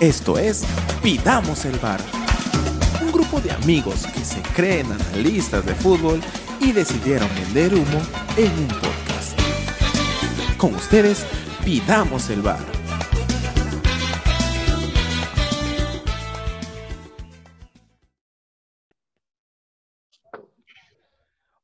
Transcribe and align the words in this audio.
Esto 0.00 0.38
es 0.38 0.64
Pidamos 1.02 1.64
el 1.64 1.76
Bar. 1.80 1.98
Un 3.02 3.10
grupo 3.10 3.40
de 3.40 3.50
amigos 3.50 4.06
que 4.06 4.20
se 4.20 4.40
creen 4.54 4.86
analistas 4.92 5.66
de 5.66 5.74
fútbol 5.74 6.20
y 6.60 6.70
decidieron 6.70 7.28
vender 7.34 7.74
humo 7.74 8.00
en 8.36 8.52
un 8.52 8.68
podcast. 8.68 9.36
Con 10.56 10.76
ustedes, 10.76 11.26
Pidamos 11.64 12.30
el 12.30 12.42
Bar. 12.42 12.60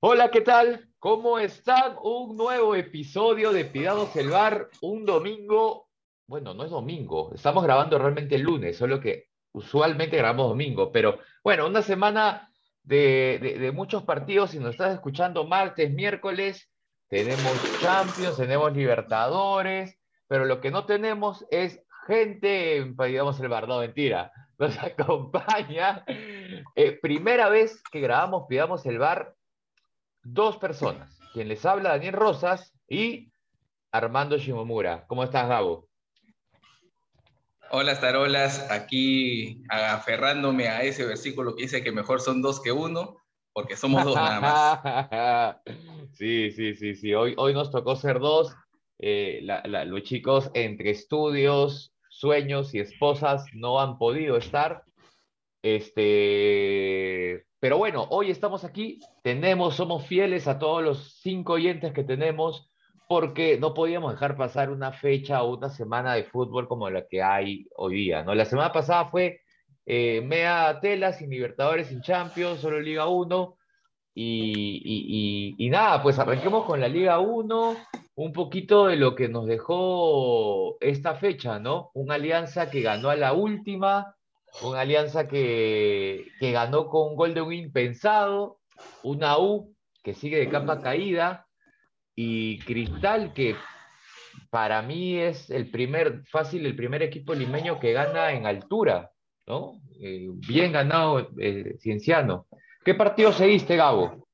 Hola, 0.01 0.33
¿qué 0.33 0.41
tal? 0.41 0.89
¿Cómo 0.99 1.39
están? 1.39 1.95
Un 2.03 2.37
nuevo 2.37 2.75
episodio 2.75 3.53
de 3.53 3.65
Pidamos 3.65 4.17
el 4.17 4.31
Bar, 4.31 4.71
un 4.81 5.05
domingo, 5.07 5.89
bueno, 6.27 6.55
no 6.55 6.65
es 6.65 6.71
domingo, 6.71 7.33
estamos 7.35 7.63
grabando 7.65 7.99
realmente 7.99 8.37
el 8.37 8.43
lunes, 8.43 8.77
solo 8.77 9.01
que 9.01 9.29
usualmente 9.53 10.17
grabamos 10.17 10.49
domingo, 10.49 10.91
pero 10.91 11.19
bueno, 11.43 11.67
una 11.67 11.83
semana 11.83 12.51
de, 12.83 13.71
muchos 13.75 14.03
partidos, 14.05 14.51
si 14.51 14.59
nos 14.59 14.71
estás 14.71 14.95
escuchando 14.95 15.45
martes, 15.45 15.93
miércoles, 15.93 16.71
tenemos 17.09 17.53
Champions, 17.81 18.37
tenemos 18.37 18.75
Libertadores, 18.75 19.99
pero 20.27 20.45
lo 20.45 20.61
que 20.61 20.71
no 20.71 20.87
tenemos 20.87 21.47
es 21.51 21.83
gente 22.07 22.77
en 22.77 22.97
Pidamos 22.97 23.39
el 23.41 23.49
Bar, 23.49 23.69
no, 23.69 23.81
mentira, 23.81 24.33
nos 24.59 24.77
acompaña, 24.79 26.05
eh, 26.07 26.99
primera 27.01 27.49
vez 27.49 27.83
que 27.91 28.01
grabamos 28.01 28.47
Pidamos 28.49 28.85
el 28.87 28.99
Bar, 28.99 29.35
dos 30.23 30.57
personas. 30.57 31.19
Quien 31.33 31.49
les 31.49 31.65
habla, 31.67 31.91
Daniel 31.91 32.15
Rosas 32.15 32.75
y 32.89 33.33
Armando 33.91 34.39
Shimomura. 34.39 35.05
¿Cómo 35.07 35.25
estás, 35.25 35.49
Gabo? 35.49 35.89
Hola, 37.77 37.99
tarolas. 37.99 38.71
Aquí 38.71 39.61
aferrándome 39.69 40.69
a 40.69 40.85
ese 40.85 41.05
versículo 41.05 41.57
que 41.57 41.63
dice 41.63 41.83
que 41.83 41.91
mejor 41.91 42.21
son 42.21 42.41
dos 42.41 42.63
que 42.63 42.71
uno, 42.71 43.17
porque 43.53 43.77
somos 43.77 44.05
dos 44.05 44.15
nada 44.15 44.41
más. 44.41 45.57
sí, 46.13 46.53
sí, 46.53 46.77
sí, 46.77 46.95
sí. 46.95 47.13
Hoy, 47.15 47.35
hoy 47.37 47.53
nos 47.53 47.73
tocó 47.73 47.97
ser 47.97 48.21
dos. 48.21 48.55
Eh, 49.01 49.41
los 49.87 50.03
chicos 50.05 50.53
entre 50.55 50.91
estudios, 50.91 51.93
sueños 52.11 52.73
y 52.75 52.79
esposas 52.79 53.45
no 53.55 53.81
han 53.81 53.99
podido 53.99 54.37
estar. 54.37 54.85
Este, 55.61 57.45
pero 57.59 57.77
bueno, 57.77 58.07
hoy 58.11 58.31
estamos 58.31 58.63
aquí, 58.63 59.01
tenemos, 59.25 59.75
somos 59.75 60.07
fieles 60.07 60.47
a 60.47 60.61
todos 60.61 60.81
los 60.81 61.19
cinco 61.23 61.55
oyentes 61.55 61.93
que 61.93 62.05
tenemos, 62.05 62.71
porque 63.09 63.59
no 63.59 63.75
podíamos 63.75 64.13
dejar 64.13 64.37
pasar 64.37 64.71
una 64.71 64.93
fecha 64.93 65.43
o 65.43 65.57
una 65.57 65.69
semana 65.69 66.15
de 66.15 66.25
fútbol 66.25 66.69
como 66.69 66.89
la 66.91 67.07
que 67.07 67.23
hay 67.23 67.67
hoy 67.77 67.97
día, 67.97 68.23
¿no? 68.23 68.35
La 68.35 68.45
semana 68.45 68.73
pasada 68.73 69.07
fue 69.07 69.41
eh, 69.87 70.23
Mea 70.23 70.81
Tela, 70.81 71.13
sin 71.13 71.31
Libertadores, 71.31 71.89
sin 71.89 72.01
Champions, 72.01 72.61
solo 72.61 72.81
Liga 72.81 73.07
1, 73.07 73.57
y, 74.15 74.81
y, 74.85 75.55
y, 75.59 75.67
y, 75.67 75.71
nada, 75.71 76.03
pues 76.03 76.19
arranquemos 76.19 76.65
con 76.65 76.81
la 76.81 76.89
Liga 76.89 77.19
1, 77.19 77.77
un 78.17 78.33
poquito 78.33 78.87
de 78.87 78.97
lo 78.97 79.15
que 79.15 79.29
nos 79.29 79.47
dejó 79.47 80.77
esta 80.81 81.17
fecha, 81.17 81.59
¿no? 81.59 81.91
Una 81.95 82.15
alianza 82.15 82.71
que 82.71 82.81
ganó 82.81 83.11
a 83.11 83.17
la 83.17 83.33
última, 83.33 84.17
una 84.63 84.81
alianza 84.81 85.27
que, 85.27 86.27
que 86.39 86.53
ganó 86.53 86.89
con 86.89 87.11
un 87.11 87.17
gol 87.17 87.35
de 87.35 87.43
un 87.43 87.53
impensado, 87.53 88.61
una 89.03 89.39
U 89.39 89.75
que 90.03 90.15
sigue 90.15 90.39
de 90.39 90.49
capa 90.49 90.81
caída 90.81 91.47
y 92.15 92.59
Cristal 92.61 93.33
que 93.33 93.57
para 94.51 94.83
mí 94.83 95.19
es 95.19 95.51
el 95.51 95.71
primer, 95.71 96.25
fácil, 96.27 96.67
el 96.67 96.77
primer 96.77 97.03
equipo 97.03 97.35
limeño 97.35 97.81
que 97.81 97.93
gana 97.93 98.33
en 98.33 98.47
altura, 98.47 99.11
¿no? 99.47 99.81
Eh, 100.01 100.29
bien 100.31 100.73
ganado 100.73 101.31
eh, 101.39 101.77
Cienciano. 101.79 102.47
¿Qué 102.85 102.95
partido 102.95 103.33
seguiste, 103.33 103.77
Gabo? 103.77 104.29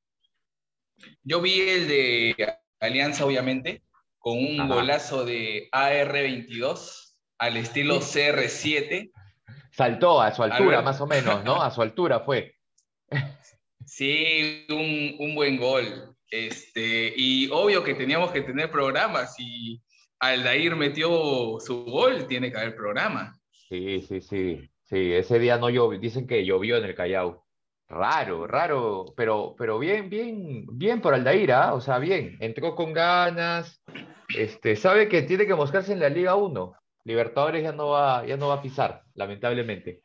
Yo 1.23 1.41
vi 1.41 1.61
el 1.61 1.87
de 1.87 2.55
Alianza, 2.79 3.25
obviamente, 3.25 3.83
con 4.19 4.37
un 4.37 4.59
Ajá. 4.59 4.75
golazo 4.75 5.25
de 5.25 5.69
AR22 5.71 7.15
al 7.37 7.57
estilo 7.57 7.99
CR7 7.99 9.11
saltó 9.71 10.21
a 10.21 10.33
su 10.33 10.43
altura, 10.43 10.81
más 10.81 11.01
o 11.01 11.07
menos, 11.07 11.43
¿no? 11.43 11.61
A 11.61 11.71
su 11.71 11.81
altura 11.81 12.19
fue. 12.19 12.55
Sí, 13.85 14.65
un, 14.69 15.15
un, 15.19 15.35
buen 15.35 15.57
gol. 15.57 16.10
Este, 16.31 17.13
y 17.15 17.49
obvio 17.51 17.83
que 17.83 17.93
teníamos 17.93 18.31
que 18.31 18.41
tener 18.41 18.71
programas 18.71 19.35
y 19.37 19.81
Aldair 20.19 20.75
metió 20.75 21.59
su 21.59 21.83
gol, 21.83 22.25
tiene 22.25 22.51
que 22.51 22.57
haber 22.57 22.75
programa. 22.75 23.37
Sí, 23.51 24.01
sí, 24.01 24.21
sí. 24.21 24.71
Sí, 24.91 25.13
ese 25.13 25.39
día 25.39 25.57
no 25.57 25.69
llovió, 25.69 25.99
dicen 25.99 26.27
que 26.27 26.45
llovió 26.45 26.77
en 26.77 26.83
el 26.83 26.95
Callao. 26.95 27.45
Raro, 27.87 28.45
raro, 28.45 29.13
pero, 29.15 29.55
pero 29.57 29.79
bien, 29.79 30.09
bien, 30.09 30.65
bien 30.67 31.01
por 31.01 31.13
Aldair, 31.13 31.49
¿eh? 31.49 31.55
o 31.71 31.81
sea, 31.81 31.97
bien, 31.97 32.37
entró 32.39 32.75
con 32.75 32.93
ganas, 32.93 33.81
este, 34.37 34.75
sabe 34.75 35.07
que 35.07 35.21
tiene 35.21 35.45
que 35.45 35.55
moscarse 35.55 35.93
en 35.93 35.99
la 35.99 36.09
Liga 36.09 36.35
1. 36.35 36.73
Libertadores 37.05 37.63
ya 37.63 37.71
no 37.71 37.89
va, 37.89 38.25
ya 38.25 38.37
no 38.37 38.49
va 38.49 38.55
a 38.55 38.61
pisar, 38.61 39.03
lamentablemente. 39.13 40.03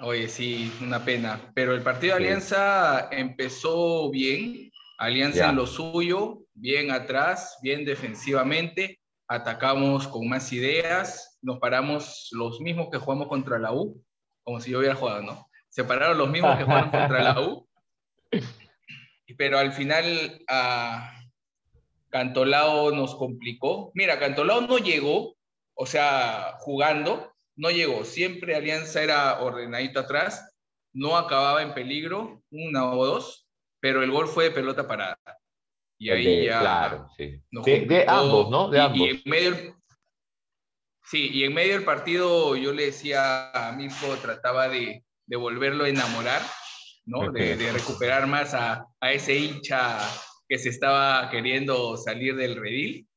Oye, 0.00 0.28
sí, 0.28 0.72
una 0.80 1.04
pena. 1.04 1.40
Pero 1.54 1.74
el 1.74 1.82
partido 1.82 2.14
de 2.14 2.24
Alianza 2.24 3.08
empezó 3.10 4.10
bien. 4.10 4.70
Alianza 4.96 5.50
en 5.50 5.56
lo 5.56 5.66
suyo, 5.66 6.40
bien 6.54 6.90
atrás, 6.90 7.58
bien 7.62 7.84
defensivamente. 7.84 9.00
Atacamos 9.26 10.06
con 10.06 10.28
más 10.28 10.52
ideas. 10.52 11.38
Nos 11.42 11.58
paramos 11.58 12.28
los 12.32 12.60
mismos 12.60 12.88
que 12.90 12.98
jugamos 12.98 13.28
contra 13.28 13.58
la 13.58 13.72
U, 13.72 14.00
como 14.44 14.60
si 14.60 14.70
yo 14.70 14.78
hubiera 14.78 14.94
jugado, 14.94 15.22
¿no? 15.22 15.48
Se 15.68 15.84
pararon 15.84 16.18
los 16.18 16.30
mismos 16.30 16.56
que 16.56 16.64
jugaron 16.64 16.90
contra 16.90 17.22
la 17.22 17.40
U. 17.40 17.68
Pero 19.36 19.58
al 19.58 19.72
final, 19.72 20.44
Cantolao 22.08 22.92
nos 22.92 23.16
complicó. 23.16 23.90
Mira, 23.94 24.18
Cantolao 24.18 24.62
no 24.62 24.78
llegó, 24.78 25.36
o 25.74 25.86
sea, 25.86 26.54
jugando, 26.58 27.32
no 27.58 27.70
llegó. 27.70 28.04
Siempre 28.04 28.54
Alianza 28.54 29.02
era 29.02 29.40
ordenadito 29.40 30.00
atrás, 30.00 30.56
no 30.94 31.16
acababa 31.16 31.60
en 31.60 31.74
peligro, 31.74 32.42
una 32.50 32.90
o 32.90 33.04
dos, 33.04 33.46
pero 33.80 34.02
el 34.02 34.10
gol 34.10 34.28
fue 34.28 34.44
de 34.44 34.50
pelota 34.52 34.86
parada. 34.86 35.18
Y 35.98 36.10
ahí 36.10 36.24
de, 36.24 36.44
ya. 36.46 36.60
Claro, 36.60 37.08
sí. 37.16 37.42
De, 37.50 37.80
de, 37.80 38.04
ambos, 38.08 38.48
¿no? 38.48 38.68
De 38.68 38.78
y, 38.78 38.80
ambos. 38.80 38.98
Y 39.00 39.10
en 39.10 39.22
medio, 39.26 39.76
sí, 41.02 41.30
y 41.32 41.44
en 41.44 41.52
medio 41.52 41.74
del 41.74 41.84
partido 41.84 42.56
yo 42.56 42.72
le 42.72 42.86
decía 42.86 43.50
a 43.50 43.72
Mirko, 43.72 44.16
trataba 44.22 44.68
de, 44.68 45.04
de 45.26 45.36
volverlo 45.36 45.84
a 45.84 45.88
enamorar, 45.88 46.42
¿no? 47.06 47.28
Okay. 47.28 47.48
De, 47.48 47.56
de, 47.56 47.72
recuperar 47.72 48.28
más 48.28 48.54
a, 48.54 48.86
a 49.00 49.12
ese 49.12 49.34
hincha 49.36 49.98
que 50.48 50.58
se 50.58 50.68
estaba 50.68 51.28
queriendo 51.30 51.96
salir 51.96 52.36
del 52.36 52.56
redil 52.56 53.07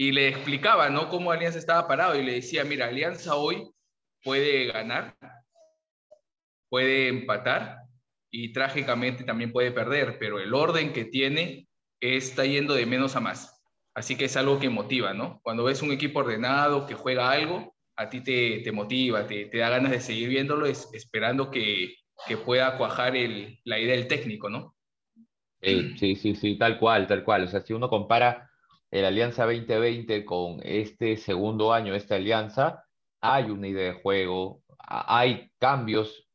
y 0.00 0.12
le 0.12 0.28
explicaba, 0.28 0.88
¿no? 0.88 1.10
Cómo 1.10 1.30
Alianza 1.30 1.58
estaba 1.58 1.86
parado 1.86 2.18
y 2.18 2.22
le 2.22 2.32
decía, 2.32 2.64
mira, 2.64 2.86
Alianza 2.86 3.36
hoy 3.36 3.70
puede 4.24 4.72
ganar, 4.72 5.14
puede 6.70 7.08
empatar 7.08 7.80
y 8.30 8.50
trágicamente 8.54 9.24
también 9.24 9.52
puede 9.52 9.72
perder, 9.72 10.16
pero 10.18 10.40
el 10.40 10.54
orden 10.54 10.94
que 10.94 11.04
tiene 11.04 11.68
está 12.00 12.46
yendo 12.46 12.72
de 12.72 12.86
menos 12.86 13.14
a 13.14 13.20
más. 13.20 13.62
Así 13.94 14.16
que 14.16 14.24
es 14.24 14.38
algo 14.38 14.58
que 14.58 14.70
motiva, 14.70 15.12
¿no? 15.12 15.38
Cuando 15.42 15.64
ves 15.64 15.82
un 15.82 15.92
equipo 15.92 16.20
ordenado 16.20 16.86
que 16.86 16.94
juega 16.94 17.30
algo, 17.30 17.76
a 17.94 18.08
ti 18.08 18.22
te, 18.22 18.60
te 18.60 18.72
motiva, 18.72 19.26
te, 19.26 19.44
te, 19.50 19.58
da 19.58 19.68
ganas 19.68 19.90
de 19.90 20.00
seguir 20.00 20.30
viéndolo, 20.30 20.64
es, 20.64 20.88
esperando 20.94 21.50
que, 21.50 21.96
que 22.26 22.38
pueda 22.38 22.78
cuajar 22.78 23.16
el, 23.16 23.60
la 23.64 23.78
idea 23.78 23.96
del 23.96 24.08
técnico, 24.08 24.48
¿no? 24.48 24.74
Sí, 25.60 26.16
sí, 26.16 26.34
sí, 26.34 26.56
tal 26.56 26.78
cual, 26.78 27.06
tal 27.06 27.22
cual. 27.22 27.44
O 27.44 27.48
sea, 27.48 27.60
si 27.60 27.74
uno 27.74 27.90
compara 27.90 28.49
el 28.90 29.04
Alianza 29.04 29.44
2020 29.44 30.24
con 30.24 30.60
este 30.64 31.16
segundo 31.16 31.72
año, 31.72 31.94
esta 31.94 32.16
alianza, 32.16 32.84
hay 33.20 33.50
una 33.50 33.68
idea 33.68 33.92
de 33.92 34.00
juego, 34.00 34.62
hay 34.78 35.50
cambios 35.58 36.28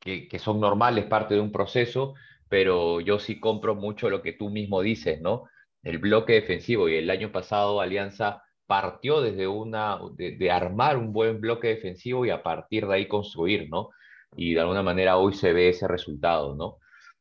que, 0.00 0.28
son 0.38 0.60
normales, 0.60 1.06
parte 1.06 1.34
de 1.34 1.40
un 1.40 1.52
proceso, 1.52 2.14
pero 2.48 3.00
yo 3.00 3.18
sí 3.18 3.40
compro 3.40 3.74
mucho 3.74 4.10
lo 4.10 4.20
que 4.22 4.34
tú 4.34 4.50
mismo 4.50 4.82
dices, 4.82 5.20
¿no? 5.22 5.44
El 5.82 5.98
bloque 5.98 6.34
defensivo 6.34 6.88
y 6.88 6.96
el 6.96 7.10
año 7.10 7.32
pasado 7.32 7.80
Alianza 7.80 8.42
partió 8.66 9.22
desde 9.22 9.46
una, 9.48 9.98
de, 10.16 10.36
de 10.36 10.50
armar 10.50 10.98
un 10.98 11.12
buen 11.12 11.40
bloque 11.40 11.68
defensivo 11.68 12.26
y 12.26 12.30
a 12.30 12.42
partir 12.42 12.86
de 12.86 12.94
ahí 12.94 13.08
construir, 13.08 13.68
¿no? 13.70 13.90
Y 14.36 14.54
de 14.54 14.60
alguna 14.60 14.82
manera 14.82 15.16
hoy 15.16 15.34
se 15.34 15.52
ve 15.52 15.70
ese 15.70 15.88
resultado, 15.88 16.54
¿no? 16.54 16.78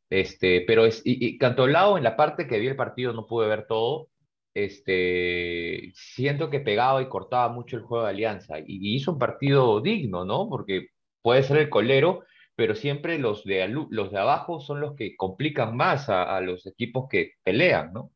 Este, 0.09 0.63
pero 0.67 0.85
es, 0.85 1.01
y, 1.05 1.25
y 1.25 1.37
Cantolao 1.37 1.97
en 1.97 2.03
la 2.03 2.15
parte 2.17 2.47
que 2.47 2.59
vi 2.59 2.67
el 2.67 2.75
partido 2.75 3.13
no 3.13 3.25
pude 3.27 3.47
ver 3.47 3.65
todo, 3.67 4.09
este, 4.53 5.91
siento 5.95 6.49
que 6.49 6.59
pegaba 6.59 7.01
y 7.01 7.09
cortaba 7.09 7.49
mucho 7.49 7.77
el 7.77 7.83
juego 7.83 8.03
de 8.03 8.11
Alianza 8.11 8.59
y, 8.59 8.65
y, 8.67 8.95
hizo 8.95 9.13
un 9.13 9.19
partido 9.19 9.81
digno, 9.81 10.25
¿no? 10.25 10.47
Porque 10.49 10.89
puede 11.21 11.43
ser 11.43 11.57
el 11.57 11.69
colero, 11.69 12.23
pero 12.55 12.75
siempre 12.75 13.17
los 13.17 13.43
de, 13.43 13.67
los 13.67 14.11
de 14.11 14.19
abajo 14.19 14.59
son 14.59 14.79
los 14.79 14.95
que 14.95 15.15
complican 15.15 15.75
más 15.75 16.09
a, 16.09 16.35
a 16.35 16.41
los 16.41 16.65
equipos 16.67 17.07
que 17.09 17.33
pelean, 17.43 17.93
¿no? 17.93 18.11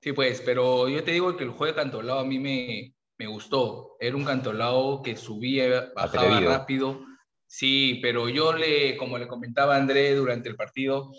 Sí, 0.00 0.12
pues, 0.12 0.42
pero 0.44 0.88
yo 0.88 1.02
te 1.02 1.12
digo 1.12 1.36
que 1.36 1.44
el 1.44 1.50
juego 1.50 1.74
de 1.74 1.82
Cantolao 1.82 2.20
a 2.20 2.24
mí 2.24 2.38
me, 2.38 2.94
me 3.18 3.26
gustó. 3.26 3.96
Era 3.98 4.16
un 4.16 4.24
cantolao 4.24 5.02
que 5.02 5.16
subía, 5.16 5.90
bajaba 5.94 6.40
rápido. 6.40 7.04
Sí, 7.46 7.98
pero 8.00 8.28
yo 8.28 8.52
le, 8.52 8.96
como 8.96 9.18
le 9.18 9.26
comentaba 9.26 9.74
a 9.74 9.78
André 9.78 10.14
durante 10.14 10.48
el 10.48 10.56
partido, 10.56 11.10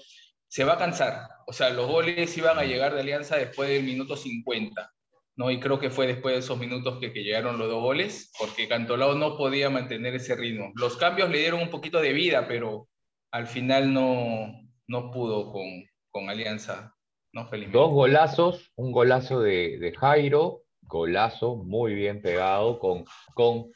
se 0.49 0.65
va 0.65 0.73
a 0.73 0.77
cansar. 0.77 1.29
O 1.47 1.53
sea, 1.53 1.69
los 1.69 1.87
goles 1.87 2.37
iban 2.37 2.59
a 2.59 2.63
llegar 2.63 2.93
de 2.93 2.99
Alianza 2.99 3.37
después 3.37 3.69
del 3.69 3.83
minuto 3.83 4.17
50. 4.17 4.91
¿no? 5.37 5.49
Y 5.49 5.61
creo 5.61 5.79
que 5.79 5.89
fue 5.89 6.05
después 6.05 6.35
de 6.35 6.39
esos 6.39 6.59
minutos 6.59 6.99
que, 6.99 7.13
que 7.13 7.23
llegaron 7.23 7.57
los 7.57 7.69
dos 7.69 7.81
goles, 7.81 8.33
porque 8.37 8.67
Cantolao 8.67 9.15
no 9.15 9.37
podía 9.37 9.69
mantener 9.69 10.15
ese 10.15 10.35
ritmo. 10.35 10.73
Los 10.75 10.97
cambios 10.97 11.29
le 11.29 11.39
dieron 11.39 11.61
un 11.61 11.69
poquito 11.69 12.01
de 12.01 12.11
vida, 12.11 12.45
pero 12.45 12.89
al 13.31 13.47
final 13.47 13.93
no, 13.93 14.51
no 14.87 15.11
pudo 15.11 15.53
con, 15.53 15.85
con 16.11 16.29
Alianza. 16.29 16.93
No, 17.31 17.47
Dos 17.71 17.91
golazos, 17.91 18.71
un 18.75 18.91
golazo 18.91 19.39
de, 19.39 19.77
de 19.77 19.95
Jairo 19.95 20.63
golazo, 20.89 21.55
muy 21.55 21.93
bien 21.93 22.21
pegado, 22.21 22.79
con, 22.79 23.05
con 23.35 23.71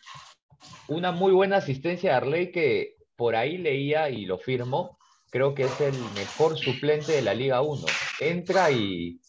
una 0.90 1.12
muy 1.12 1.32
buena 1.32 1.58
asistencia 1.58 2.10
de 2.10 2.16
Arley 2.18 2.52
que 2.52 2.96
por 3.16 3.36
ahí 3.36 3.58
leía 3.58 4.10
y 4.10 4.26
lo 4.26 4.40
firmo, 4.40 4.98
creo 5.34 5.56
que 5.56 5.64
es 5.64 5.82
el 5.82 5.98
mejor 6.14 6.56
suplente 6.60 7.14
de 7.14 7.24
la 7.24 7.34
Liga 7.34 7.60
1. 7.62 7.88
Entra 8.20 8.70
y 8.70 9.20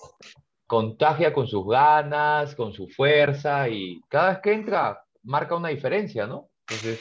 contagia 0.67 1.33
con 1.33 1.49
sus 1.49 1.67
ganas, 1.67 2.55
con 2.55 2.75
su 2.75 2.89
fuerza 2.89 3.71
y 3.71 4.03
cada 4.11 4.29
vez 4.29 4.39
que 4.43 4.53
entra 4.53 5.03
marca 5.23 5.57
una 5.57 5.71
diferencia, 5.71 6.27
¿no? 6.27 6.51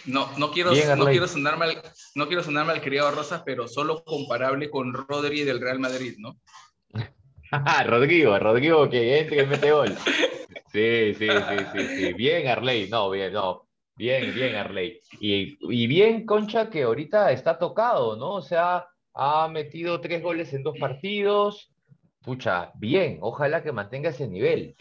no, 0.06 0.30
no, 0.38 0.52
quiero, 0.52 0.72
no, 0.96 1.06
quiero 1.06 1.28
sonar 1.28 1.58
mal, 1.58 1.82
no 2.16 2.28
quiero 2.28 2.44
sonar 2.44 2.66
mal, 2.66 2.82
criado 2.82 3.12
Rosas, 3.12 3.44
pero 3.46 3.68
solo 3.68 4.06
comparable 4.06 4.70
con 4.70 4.94
Rodri 4.94 5.44
del 5.44 5.60
Real 5.60 5.80
Madrid, 5.80 6.16
¿no? 6.20 6.40
Rodrigo, 7.86 8.40
Rodrigo 8.40 8.90
que 8.90 9.20
entre 9.20 9.44
y 9.44 9.48
mete 9.48 9.72
gol. 9.72 9.98
Sí, 10.72 11.14
sí, 11.16 11.28
sí, 11.74 11.88
sí, 11.98 12.14
Bien, 12.14 12.48
Arley. 12.48 12.90
No, 12.90 13.10
bien, 13.10 13.34
no. 13.34 13.68
Bien, 13.96 14.34
bien, 14.34 14.56
Arley. 14.56 15.00
Y, 15.20 15.58
y 15.60 15.88
bien, 15.88 16.26
Concha, 16.26 16.70
que 16.70 16.84
ahorita 16.84 17.32
está 17.32 17.60
tocado, 17.60 18.16
¿no? 18.16 18.36
O 18.36 18.42
sea, 18.42 18.88
ha 19.14 19.48
metido 19.48 20.02
tres 20.02 20.22
goles 20.22 20.54
en 20.54 20.64
dos 20.64 20.78
partidos. 20.78 21.72
Pucha, 22.22 22.72
bien. 22.76 23.18
Ojalá 23.22 23.64
que 23.64 23.72
mantenga 23.72 24.10
ese 24.10 24.28
nivel. 24.28 24.76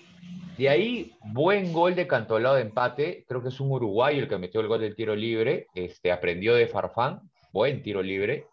De 0.56 0.68
ahí, 0.68 1.12
buen 1.32 1.72
gol 1.72 1.94
de 1.94 2.06
Cantolao 2.06 2.54
de 2.54 2.62
empate. 2.62 3.24
Creo 3.26 3.42
que 3.42 3.48
es 3.48 3.60
un 3.60 3.72
uruguayo 3.72 4.22
el 4.22 4.28
que 4.28 4.38
metió 4.38 4.60
el 4.60 4.68
gol 4.68 4.80
del 4.80 4.94
tiro 4.94 5.14
libre. 5.14 5.66
Este, 5.74 6.12
aprendió 6.12 6.54
de 6.54 6.68
Farfán. 6.68 7.20
Buen 7.52 7.82
tiro 7.82 8.02
libre. 8.02 8.46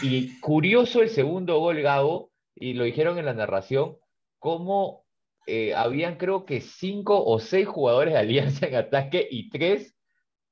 Y 0.00 0.40
curioso 0.40 1.02
el 1.02 1.10
segundo 1.10 1.58
gol, 1.58 1.82
Gabo, 1.82 2.30
y 2.54 2.74
lo 2.74 2.84
dijeron 2.84 3.18
en 3.18 3.26
la 3.26 3.34
narración, 3.34 3.96
cómo 4.38 5.04
eh, 5.46 5.74
habían 5.74 6.16
creo 6.16 6.46
que 6.46 6.60
cinco 6.60 7.24
o 7.24 7.38
seis 7.38 7.68
jugadores 7.68 8.14
de 8.14 8.20
Alianza 8.20 8.66
en 8.66 8.76
ataque 8.76 9.26
y 9.30 9.50
tres 9.50 9.96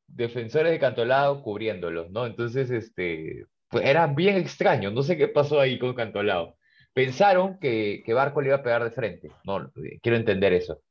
defensores 0.07 0.73
de 0.73 0.79
Cantolao 0.79 1.43
cubriéndolos, 1.43 2.11
¿no? 2.11 2.27
Entonces, 2.27 2.71
este, 2.71 3.47
pues 3.71 3.85
era 3.87 4.07
bien 4.07 4.37
extraño, 4.37 4.91
no 4.91 5.03
sé 5.03 5.17
qué 5.17 5.29
pasó 5.29 5.61
ahí 5.61 5.79
con 5.79 5.95
Cantolao. 5.95 6.57
Pensaron 6.93 7.59
que, 7.59 8.03
que 8.05 8.13
Barco 8.15 8.41
le 8.41 8.49
iba 8.49 8.57
a 8.57 8.63
pegar 8.63 8.83
de 8.85 8.91
frente, 8.91 9.31
no, 9.45 9.71
quiero 10.03 10.17
entender 10.17 10.53
eso. 10.53 10.83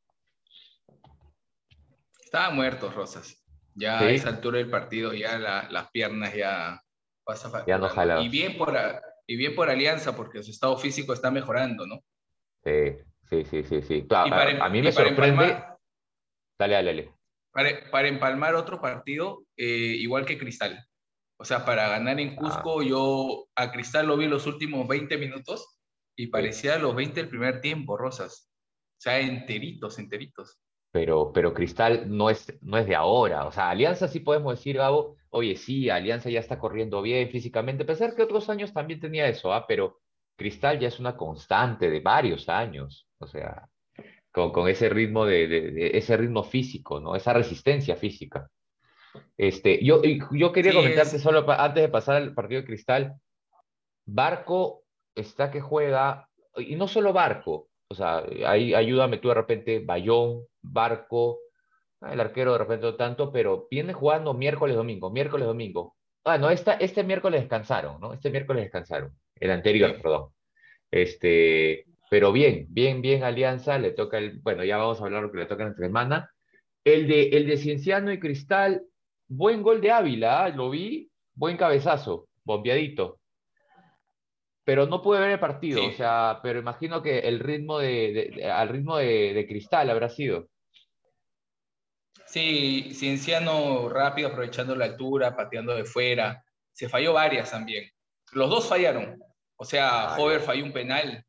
Estaban 2.24 2.56
muertos, 2.56 2.94
Rosas. 2.94 3.36
Ya 3.76 4.00
a 4.00 4.12
esa 4.12 4.30
altura 4.30 4.58
del 4.58 4.70
partido, 4.70 5.14
ya 5.14 5.38
las 5.38 5.92
piernas 5.92 6.34
ya 6.34 6.82
pasa 7.24 7.66
Ya 7.66 7.78
no 7.78 7.90
jalaban. 7.90 8.24
Y 8.24 8.30
bien, 8.30 8.58
por, 8.58 8.76
y 9.26 9.36
bien 9.36 9.56
por 9.56 9.70
Alianza, 9.70 10.16
porque 10.16 10.44
su 10.44 10.52
estado 10.52 10.78
físico 10.78 11.14
está 11.14 11.32
mejorando, 11.32 11.86
¿no? 11.88 12.04
Sí, 12.64 12.98
Sí, 13.30 13.46
sí, 13.46 13.64
sí, 13.64 13.82
sí. 13.84 14.08
Em- 14.10 14.62
a, 14.62 14.70
mí 14.70 14.82
me 14.82 14.92
sorprende. 14.92 15.64
dale, 16.58 16.74
dale, 16.74 16.92
dale. 16.92 17.14
Para, 17.92 18.08
empalmar 18.08 18.56
otro 18.56 18.82
partido, 18.82 19.44
eh, 19.56 19.96
igual 20.00 20.26
que 20.26 20.38
Cristal. 20.38 20.84
O 21.40 21.46
sea, 21.46 21.64
para 21.64 21.88
ganar 21.88 22.20
en 22.20 22.36
Cusco, 22.36 22.82
ah. 22.82 22.84
yo 22.84 23.48
a 23.56 23.72
Cristal 23.72 24.08
lo 24.08 24.18
vi 24.18 24.28
los 24.28 24.46
últimos 24.46 24.88
20 24.88 25.18
minutos 25.18 25.80
y 26.16 26.28
parecía 26.28 26.78
los 26.78 26.94
20 26.96 27.22
del 27.22 27.30
primer 27.30 27.62
tiempo, 27.62 27.98
Rosas. 27.98 28.52
O 28.98 29.02
sea, 29.02 29.20
enteritos, 29.20 30.00
enteritos. 30.00 30.60
Pero, 30.92 31.32
pero 31.32 31.54
Cristal 31.54 32.06
no 32.10 32.30
es, 32.30 32.54
no 32.62 32.78
es 32.78 32.86
de 32.88 32.96
ahora. 32.96 33.46
O 33.46 33.52
sea, 33.52 33.70
Alianza 33.70 34.08
sí 34.10 34.20
podemos 34.20 34.58
decir, 34.58 34.78
Gabo, 34.78 35.16
oye, 35.30 35.56
sí, 35.56 35.90
Alianza 35.90 36.30
ya 36.30 36.42
está 36.42 36.60
corriendo 36.60 37.02
bien 37.02 37.30
físicamente, 37.30 37.84
a 37.84 37.88
pesar 37.88 38.16
que 38.16 38.24
otros 38.24 38.50
años 38.50 38.74
también 38.74 39.00
tenía 39.00 39.28
eso, 39.28 39.54
¿ah? 39.54 39.66
pero 39.66 40.02
Cristal 40.36 40.80
ya 40.80 40.90
es 40.90 41.00
una 41.00 41.16
constante 41.16 41.90
de 41.90 42.02
varios 42.02 42.50
años. 42.50 43.08
O 43.20 43.28
sea, 43.28 43.70
con, 44.32 44.68
ese 44.68 44.90
ritmo 44.90 45.26
de, 45.26 45.98
ese 45.98 46.18
ritmo 46.18 46.44
físico, 46.44 47.00
¿no? 47.00 47.16
Esa 47.16 47.34
resistencia 47.34 47.96
física. 47.96 48.50
Este, 49.38 49.84
yo, 49.84 50.02
yo 50.04 50.52
quería 50.52 50.74
comentarte 50.74 51.20
solo 51.20 51.46
antes 51.50 51.84
de 51.84 51.90
pasar 51.90 52.16
al 52.16 52.34
partido 52.34 52.62
de 52.62 52.68
Cristal. 52.68 53.16
Barco 54.06 54.84
está 55.16 55.52
que 55.52 55.62
juega, 55.62 56.30
y 56.58 56.76
no 56.76 56.88
solo 56.88 57.14
Barco, 57.14 57.70
o 57.90 57.96
sea, 57.96 58.24
ahí 58.46 58.74
ayúdame 58.74 59.18
tú 59.18 59.30
de 59.30 59.34
repente, 59.36 59.80
Bayón, 59.80 60.46
Barco, 60.62 61.40
el 62.02 62.20
arquero 62.20 62.54
de 62.54 62.60
repente 62.60 62.86
no 62.86 62.96
tanto, 62.96 63.32
pero 63.32 63.68
viene 63.70 63.94
jugando 63.94 64.34
miércoles, 64.34 64.76
domingo, 64.76 65.10
miércoles, 65.10 65.48
domingo. 65.48 65.96
Ah, 66.24 66.38
no, 66.38 66.50
esta, 66.50 66.74
este 66.74 67.04
miércoles 67.04 67.42
descansaron, 67.42 68.00
¿no? 68.00 68.14
Este 68.14 68.30
miércoles 68.30 68.64
descansaron, 68.64 69.14
el 69.36 69.52
anterior, 69.52 70.00
perdón. 70.02 70.30
Este, 70.92 71.86
pero 72.10 72.32
bien, 72.32 72.68
bien, 72.70 73.02
bien 73.02 73.24
Alianza, 73.24 73.78
le 73.78 73.92
toca 73.92 74.18
el, 74.18 74.40
bueno, 74.40 74.64
ya 74.64 74.78
vamos 74.78 75.02
a 75.02 75.06
hablar 75.06 75.24
lo 75.24 75.32
que 75.32 75.40
le 75.40 75.46
toca 75.46 75.64
en 75.64 75.70
la 75.70 75.76
semana. 75.76 76.32
El 76.84 77.08
de, 77.08 77.30
el 77.30 77.48
de 77.48 77.58
Cienciano 77.58 78.12
y 78.12 78.20
Cristal, 78.20 78.84
buen 79.30 79.64
gol 79.64 79.80
de 79.80 79.92
Ávila, 79.92 80.44
¿ah? 80.44 80.50
lo 80.50 80.70
vi, 80.70 81.10
buen 81.34 81.56
cabezazo, 81.56 82.28
bombeadito. 82.44 83.20
Pero 84.66 84.86
no 84.86 85.02
pude 85.02 85.22
ver 85.22 85.32
el 85.32 85.40
partido, 85.40 85.86
o 85.86 85.92
sea, 85.92 86.42
pero 86.44 86.60
imagino 86.60 87.02
que 87.02 87.20
el 87.20 87.40
ritmo 87.40 87.80
de, 87.80 88.52
al 88.54 88.70
ritmo 88.70 88.98
de, 88.98 89.34
de 89.34 89.48
Cristal 89.48 89.90
habrá 89.90 90.10
sido. 90.10 90.48
Sí, 92.28 92.92
Cienciano 92.94 93.90
rápido, 93.90 94.28
aprovechando 94.28 94.76
la 94.76 94.86
altura, 94.86 95.36
pateando 95.36 95.74
de 95.74 95.86
fuera. 95.86 96.44
Se 96.72 96.88
falló 96.88 97.14
varias 97.14 97.50
también. 97.50 97.90
Los 98.34 98.50
dos 98.52 98.70
fallaron. 98.70 99.18
O 99.56 99.66
sea, 99.66 100.16
Hover 100.18 100.42
falló 100.42 100.64
un 100.64 100.72
penal 100.74 101.26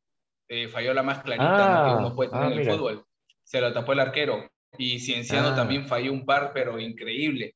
eh, 0.52 0.66
falló 0.66 0.92
la 0.92 1.04
más 1.04 1.22
clarita 1.22 1.84
que 1.86 1.94
uno 1.94 2.08
ah, 2.08 2.14
puede 2.14 2.30
tener 2.30 2.46
ah, 2.46 2.52
en 2.52 2.58
el 2.58 2.68
fútbol. 2.68 3.06
Se 3.44 3.60
lo 3.60 3.72
tapó 3.72 3.92
el 3.92 4.00
arquero. 4.00 4.50
Y 4.76 4.98
Cienciano 4.98 5.50
ah. 5.50 5.54
también 5.54 5.86
falló 5.86 6.12
un 6.12 6.26
par, 6.26 6.50
pero 6.52 6.76
increíble. 6.80 7.54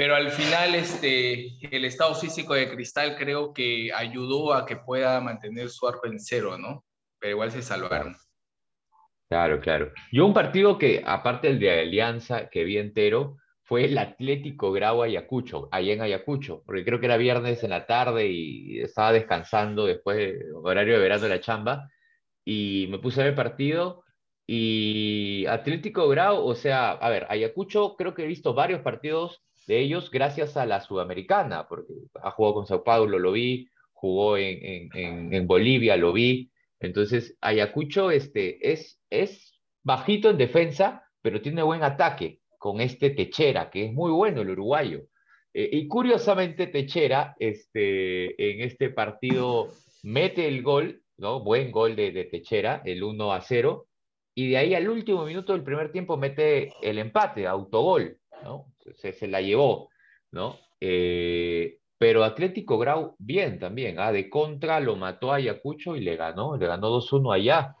Pero 0.00 0.16
al 0.16 0.30
final, 0.30 0.74
este, 0.76 1.58
el 1.60 1.84
estado 1.84 2.14
físico 2.14 2.54
de 2.54 2.70
Cristal 2.70 3.16
creo 3.18 3.52
que 3.52 3.92
ayudó 3.94 4.54
a 4.54 4.64
que 4.64 4.76
pueda 4.76 5.20
mantener 5.20 5.68
su 5.68 5.86
arco 5.86 6.06
en 6.06 6.18
cero, 6.18 6.56
¿no? 6.56 6.86
Pero 7.18 7.32
igual 7.32 7.50
se 7.50 7.60
salvaron. 7.60 8.16
Claro, 9.28 9.60
claro. 9.60 9.92
Yo 10.10 10.24
un 10.24 10.32
partido 10.32 10.78
que, 10.78 11.02
aparte 11.04 11.48
del 11.48 11.58
de 11.58 11.80
Alianza, 11.80 12.48
que 12.48 12.64
vi 12.64 12.78
entero, 12.78 13.36
fue 13.62 13.84
el 13.84 13.98
Atlético 13.98 14.72
Grau 14.72 15.02
Ayacucho, 15.02 15.68
allá 15.70 15.92
en 15.92 16.00
Ayacucho, 16.00 16.62
porque 16.64 16.82
creo 16.82 16.98
que 16.98 17.04
era 17.04 17.18
viernes 17.18 17.62
en 17.62 17.68
la 17.68 17.84
tarde 17.84 18.26
y 18.26 18.80
estaba 18.80 19.12
descansando 19.12 19.84
después 19.84 20.16
del 20.16 20.54
horario 20.64 20.94
de 20.94 21.00
verano 21.00 21.24
de 21.24 21.28
la 21.28 21.40
chamba, 21.40 21.90
y 22.42 22.86
me 22.88 23.00
puse 23.00 23.20
a 23.20 23.24
ver 23.24 23.32
el 23.32 23.36
partido 23.36 24.02
y 24.46 25.44
Atlético 25.44 26.08
Grau, 26.08 26.42
o 26.42 26.54
sea, 26.54 26.92
a 26.92 27.10
ver, 27.10 27.26
Ayacucho 27.28 27.96
creo 27.98 28.14
que 28.14 28.22
he 28.22 28.26
visto 28.26 28.54
varios 28.54 28.80
partidos 28.80 29.42
de 29.70 29.80
ellos 29.80 30.10
gracias 30.10 30.56
a 30.56 30.66
la 30.66 30.80
Sudamericana, 30.80 31.68
porque 31.68 31.92
ha 32.22 32.32
jugado 32.32 32.54
con 32.54 32.66
Sao 32.66 32.82
Paulo, 32.82 33.18
lo 33.18 33.30
vi, 33.30 33.68
jugó 33.92 34.36
en, 34.36 34.90
en, 34.92 35.32
en 35.32 35.46
Bolivia, 35.46 35.96
lo 35.96 36.12
vi. 36.12 36.50
Entonces, 36.80 37.36
Ayacucho 37.40 38.10
este, 38.10 38.72
es, 38.72 39.00
es 39.10 39.60
bajito 39.84 40.30
en 40.30 40.38
defensa, 40.38 41.04
pero 41.22 41.40
tiene 41.40 41.62
buen 41.62 41.84
ataque 41.84 42.40
con 42.58 42.80
este 42.80 43.10
Techera, 43.10 43.70
que 43.70 43.86
es 43.86 43.92
muy 43.92 44.10
bueno 44.10 44.42
el 44.42 44.50
uruguayo. 44.50 45.02
Eh, 45.54 45.68
y 45.72 45.86
curiosamente, 45.86 46.66
Techera 46.66 47.36
este, 47.38 48.52
en 48.52 48.62
este 48.62 48.90
partido 48.90 49.68
mete 50.02 50.48
el 50.48 50.62
gol 50.62 51.00
¿no? 51.20 51.40
Buen 51.40 51.70
gol 51.70 51.94
de, 51.94 52.24
Techera, 52.24 52.82
el 52.84 53.02
1 53.04 53.32
a 53.32 53.40
0. 53.40 53.86
Y 54.34 54.50
de 54.50 54.56
ahí 54.56 54.74
al 54.74 54.88
último 54.88 55.24
minuto 55.24 55.52
del 55.52 55.62
primer 55.62 55.92
tiempo 55.92 56.16
mete 56.16 56.72
el 56.82 56.98
empate, 56.98 57.46
autogol, 57.46 58.16
¿no? 58.42 58.72
Se, 58.94 59.28
la 59.28 59.40
llevó, 59.40 59.90
¿no? 60.32 60.58
Eh, 60.80 61.78
pero 61.98 62.24
Atlético 62.24 62.78
Grau, 62.78 63.14
bien 63.18 63.58
también, 63.58 63.98
¿ah? 63.98 64.12
de 64.12 64.30
contra 64.30 64.80
lo 64.80 64.96
mató 64.96 65.32
a 65.32 65.36
Ayacucho 65.36 65.96
y 65.96 66.00
le 66.00 66.16
ganó, 66.16 66.56
le 66.56 66.66
ganó 66.66 66.90
2-1 66.90 67.34
allá. 67.34 67.76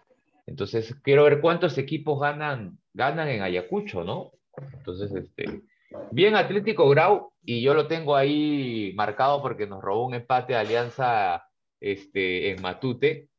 Entonces, 0.46 0.94
quiero 1.02 1.24
ver 1.24 1.40
cuántos 1.40 1.78
equipos 1.78 2.20
ganan, 2.20 2.78
ganan 2.92 3.28
en 3.28 3.42
Ayacucho, 3.42 4.04
¿no? 4.04 4.32
Entonces, 4.74 5.12
este, 5.14 5.62
bien 6.10 6.34
Atlético 6.34 6.88
Grau, 6.90 7.32
y 7.42 7.62
yo 7.62 7.72
lo 7.72 7.86
tengo 7.86 8.14
ahí 8.14 8.92
marcado 8.94 9.40
porque 9.40 9.66
nos 9.66 9.80
robó 9.82 10.06
un 10.06 10.14
empate 10.14 10.52
de 10.52 10.58
Alianza 10.58 11.44
este, 11.80 12.50
en 12.50 12.60
Matute, 12.60 13.30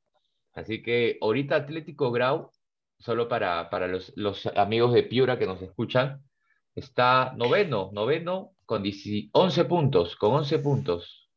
Así 0.53 0.81
que 0.81 1.17
ahorita 1.21 1.55
Atlético 1.55 2.11
Grau 2.11 2.51
solo 2.99 3.27
para, 3.27 3.69
para 3.69 3.87
los, 3.87 4.13
los, 4.15 4.45
amigos 4.47 4.93
de 4.93 5.03
Piura 5.03 5.39
que 5.39 5.45
nos 5.45 5.61
escuchan, 5.61 6.23
está 6.75 7.33
noveno, 7.35 7.89
noveno 7.93 8.53
con 8.65 8.83
11 8.83 9.65
puntos, 9.65 10.15
con 10.15 10.33
11 10.33 10.59
puntos. 10.59 11.29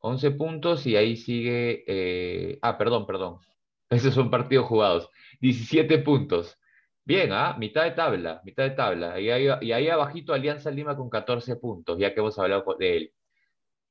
11 0.00 0.30
puntos 0.32 0.86
y 0.86 0.96
ahí 0.96 1.16
sigue, 1.16 1.84
eh, 1.86 2.58
ah, 2.62 2.78
perdón, 2.78 3.06
perdón, 3.06 3.40
esos 3.90 4.14
son 4.14 4.30
partidos 4.30 4.66
jugados, 4.66 5.10
17 5.40 5.98
puntos. 5.98 6.58
Bien, 7.04 7.32
¿ah? 7.32 7.56
mitad 7.56 7.84
de 7.84 7.92
tabla, 7.92 8.40
mitad 8.44 8.64
de 8.64 8.70
tabla. 8.70 9.20
Y 9.20 9.30
ahí, 9.30 9.46
y 9.60 9.88
abajito 9.88 10.32
Alianza 10.32 10.72
Lima 10.72 10.96
con 10.96 11.08
14 11.08 11.54
puntos, 11.56 11.98
ya 11.98 12.12
que 12.12 12.18
hemos 12.18 12.36
hablado 12.38 12.64
de 12.78 12.96
él. 12.96 13.12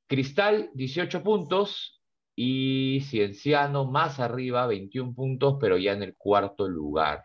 Cristal, 0.08 0.70
18 0.74 1.24
puntos. 1.24 2.02
Y 2.38 3.00
Cienciano 3.06 3.86
más 3.86 4.20
arriba, 4.20 4.68
21 4.68 5.14
puntos, 5.14 5.56
pero 5.62 5.78
ya 5.78 5.94
en 5.94 6.04
el 6.04 6.18
cuarto 6.18 6.68
lugar. 6.68 7.24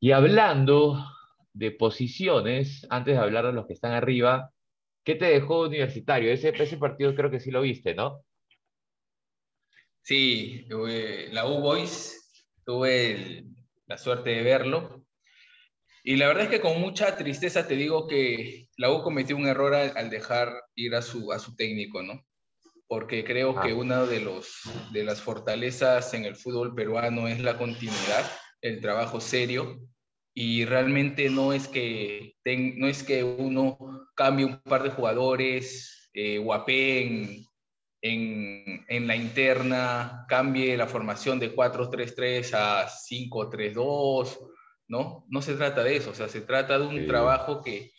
Y 0.00 0.12
hablando 0.12 1.04
de 1.52 1.70
posiciones, 1.70 2.86
antes 2.90 3.14
de 3.14 3.20
hablar 3.20 3.46
de 3.46 3.52
los 3.52 3.66
que 3.66 3.74
están 3.74 3.92
arriba, 3.92 4.50
¿qué 5.04 5.14
te 5.14 5.26
dejó 5.26 5.62
Universitario? 5.62 6.32
Ese, 6.32 6.50
ese 6.50 6.76
partido 6.76 7.14
creo 7.14 7.30
que 7.30 7.40
sí 7.40 7.50
lo 7.50 7.62
viste, 7.62 7.94
¿no? 7.94 8.24
Sí, 10.02 10.66
la 11.30 11.46
U-Boys, 11.46 12.22
tuve 12.64 13.44
la 13.86 13.98
suerte 13.98 14.30
de 14.30 14.42
verlo. 14.42 15.04
Y 16.04 16.16
la 16.16 16.26
verdad 16.26 16.44
es 16.44 16.50
que 16.50 16.60
con 16.60 16.80
mucha 16.80 17.16
tristeza 17.16 17.68
te 17.68 17.76
digo 17.76 18.08
que 18.08 18.68
la 18.76 18.90
U 18.90 19.02
cometió 19.02 19.36
un 19.36 19.46
error 19.46 19.74
al, 19.74 20.10
dejar 20.10 20.52
ir 20.74 20.96
a 20.96 21.02
su, 21.02 21.32
a 21.32 21.38
su 21.38 21.54
técnico, 21.54 22.02
¿no? 22.02 22.26
Porque 22.88 23.24
creo 23.24 23.58
que 23.60 23.70
ah. 23.70 23.74
una 23.76 24.04
de, 24.04 24.20
los, 24.20 24.62
de 24.90 25.04
las 25.04 25.20
fortalezas 25.20 26.12
en 26.14 26.24
el 26.24 26.34
fútbol 26.34 26.74
peruano 26.74 27.28
es 27.28 27.40
la 27.40 27.56
continuidad, 27.56 28.28
el 28.60 28.80
trabajo 28.80 29.20
serio. 29.20 29.78
Y 30.34 30.64
realmente 30.64 31.28
no 31.28 31.52
es 31.52 31.68
que, 31.68 32.36
no 32.44 32.86
es 32.86 33.02
que 33.02 33.22
uno 33.22 33.76
cambie 34.14 34.46
un 34.46 34.60
par 34.62 34.82
de 34.82 34.90
jugadores, 34.90 36.10
eh, 36.14 36.38
guapeen 36.38 37.46
en, 38.00 38.84
en, 38.88 39.06
la 39.06 39.14
interna, 39.14 40.24
cambie 40.28 40.76
la 40.76 40.86
formación 40.86 41.38
de 41.38 41.54
4-3-3 41.54 42.54
a 42.54 42.88
5-3-2 42.88 44.38
¿no? 44.92 45.24
No 45.30 45.40
se 45.40 45.54
trata 45.54 45.82
de 45.82 45.96
eso, 45.96 46.10
o 46.10 46.14
sea, 46.14 46.28
se 46.28 46.42
trata 46.42 46.78
de 46.78 46.86
un 46.86 47.06
trabajo 47.06 47.62
que, 47.62 47.92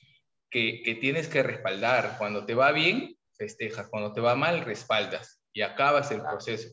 que, 0.51 0.97
tienes 1.01 1.27
que 1.27 1.41
respaldar. 1.41 2.17
Cuando 2.19 2.45
te 2.45 2.53
va 2.53 2.71
bien, 2.71 3.17
festejas, 3.35 3.87
cuando 3.89 4.13
te 4.13 4.21
va 4.21 4.35
mal, 4.35 4.63
respaldas 4.63 5.41
y 5.53 5.63
acabas 5.63 6.11
el 6.11 6.21
proceso. 6.21 6.69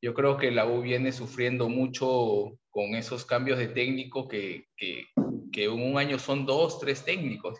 Yo 0.00 0.14
creo 0.14 0.38
que 0.38 0.50
la 0.50 0.64
U 0.64 0.80
viene 0.80 1.12
sufriendo 1.12 1.68
mucho 1.68 2.58
con 2.70 2.94
esos 2.94 3.24
cambios 3.24 3.58
de 3.58 3.68
técnico 3.68 4.28
que, 4.28 4.66
que, 4.76 5.06
que 5.52 5.64
en 5.64 5.72
un 5.72 5.98
año 5.98 6.18
son 6.18 6.46
dos, 6.46 6.78
tres 6.80 7.04
técnicos. 7.04 7.58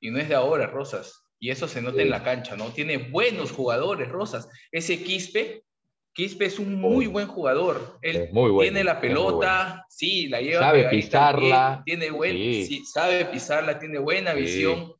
Y 0.00 0.10
no 0.10 0.18
es 0.18 0.28
de 0.28 0.34
ahora, 0.34 0.66
Rosas. 0.66 1.24
Y 1.38 1.50
eso 1.50 1.68
se 1.68 1.80
nota 1.80 2.02
en 2.02 2.10
la 2.10 2.22
cancha, 2.22 2.56
¿no? 2.56 2.66
Tiene 2.72 2.98
buenos 2.98 3.50
jugadores, 3.50 4.08
Rosas. 4.08 4.48
Ese 4.70 5.02
Quispe 5.02 5.64
Quispe 6.12 6.46
es 6.46 6.58
un 6.58 6.74
muy 6.74 7.06
buen 7.06 7.28
jugador. 7.28 7.98
Él 8.02 8.28
tiene 8.60 8.82
la 8.82 9.00
pelota, 9.00 9.86
sí, 9.88 10.28
la 10.28 10.40
lleva. 10.40 10.60
Sabe 10.60 10.88
pisarla. 10.88 11.82
tiene 11.86 12.10
buen, 12.10 12.32
sí. 12.32 12.82
sabe 12.84 13.26
pisarla, 13.26 13.78
tiene 13.78 13.98
buena 13.98 14.34
visión. 14.34 14.92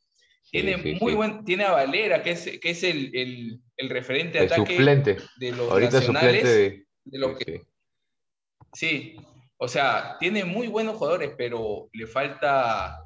tiene 0.51 0.77
muy 1.01 1.15
buen, 1.15 1.45
tiene 1.45 1.65
a 1.65 1.73
Valera, 1.73 2.23
que 2.23 2.31
es, 2.33 2.59
que 2.61 2.71
es 2.71 2.83
el, 2.85 3.11
el, 3.15 3.61
el 3.77 3.89
referente 3.89 4.39
de 4.39 4.47
ataque 4.47 4.77
suplente. 4.77 5.17
de 5.39 5.53
los 5.53 5.71
Ahorita 5.71 5.99
nacionales. 5.99 6.45
De... 6.45 6.85
de... 7.05 7.19
lo 7.19 7.37
que... 7.37 7.63
Sí, 8.73 9.17
o 9.63 9.69
sea, 9.69 10.17
tiene 10.19 10.47
muy 10.47 10.69
buenos 10.69 10.97
jugadores, 10.97 11.35
pero 11.37 11.91
le 11.93 12.07
falta 12.07 12.99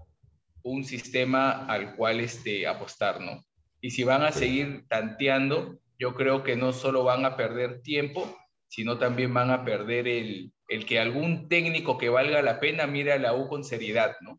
un 0.62 0.84
sistema 0.84 1.66
al 1.66 1.96
cual 1.96 2.20
este, 2.20 2.64
apostar, 2.68 3.20
¿no? 3.20 3.44
Y 3.80 3.90
si 3.90 4.04
van 4.04 4.22
a 4.22 4.30
seguir 4.30 4.86
tanteando, 4.88 5.80
yo 5.98 6.14
creo 6.14 6.44
que 6.44 6.54
no 6.54 6.72
solo 6.72 7.02
van 7.02 7.24
a 7.24 7.36
perder 7.36 7.82
tiempo, 7.82 8.38
sino 8.68 8.98
también 8.98 9.34
van 9.34 9.50
a 9.50 9.64
perder 9.64 10.06
el, 10.06 10.52
el 10.68 10.86
que 10.86 11.00
algún 11.00 11.48
técnico 11.48 11.98
que 11.98 12.08
valga 12.08 12.40
la 12.40 12.60
pena 12.60 12.86
mire 12.86 13.12
a 13.12 13.18
la 13.18 13.34
U 13.34 13.48
con 13.48 13.64
seriedad, 13.64 14.14
¿no? 14.20 14.38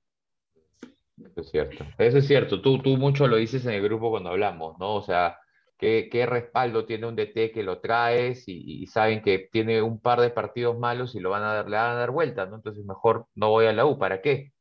Eso 1.18 1.42
es 1.42 1.52
cierto, 1.52 1.86
eso 1.98 2.18
es 2.18 2.28
cierto. 2.28 2.62
Tú, 2.62 2.82
tú 2.82 2.96
mucho 2.96 3.28
lo 3.28 3.36
dices 3.36 3.66
en 3.66 3.74
el 3.74 3.84
grupo 3.84 4.10
cuando 4.10 4.30
hablamos, 4.30 4.80
¿no? 4.80 4.96
O 4.96 5.02
sea, 5.02 5.38
¿qué, 5.78 6.26
respaldo 6.28 6.86
tiene 6.86 7.08
un 7.08 7.16
DT 7.16 7.52
que 7.52 7.64
lo 7.64 7.80
traes 7.80 8.44
y, 8.48 8.86
saben 8.88 9.22
que 9.22 9.50
tiene 9.52 9.82
un 9.82 10.00
par 10.00 10.22
de 10.22 10.30
partidos 10.30 10.78
malos 10.80 11.16
y 11.16 11.20
lo 11.20 11.30
van 11.32 11.44
a 11.44 11.54
dar, 11.54 11.70
le 11.70 11.78
van 11.78 11.92
a 11.92 11.96
dar 11.96 12.12
vuelta, 12.12 12.46
¿no? 12.46 12.56
Entonces 12.58 12.86
mejor 12.86 13.28
no 13.36 13.50
voy 13.50 13.66
a 13.68 13.74
la 13.74 13.86
U, 13.86 13.98
¿para 13.98 14.22
qué? 14.22 14.54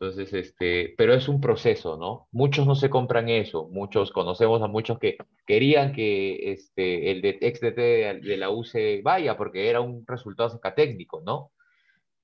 Entonces, 0.00 0.32
este, 0.32 0.94
pero 0.96 1.12
es 1.12 1.28
un 1.28 1.40
proceso, 1.40 1.96
¿no? 1.96 2.28
Muchos 2.30 2.66
no 2.66 2.76
se 2.76 2.88
compran 2.88 3.28
eso, 3.28 3.68
muchos 3.68 4.12
conocemos 4.12 4.62
a 4.62 4.68
muchos 4.68 4.98
que 5.00 5.16
querían 5.44 5.92
que 5.92 6.52
este, 6.52 7.10
el 7.10 7.20
de, 7.20 7.38
ex 7.40 7.60
DT 7.60 8.20
de, 8.22 8.36
la 8.36 8.50
U 8.50 8.62
se 8.62 9.02
vaya 9.02 9.36
porque 9.36 9.68
era 9.68 9.80
un 9.80 10.04
resultado 10.06 10.60
técnico, 10.76 11.20
¿no? 11.26 11.50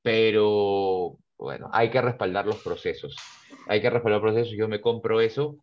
Pero, 0.02 1.18
bueno, 1.36 1.68
hay 1.72 1.90
que 1.90 2.00
respaldar 2.00 2.46
los 2.46 2.62
procesos, 2.62 3.16
hay 3.66 3.80
que 3.80 3.90
respaldar 3.90 4.22
los 4.22 4.32
procesos, 4.32 4.56
yo 4.56 4.68
me 4.68 4.80
compro 4.80 5.20
eso, 5.20 5.56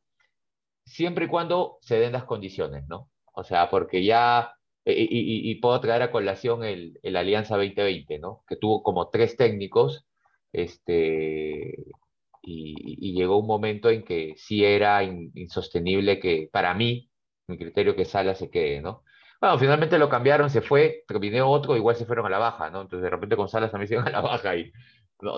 siempre 0.85 1.25
y 1.25 1.27
cuando 1.27 1.77
se 1.81 1.99
den 1.99 2.13
las 2.13 2.25
condiciones, 2.25 2.87
¿no? 2.87 3.09
O 3.33 3.43
sea, 3.43 3.69
porque 3.69 4.03
ya, 4.03 4.53
y, 4.85 5.55
puedo 5.55 5.79
traer 5.81 6.01
a 6.03 6.11
colación 6.11 6.63
el, 6.63 6.99
el 7.03 7.15
Alianza 7.15 7.55
2020, 7.57 8.19
¿no? 8.19 8.43
Que 8.47 8.55
tuvo 8.57 8.83
como 8.83 9.09
tres 9.09 9.37
técnicos, 9.37 10.05
este, 10.53 11.75
y, 12.41 13.13
llegó 13.13 13.37
un 13.37 13.47
momento 13.47 13.89
en 13.89 14.03
que 14.03 14.33
sí 14.37 14.65
era 14.65 15.03
insostenible 15.03 16.19
que, 16.19 16.49
para 16.51 16.73
mí, 16.73 17.09
mi 17.47 17.57
criterio, 17.57 17.95
que 17.95 18.05
Sala 18.05 18.35
se 18.35 18.49
quede, 18.49 18.81
¿no? 18.81 19.03
Bueno, 19.41 19.57
finalmente 19.57 19.97
lo 19.97 20.07
cambiaron, 20.07 20.51
se 20.51 20.61
fue, 20.61 21.03
vino 21.19 21.49
otro, 21.49 21.75
igual 21.75 21.95
se 21.95 22.05
fueron 22.05 22.27
a 22.27 22.29
la 22.29 22.37
baja, 22.37 22.69
¿no? 22.69 22.81
Entonces 22.81 23.03
de 23.03 23.09
repente 23.09 23.35
con 23.35 23.49
Salas 23.49 23.71
también 23.71 23.87
se 23.87 23.95
iban 23.95 24.07
a 24.07 24.11
la 24.11 24.21
baja 24.21 24.55
y 24.55 24.71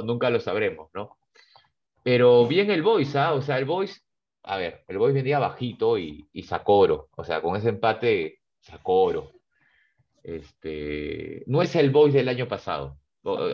nunca 0.04 0.30
lo 0.30 0.42
sabremos, 0.42 0.90
¿no? 0.94 1.18
Pero 2.04 2.46
bien 2.46 2.70
el 2.70 2.84
Boys, 2.84 3.16
¿ah? 3.16 3.34
O 3.34 3.42
sea, 3.42 3.58
el 3.58 3.66
Boys, 3.66 4.06
a 4.44 4.58
ver, 4.58 4.84
el 4.88 4.98
Boys 4.98 5.14
venía 5.14 5.40
bajito 5.40 5.98
y, 5.98 6.28
sacó 6.44 6.80
oro. 6.80 7.10
O 7.16 7.24
sea, 7.24 7.42
con 7.42 7.56
ese 7.56 7.70
empate 7.70 8.40
sacó 8.60 9.04
oro. 9.04 9.32
Este, 10.24 11.44
no 11.48 11.62
es 11.62 11.76
el 11.76 11.92
Boys 11.92 12.14
del 12.14 12.30
año 12.30 12.48
pasado. 12.48 12.98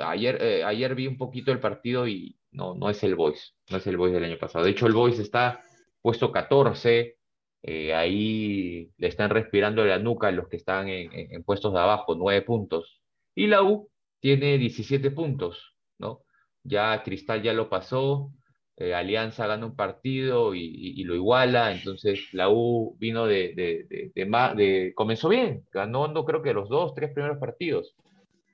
Ayer, 0.03 0.41
eh, 0.41 0.63
ayer 0.63 0.96
vi 0.96 1.08
un 1.08 1.17
poquito 1.17 1.51
el 1.51 1.60
partido 1.60 2.08
y, 2.08 2.36
no, 2.51 2.74
no 2.75 2.89
es 2.89 3.03
el 3.03 3.15
Boys, 3.15 3.55
no 3.69 3.77
es 3.77 3.86
el 3.88 3.98
Boys 3.98 4.13
del 4.13 4.24
año 4.24 4.38
pasado. 4.39 4.65
De 4.65 4.72
hecho, 4.72 4.88
el 4.88 4.93
Boys 4.93 5.19
está 5.19 5.62
puesto 6.01 6.31
14, 6.31 7.17
eh, 7.62 7.93
ahí 7.93 8.91
le 8.98 9.08
están 9.08 9.29
respirando 9.29 9.86
la 9.86 10.00
nuca 10.00 10.31
los 10.31 10.48
que 10.48 10.58
están 10.58 10.88
en, 10.89 11.43
puestos 11.43 11.74
de 11.74 11.79
abajo, 11.79 12.15
9 12.15 12.41
puntos. 12.43 13.01
Y 13.36 13.48
la 13.48 13.63
U 13.63 13.89
tiene 14.19 14.58
17 14.58 15.12
puntos, 15.12 15.75
¿no? 16.00 16.24
Ya 16.63 17.03
Cristal 17.03 17.43
ya 17.43 17.53
lo 17.53 17.69
pasó, 17.69 18.31
eh, 18.79 18.95
Alianza 18.95 19.45
gana 19.45 19.65
un 19.65 19.75
partido 19.75 20.55
y, 20.55 21.03
lo 21.03 21.13
iguala, 21.13 21.74
entonces 21.74 22.33
la 22.33 22.50
U 22.50 22.95
vino 22.98 23.27
de, 23.27 23.53
de, 23.53 24.12
de, 24.15 24.93
comenzó 24.95 25.27
bien, 25.27 25.65
ganó 25.69 26.07
no 26.07 26.24
creo 26.24 26.41
que 26.41 26.53
los 26.53 26.69
dos, 26.69 26.95
tres 26.95 27.12
primeros 27.12 27.39
partidos, 27.39 27.93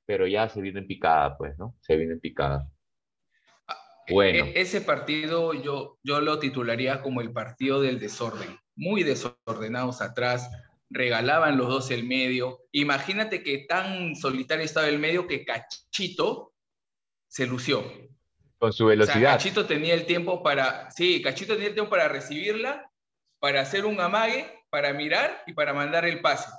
pero 0.08 0.26
ya 0.26 0.50
se 0.50 0.62
vino 0.62 0.80
en 0.80 0.88
picada, 0.88 1.38
pues, 1.38 1.56
¿no? 1.60 1.76
Se 1.82 1.96
vino 1.96 2.14
en 2.14 2.20
picada. 2.20 2.68
Bueno. 4.10 4.46
E-, 4.46 4.62
ese 4.62 4.82
partido 4.82 5.54
yo, 5.54 6.00
yo 6.04 6.20
lo 6.22 6.40
titularía 6.40 7.04
como 7.04 7.22
el 7.22 7.32
partido 7.32 7.80
del 7.80 8.00
desorden. 8.00 8.60
Muy 8.76 9.04
desordenados 9.04 10.02
atrás, 10.02 10.50
regalaban 10.90 11.56
los 11.56 11.70
dos 11.70 11.92
el 11.92 12.04
medio. 12.04 12.62
Imagínate 12.72 13.44
que 13.44 13.60
tan 13.60 14.16
solitario 14.16 14.66
estaba 14.66 14.88
el 14.88 14.98
medio 14.98 15.28
que 15.28 15.46
Cachito 15.46 16.54
se 17.28 17.46
lució. 17.46 17.84
Con 18.66 18.74
su 18.74 18.88
velocidad. 18.88 19.34
Cachito 19.34 19.66
tenía 19.66 19.94
el 19.94 20.06
tiempo 20.06 20.42
para, 20.42 20.90
sí, 20.90 21.22
Cachito 21.22 21.54
tenía 21.54 21.70
el 21.70 21.76
tiempo 21.76 21.92
para 21.92 22.08
recibirla, 22.08 22.92
para 23.40 23.62
hacer 23.62 23.86
un 23.86 24.02
amague, 24.02 24.48
para 24.72 24.92
mirar 24.92 25.44
y 25.46 25.54
para 25.54 25.74
mandar 25.74 26.06
el 26.06 26.20
pase. 26.22 26.50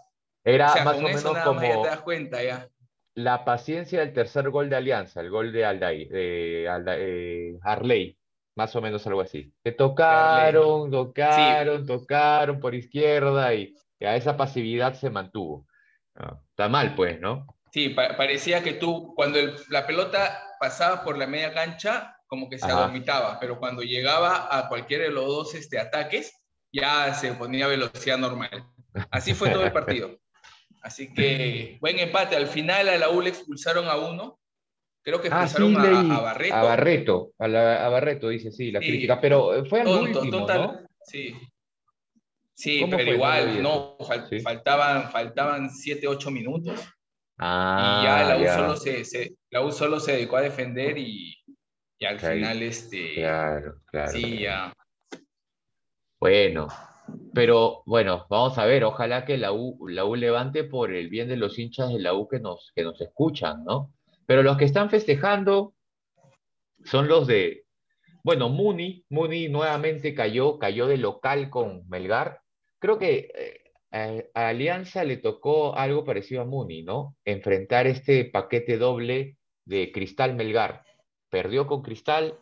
Era 0.45 0.73
más 0.85 0.99
o 0.99 1.03
menos 1.03 1.23
como, 1.23 1.61
ya 1.61 1.83
te 1.83 1.89
das 1.89 2.01
cuenta 2.03 2.43
ya 2.43 2.69
la 3.17 3.45
paciencia 3.45 4.01
del 4.01 4.13
tercer 4.13 4.51
gol 4.51 4.69
de 4.69 4.77
Alianza, 4.77 5.21
el 5.21 5.31
gol 5.31 5.51
de 5.51 5.65
Alday, 5.65 6.07
de 6.07 6.67
eh, 6.67 7.59
Harley, 7.63 8.17
más 8.55 8.77
o 8.77 8.83
menos 8.83 9.07
algo 9.07 9.23
así. 9.23 9.53
Que 9.65 9.73
tocaron, 9.73 10.91
tocaron, 10.91 11.87
tocaron 11.87 12.61
por 12.61 12.75
izquierda 12.75 13.55
y, 13.55 13.75
a 14.01 14.17
esa 14.17 14.37
pasividad 14.37 14.93
se 14.93 15.09
mantuvo. 15.09 15.67
está 16.51 16.69
mal, 16.69 16.95
pues, 16.95 17.19
¿no? 17.19 17.47
Sí, 17.73 17.91
parecía 17.91 18.63
que 18.63 18.75
tú, 18.75 19.13
cuando 19.15 19.39
la 19.69 19.87
pelota 19.87 20.43
pasaba 20.59 21.05
por 21.05 21.19
la 21.19 21.27
media 21.27 21.53
cancha, 21.53 22.17
como 22.27 22.49
que 22.49 22.59
se 22.59 22.73
vomitaba, 22.73 23.39
pero 23.39 23.59
cuando 23.59 23.83
llegaba 23.83 24.49
a 24.57 24.69
cualquiera 24.69 25.05
de 25.05 25.11
los 25.11 25.27
dos 25.27 25.55
este, 25.55 25.79
ataques, 25.79 26.33
ya 26.73 27.13
se 27.15 27.33
ponía 27.35 27.67
velocidad 27.67 28.19
normal. 28.19 28.65
Así 29.11 29.35
fue 29.35 29.51
todo 29.51 29.65
el 29.65 29.73
partido. 29.73 30.19
Así 30.83 31.13
que 31.13 31.77
buen 31.81 31.99
empate. 31.99 32.37
Al 32.37 32.47
final 32.47 32.89
a 32.89 32.97
la 32.97 33.11
U 33.11 33.21
le 33.21 33.31
expulsaron 33.31 33.89
a 33.89 33.97
uno. 33.97 34.39
Creo 35.03 35.21
que 35.21 35.29
Ah, 35.31 35.45
expulsaron 35.45 35.71
sí, 35.71 35.77
a, 35.87 35.91
leí. 36.03 36.11
a 36.11 36.21
Barreto. 36.21 36.55
A 36.55 36.63
Barreto, 36.63 37.31
a, 37.39 37.49
la- 37.49 37.87
a 37.87 37.89
Barreto, 37.89 38.29
dice, 38.29 38.51
sí, 38.51 38.71
la 38.73 38.81
Sí. 38.81 38.89
crítica, 38.89 39.21
pero 39.21 39.55
eh, 39.55 39.65
fue 39.69 39.81
al 39.81 39.87
Tonto, 39.87 40.21
último, 40.21 40.39
total. 40.41 40.61
¿no? 40.63 40.81
Sí. 41.05 41.37
Sí, 42.55 42.81
¿Cómo 42.81 42.97
pero 42.97 43.13
igual, 43.13 43.63
no, 43.63 43.99
fal- 43.99 44.43
faltaban, 44.43 45.11
faltaban 45.11 45.71
7, 45.71 46.09
8 46.09 46.31
minutos. 46.31 46.81
Ah, 47.39 47.99
y 48.01 48.03
ya 48.05 48.25
la 48.25 48.39
U, 48.39 48.47
Solo, 48.49 48.77
se, 48.77 49.05
se- 49.05 49.37
la 49.51 49.61
U 49.63 49.73
solo 49.73 50.01
se 50.01 50.13
dedicó 50.13 50.37
a 50.37 50.43
defender 50.43 50.97
y, 50.99 51.35
y 51.99 52.05
al 52.07 52.19
Claro, 52.19 52.35
final, 52.37 52.63
este, 52.63 53.15
Claro, 53.15 53.81
claro. 53.87 54.13
sí, 54.13 54.41
ya. 54.43 54.73
Bueno, 56.19 56.69
pero 57.35 57.83
bueno, 57.87 58.27
vamos 58.31 58.57
a 58.59 58.65
ver, 58.65 58.85
ojalá 58.85 59.25
que 59.25 59.37
la 59.37 59.53
U, 59.53 59.87
la 59.89 60.05
U 60.05 60.15
levante 60.17 60.65
por 60.65 60.93
el 60.95 61.09
bien 61.09 61.29
de 61.29 61.37
los 61.37 61.59
hinchas 61.59 61.91
de 61.93 62.01
la 62.01 62.15
U 62.15 62.27
que 62.29 62.41
nos, 62.41 62.73
que 62.75 62.83
nos 62.83 63.01
escuchan, 63.01 63.65
¿no? 63.65 63.93
Pero 64.27 64.43
los 64.43 64.57
que 64.57 64.65
están 64.65 64.91
festejando 64.91 65.75
son 66.85 67.09
los 67.09 67.27
de, 67.27 67.65
bueno, 68.25 68.49
Muni, 68.49 69.05
Muni 69.11 69.49
nuevamente 69.49 70.15
cayó, 70.15 70.59
cayó 70.59 70.87
de 70.87 70.99
local 70.99 71.51
con 71.51 71.89
Melgar. 71.89 72.41
Creo 72.79 72.99
que 72.99 73.31
eh, 73.35 73.66
a, 73.93 74.49
Alianza 74.49 75.05
le 75.05 75.17
tocó 75.17 75.77
algo 75.77 76.05
parecido 76.05 76.43
a 76.43 76.45
Muni, 76.45 76.83
¿no? 76.83 77.17
Enfrentar 77.25 77.87
este 77.87 78.25
paquete 78.25 78.79
doble 78.79 79.37
de 79.65 79.93
Cristal 79.93 80.35
Melgar. 80.35 80.85
Perdió 81.31 81.67
con 81.67 81.83
Cristal, 81.83 82.39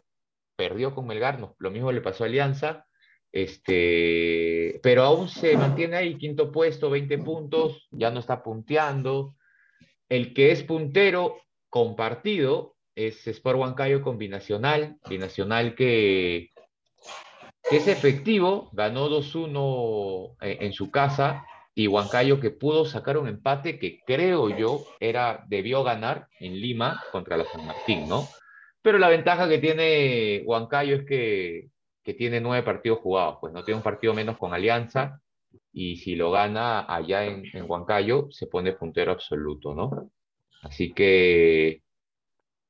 perdió 0.56 0.94
con 0.94 1.06
Melgar, 1.06 1.40
no, 1.40 1.56
lo 1.58 1.70
mismo 1.70 1.92
le 1.92 2.00
pasó 2.00 2.24
a 2.24 2.26
Alianza. 2.26 2.86
Este, 3.32 4.78
pero 4.82 5.02
aún 5.02 5.28
se 5.28 5.56
mantiene 5.56 5.96
ahí, 5.96 6.16
quinto 6.16 6.52
puesto, 6.52 6.88
20 6.88 7.18
puntos, 7.18 7.88
ya 7.90 8.10
no 8.10 8.20
está 8.20 8.42
punteando. 8.42 9.34
El 10.08 10.32
que 10.34 10.52
es 10.52 10.62
puntero 10.62 11.38
compartido 11.68 12.76
es 12.94 13.26
Sport 13.26 13.58
Huancayo 13.58 14.02
con 14.02 14.18
Binacional, 14.18 14.98
Binacional 15.08 15.74
que 15.74 16.50
es 17.76 17.88
efectivo, 17.88 18.70
ganó 18.72 19.08
2-1 19.08 20.36
en, 20.40 20.64
en 20.64 20.72
su 20.72 20.90
casa, 20.90 21.44
y 21.74 21.88
Huancayo 21.88 22.40
que 22.40 22.50
pudo 22.50 22.84
sacar 22.84 23.18
un 23.18 23.26
empate 23.26 23.78
que 23.78 24.00
creo 24.06 24.48
yo 24.48 24.84
era, 25.00 25.44
debió 25.48 25.82
ganar 25.82 26.28
en 26.38 26.60
Lima 26.60 27.02
contra 27.10 27.36
la 27.36 27.44
San 27.46 27.66
Martín, 27.66 28.08
¿no? 28.08 28.28
Pero 28.80 28.98
la 28.98 29.08
ventaja 29.08 29.48
que 29.48 29.58
tiene 29.58 30.42
Huancayo 30.44 30.96
es 30.96 31.04
que, 31.04 31.68
que 32.04 32.14
tiene 32.14 32.40
nueve 32.40 32.62
partidos 32.62 33.00
jugados, 33.00 33.38
pues 33.40 33.52
no 33.52 33.64
tiene 33.64 33.78
un 33.78 33.82
partido 33.82 34.14
menos 34.14 34.36
con 34.38 34.54
Alianza, 34.54 35.20
y 35.72 35.96
si 35.96 36.14
lo 36.14 36.30
gana 36.30 36.84
allá 36.86 37.24
en, 37.24 37.44
en 37.52 37.68
Huancayo, 37.68 38.28
se 38.30 38.46
pone 38.46 38.74
puntero 38.74 39.12
absoluto, 39.12 39.74
¿no? 39.74 40.10
Así 40.62 40.92
que... 40.92 41.83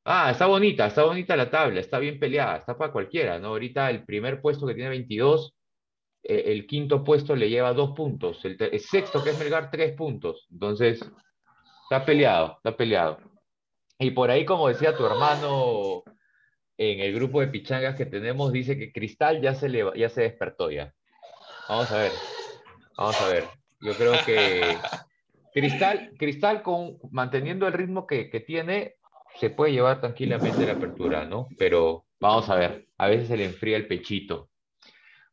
Ah, 0.06 0.30
está 0.30 0.46
bonita, 0.46 0.86
está 0.86 1.04
bonita 1.04 1.34
la 1.34 1.50
tabla, 1.50 1.80
está 1.80 1.98
bien 1.98 2.18
peleada, 2.18 2.58
está 2.58 2.76
para 2.76 2.92
cualquiera, 2.92 3.38
¿no? 3.38 3.48
Ahorita 3.48 3.88
el 3.88 4.04
primer 4.04 4.42
puesto 4.42 4.66
que 4.66 4.74
tiene 4.74 4.90
22, 4.90 5.54
eh, 6.24 6.42
el 6.46 6.66
quinto 6.66 7.02
puesto 7.02 7.34
le 7.34 7.48
lleva 7.48 7.72
dos 7.72 7.92
puntos, 7.96 8.44
el, 8.44 8.58
sexto 8.80 9.24
que 9.24 9.30
es 9.30 9.38
Melgar, 9.38 9.70
tres 9.70 9.92
puntos. 9.96 10.46
Entonces, 10.50 11.00
está 11.84 12.04
peleado, 12.04 12.56
está 12.58 12.76
peleado. 12.76 13.18
Y 13.98 14.10
por 14.10 14.30
ahí, 14.30 14.44
como 14.44 14.68
decía 14.68 14.94
tu 14.94 15.06
hermano 15.06 16.02
en 16.76 17.00
el 17.00 17.14
grupo 17.14 17.40
de 17.40 17.48
pichangas 17.48 17.96
que 17.96 18.04
tenemos, 18.04 18.52
dice 18.52 18.76
que 18.76 18.92
Cristal 18.92 19.40
ya 19.40 19.54
se, 19.54 19.70
le, 19.70 19.84
ya 19.96 20.10
se 20.10 20.22
despertó 20.22 20.70
ya. 20.70 20.92
Vamos 21.66 21.90
a 21.90 21.96
ver, 21.96 22.12
vamos 22.98 23.20
a 23.22 23.28
ver. 23.28 23.44
Yo 23.80 23.94
creo 23.94 24.12
que 24.26 24.76
Cristal, 25.54 26.12
Cristal 26.18 26.62
con, 26.62 26.98
manteniendo 27.10 27.66
el 27.66 27.72
ritmo 27.72 28.06
que, 28.06 28.28
que 28.28 28.40
tiene, 28.40 28.96
se 29.38 29.50
puede 29.50 29.72
llevar 29.72 30.00
tranquilamente 30.00 30.66
la 30.66 30.74
apertura, 30.74 31.24
¿no? 31.24 31.48
Pero 31.58 32.06
vamos 32.20 32.48
a 32.48 32.54
ver, 32.54 32.88
a 32.98 33.08
veces 33.08 33.28
se 33.28 33.36
le 33.36 33.44
enfría 33.44 33.76
el 33.76 33.86
pechito. 33.86 34.50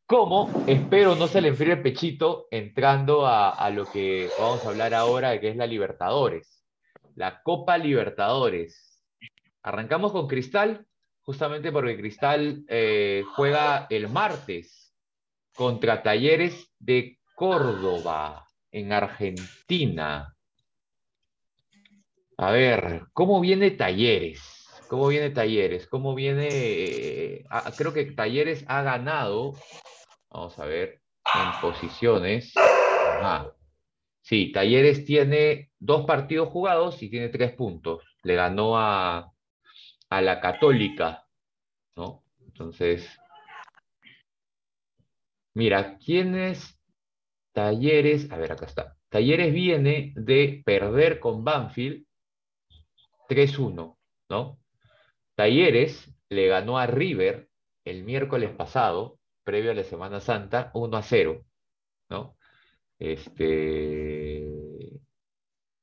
¿Cómo? 0.06 0.50
Espero 0.68 1.16
no 1.16 1.28
se 1.28 1.40
le 1.40 1.48
enfríe 1.48 1.74
el 1.74 1.82
pechito 1.82 2.48
entrando 2.52 3.26
a, 3.26 3.70
lo 3.70 3.86
que 3.86 4.30
vamos 4.38 4.66
a 4.66 4.70
hablar 4.70 4.94
ahora, 4.94 5.40
que 5.40 5.50
es 5.50 5.56
la 5.56 5.66
Libertadores. 5.66 6.66
La 7.16 7.42
Copa 7.44 7.78
Libertadores. 7.78 9.02
Arrancamos 9.64 10.12
con 10.12 10.28
Cristal, 10.28 10.86
justamente 11.22 11.72
porque 11.72 11.96
Cristal 11.96 12.66
eh, 12.68 13.24
juega 13.36 13.88
el 13.90 14.10
martes 14.10 14.94
contra 15.56 16.04
Talleres 16.04 16.74
de 16.78 17.20
Córdoba, 17.36 18.46
en 18.72 18.92
Argentina. 18.92 20.36
A 22.42 22.50
ver, 22.50 23.04
¿cómo 23.14 23.40
viene 23.40 23.70
Talleres? 23.70 24.42
¿Cómo 24.90 25.10
viene 25.10 25.30
Talleres? 25.30 25.86
¿Cómo 25.86 26.16
viene? 26.16 26.48
eh, 26.50 27.46
ah, 27.52 27.72
creo 27.78 27.94
que 27.94 28.06
Talleres 28.14 28.66
ha 28.68 28.82
ganado. 28.82 29.54
Vamos 30.32 30.58
a 30.58 30.66
ver, 30.66 31.04
en 31.36 31.62
posiciones. 31.62 32.52
Ajá. 32.58 33.54
Sí, 34.24 34.52
Talleres 34.52 35.06
tiene 35.06 35.70
dos 35.78 36.08
partidos 36.08 36.50
jugados 36.50 37.04
y 37.04 37.12
tiene 37.12 37.30
tres 37.30 37.54
puntos. 37.54 38.04
Le 38.24 38.34
ganó 38.34 38.76
a, 38.76 39.32
a 40.10 40.22
la 40.22 40.42
Católica, 40.42 41.28
¿no? 41.96 42.24
Entonces, 42.44 43.08
mira, 45.54 46.00
¿quién 46.04 46.34
es 46.34 46.76
Talleres? 47.54 48.32
A 48.32 48.38
ver, 48.38 48.54
acá 48.54 48.66
está. 48.66 48.98
Talleres 49.10 49.54
viene 49.54 50.12
de 50.16 50.64
perder 50.66 51.20
con 51.20 51.44
Banfield 51.44 52.04
3-1, 53.32 53.98
¿no? 54.30 54.60
Talleres 55.36 56.14
le 56.28 56.48
ganó 56.48 56.78
a 56.78 56.86
River 56.86 57.48
el 57.86 58.04
miércoles 58.04 58.52
pasado, 58.52 59.20
previo 59.46 59.72
a 59.72 59.74
la 59.74 59.84
Semana 59.84 60.20
Santa, 60.20 60.72
1-0, 60.74 61.46
¿no? 62.10 62.38
Este... 63.00 64.46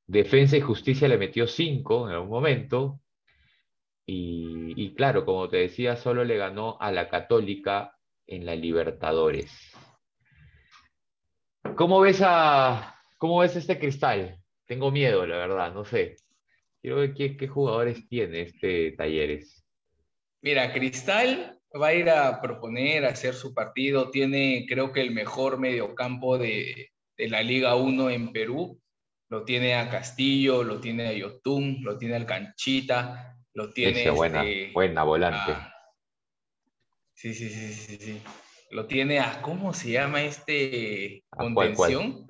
Defensa 0.06 0.56
y 0.56 0.60
Justicia 0.60 1.08
le 1.08 1.18
metió 1.18 1.46
5 1.46 2.08
en 2.08 2.14
algún 2.14 2.30
momento. 2.30 3.00
Y, 4.06 4.72
y 4.76 4.94
claro, 4.94 5.24
como 5.24 5.48
te 5.48 5.58
decía, 5.58 5.96
solo 5.96 6.24
le 6.24 6.36
ganó 6.36 6.78
a 6.80 6.92
la 6.92 7.08
Católica 7.08 7.94
en 8.26 8.46
la 8.46 8.54
Libertadores. 8.54 9.50
¿Cómo 11.76 12.00
ves 12.00 12.22
a, 12.24 12.94
cómo 13.18 13.40
ves 13.40 13.56
este 13.56 13.78
cristal? 13.78 14.38
Tengo 14.66 14.90
miedo, 14.90 15.26
la 15.26 15.36
verdad, 15.36 15.72
no 15.72 15.84
sé. 15.84 16.16
Quiero 16.88 17.02
ver 17.02 17.12
qué, 17.12 17.36
qué 17.36 17.46
jugadores 17.48 18.08
tiene 18.08 18.40
este 18.40 18.92
Talleres. 18.92 19.62
Mira, 20.40 20.72
Cristal 20.72 21.60
va 21.78 21.88
a 21.88 21.94
ir 21.94 22.08
a 22.08 22.40
proponer, 22.40 23.04
a 23.04 23.10
hacer 23.10 23.34
su 23.34 23.52
partido. 23.52 24.10
Tiene, 24.10 24.64
creo 24.66 24.90
que, 24.90 25.02
el 25.02 25.10
mejor 25.10 25.58
mediocampo 25.58 26.38
de, 26.38 26.92
de 27.18 27.28
la 27.28 27.42
Liga 27.42 27.74
1 27.74 28.08
en 28.08 28.32
Perú. 28.32 28.80
Lo 29.28 29.44
tiene 29.44 29.74
a 29.74 29.90
Castillo, 29.90 30.62
lo 30.64 30.80
tiene 30.80 31.08
a 31.08 31.12
Yotun, 31.12 31.84
lo 31.84 31.98
tiene 31.98 32.14
al 32.16 32.24
Canchita, 32.24 33.36
lo 33.52 33.70
tiene. 33.70 34.00
Ese, 34.00 34.10
buena, 34.10 34.42
este, 34.48 34.72
buena 34.72 35.02
volante. 35.02 35.52
a- 35.52 35.74
Sí, 37.12 37.34
sí, 37.34 37.50
sí, 37.50 37.74
sí, 37.74 37.98
sí. 38.00 38.22
Lo 38.70 38.86
tiene 38.86 39.18
a, 39.18 39.42
¿cómo 39.42 39.74
se 39.74 39.90
llama 39.90 40.22
este 40.22 41.22
contención? 41.28 42.27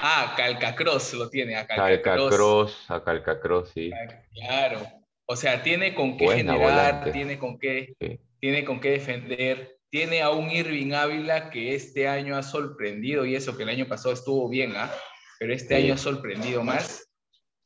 Ah, 0.00 0.34
Calcacross 0.36 1.14
lo 1.14 1.28
tiene, 1.28 1.56
a 1.56 1.66
Calcacross. 1.66 2.02
Calcacross, 2.30 2.90
a 2.90 3.02
Calcacross, 3.04 3.70
sí. 3.70 3.90
Claro. 4.34 4.80
O 5.26 5.36
sea, 5.36 5.62
tiene 5.62 5.94
con 5.94 6.16
qué 6.16 6.24
Buena 6.24 6.52
generar, 6.54 6.92
volante. 6.94 7.10
tiene 7.12 7.38
con 7.38 7.58
qué, 7.58 7.94
Sí. 8.00 8.18
tiene 8.40 8.64
con 8.64 8.80
qué 8.80 8.90
defender. 8.92 9.76
Tiene 9.90 10.20
a 10.22 10.30
un 10.30 10.50
Irving 10.50 10.92
Ávila 10.92 11.50
que 11.50 11.74
este 11.74 12.08
año 12.08 12.36
ha 12.36 12.42
sorprendido, 12.42 13.24
y 13.26 13.34
eso 13.34 13.56
que 13.56 13.62
el 13.64 13.70
año 13.70 13.86
pasado 13.86 14.12
estuvo 14.14 14.48
bien, 14.48 14.72
¿ah? 14.76 14.90
Pero 15.38 15.52
este 15.54 15.76
Sí. 15.76 15.82
año 15.84 15.94
ha 15.94 15.98
sorprendido 15.98 16.62
más. 16.64 17.04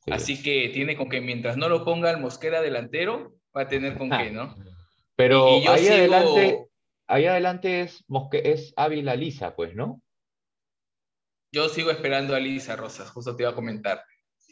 sí. 0.05 0.11
Así 0.12 0.42
que 0.42 0.68
tiene 0.71 0.97
con 0.97 1.09
que 1.09 1.21
mientras 1.21 1.57
no 1.57 1.68
lo 1.68 1.85
ponga 1.85 2.11
el 2.11 2.18
Mosquera 2.18 2.61
delantero, 2.61 3.35
va 3.57 3.62
a 3.62 3.68
tener 3.68 3.97
con 3.97 4.12
Ah. 4.12 4.21
qué, 4.23 4.31
¿no? 4.33 4.53
Pero 5.14 5.49
Y- 5.59 5.61
y 5.61 5.64
yo 5.64 5.73
ahí 5.73 5.83
sigo- 5.85 5.95
adelante, 5.95 6.64
ahí 7.07 7.27
adelante 7.27 7.81
es, 7.83 8.05
Mosque- 8.09 8.42
es 8.45 8.73
Ávila 8.77 9.14
Lisa, 9.14 9.55
pues, 9.55 9.77
¿no? 9.77 10.01
Yo 11.54 11.68
sigo 11.68 11.90
esperando 11.90 12.34
a 12.34 12.40
Lisa 12.40 12.76
Rosas, 12.76 13.10
justo 13.10 13.36
te 13.36 13.42
iba 13.42 13.50
a 13.50 13.54
comentar. 13.54 14.02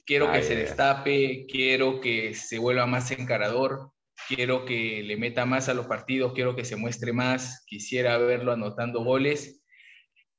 Quiero 0.04 0.28
Ah, 0.28 0.34
que 0.34 0.42
se 0.42 0.54
destape, 0.54 1.46
quiero 1.48 1.98
que 1.98 2.34
se 2.34 2.58
vuelva 2.58 2.84
más 2.86 3.10
encarador, 3.10 3.90
quiero 4.28 4.66
que 4.66 5.02
le 5.02 5.16
meta 5.16 5.46
más 5.46 5.70
a 5.70 5.74
los 5.74 5.86
partidos, 5.86 6.34
quiero 6.34 6.54
que 6.54 6.66
se 6.66 6.76
muestre 6.76 7.14
más, 7.14 7.64
quisiera 7.66 8.18
verlo 8.18 8.52
anotando 8.52 9.02
goles, 9.02 9.62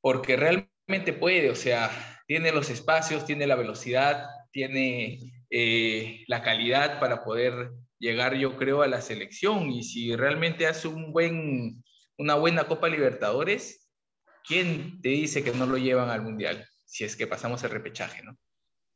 porque 0.02 0.36
realmente 0.36 1.14
puede, 1.14 1.50
o 1.50 1.56
sea, 1.56 1.90
tiene 2.28 2.52
los 2.52 2.70
espacios, 2.70 3.26
tiene 3.26 3.48
la 3.48 3.56
velocidad, 3.56 4.28
tiene 4.52 5.20
eh, 5.50 6.24
la 6.28 6.44
calidad 6.44 7.00
para 7.00 7.24
poder 7.24 7.72
llegar, 7.98 8.36
yo 8.36 8.56
creo, 8.56 8.84
a 8.84 8.88
la 8.88 9.02
selección. 9.02 9.72
Y 9.72 9.84
si 9.84 10.16
realmente 10.16 10.68
hace 10.68 10.88
un 10.88 11.12
buen, 11.12 11.84
una 12.18 12.36
buena 12.36 12.66
Copa 12.66 12.88
Libertadores, 12.88 13.91
¿quién 14.46 15.02
te 15.02 15.10
dice 15.10 15.44
que 15.44 15.52
no 15.52 15.66
lo 15.66 15.78
llevan 15.78 16.10
al 16.10 16.22
Mundial? 16.22 16.66
Si 16.86 17.04
es 17.04 17.16
que 17.16 17.28
pasamos 17.28 17.64
el 17.64 17.70
repechaje, 17.72 18.24
¿no? 18.24 18.38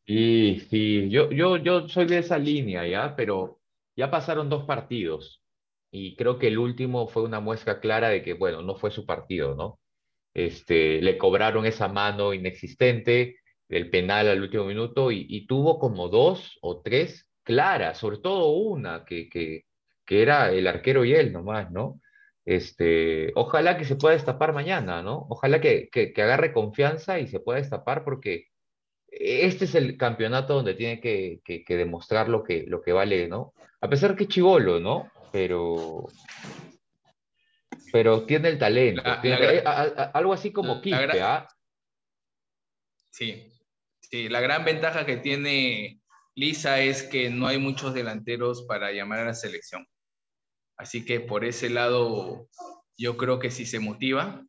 Sí, 0.06 0.66
sí, 0.70 1.10
yo, 1.10 1.32
yo, 1.32 1.58
yo 1.58 1.88
soy 1.88 2.06
de 2.06 2.20
esa 2.20 2.38
línea, 2.38 2.88
¿ya? 2.88 3.16
Pero 3.16 3.60
ya 3.96 4.12
pasaron 4.12 4.50
dos 4.50 4.66
partidos 4.66 5.42
y 5.92 6.16
creo 6.16 6.38
que 6.38 6.48
el 6.48 6.58
último 6.60 7.08
fue 7.08 7.24
una 7.24 7.40
muestra 7.40 7.80
clara 7.80 8.10
de 8.10 8.22
que, 8.22 8.34
bueno, 8.34 8.62
no 8.62 8.76
fue 8.76 8.92
su 8.92 9.06
partido, 9.06 9.56
¿no? 9.56 9.80
Este, 10.34 11.02
le 11.02 11.18
cobraron 11.18 11.66
esa 11.66 11.88
mano 11.88 12.34
inexistente, 12.34 13.38
el 13.70 13.90
penal 13.90 14.28
al 14.28 14.42
último 14.42 14.66
minuto 14.66 15.12
y, 15.12 15.46
tuvo 15.48 15.80
como 15.80 16.10
dos 16.10 16.60
o 16.62 16.82
tres 16.82 17.30
claras, 17.44 17.98
sobre 17.98 18.18
todo 18.18 18.50
una 18.50 19.06
que, 19.06 19.30
que, 19.30 19.64
que, 20.06 20.22
era 20.22 20.52
el 20.52 20.68
arquero 20.68 21.06
y 21.06 21.14
él 21.14 21.32
nomás, 21.32 21.72
¿no? 21.72 22.02
Este, 22.46 23.32
ojalá 23.36 23.78
que 23.78 23.86
se 23.86 23.96
pueda 23.96 24.14
destapar 24.14 24.54
mañana, 24.54 25.02
¿no? 25.02 25.26
Ojalá 25.30 25.60
que, 25.60 25.90
que, 25.92 26.14
que 26.14 26.22
agarre 26.22 26.54
confianza 26.54 27.20
y 27.20 27.28
se 27.28 27.40
pueda 27.40 27.60
destapar 27.60 28.04
porque 28.04 28.50
este 29.20 29.66
es 29.66 29.76
el 29.76 29.98
campeonato 29.98 30.56
donde 30.56 30.74
tiene 30.74 31.00
que, 31.00 31.42
que, 31.44 31.78
demostrar 31.78 32.28
lo 32.30 32.44
que, 32.44 32.66
lo 32.68 32.82
que 32.82 32.92
vale, 32.92 33.28
¿no? 33.28 33.54
A 33.82 33.90
pesar 33.90 34.16
que 34.16 34.24
es 34.24 34.30
chivolo, 34.30 34.80
¿no? 34.80 35.12
Pero, 35.32 36.08
pero 37.92 38.26
tiene 38.26 38.50
el 38.50 38.60
talento. 38.60 39.02
algo 40.14 40.34
así 40.34 40.52
como 40.52 40.82
Quispe, 40.82 41.22
¿ah? 41.22 41.48
Sí, 43.12 43.54
sí, 44.02 44.28
la 44.28 44.42
gran 44.42 44.66
ventaja 44.66 45.06
que 45.06 45.18
tiene 45.18 46.02
Lisa 46.36 46.82
es 46.82 47.04
que 47.04 47.30
no 47.30 47.48
hay 47.48 47.58
muchos 47.58 47.94
delanteros 47.94 48.66
para 48.68 48.92
llamar 48.92 49.20
a 49.20 49.26
la 49.26 49.34
selección. 49.34 49.88
Así 50.78 51.06
que 51.06 51.20
por 51.20 51.46
ese 51.46 51.70
lado, 51.70 52.48
yo 52.98 53.18
creo 53.18 53.40
que 53.40 53.52
si 53.52 53.66
se 53.66 53.80
motiva, 53.80 54.46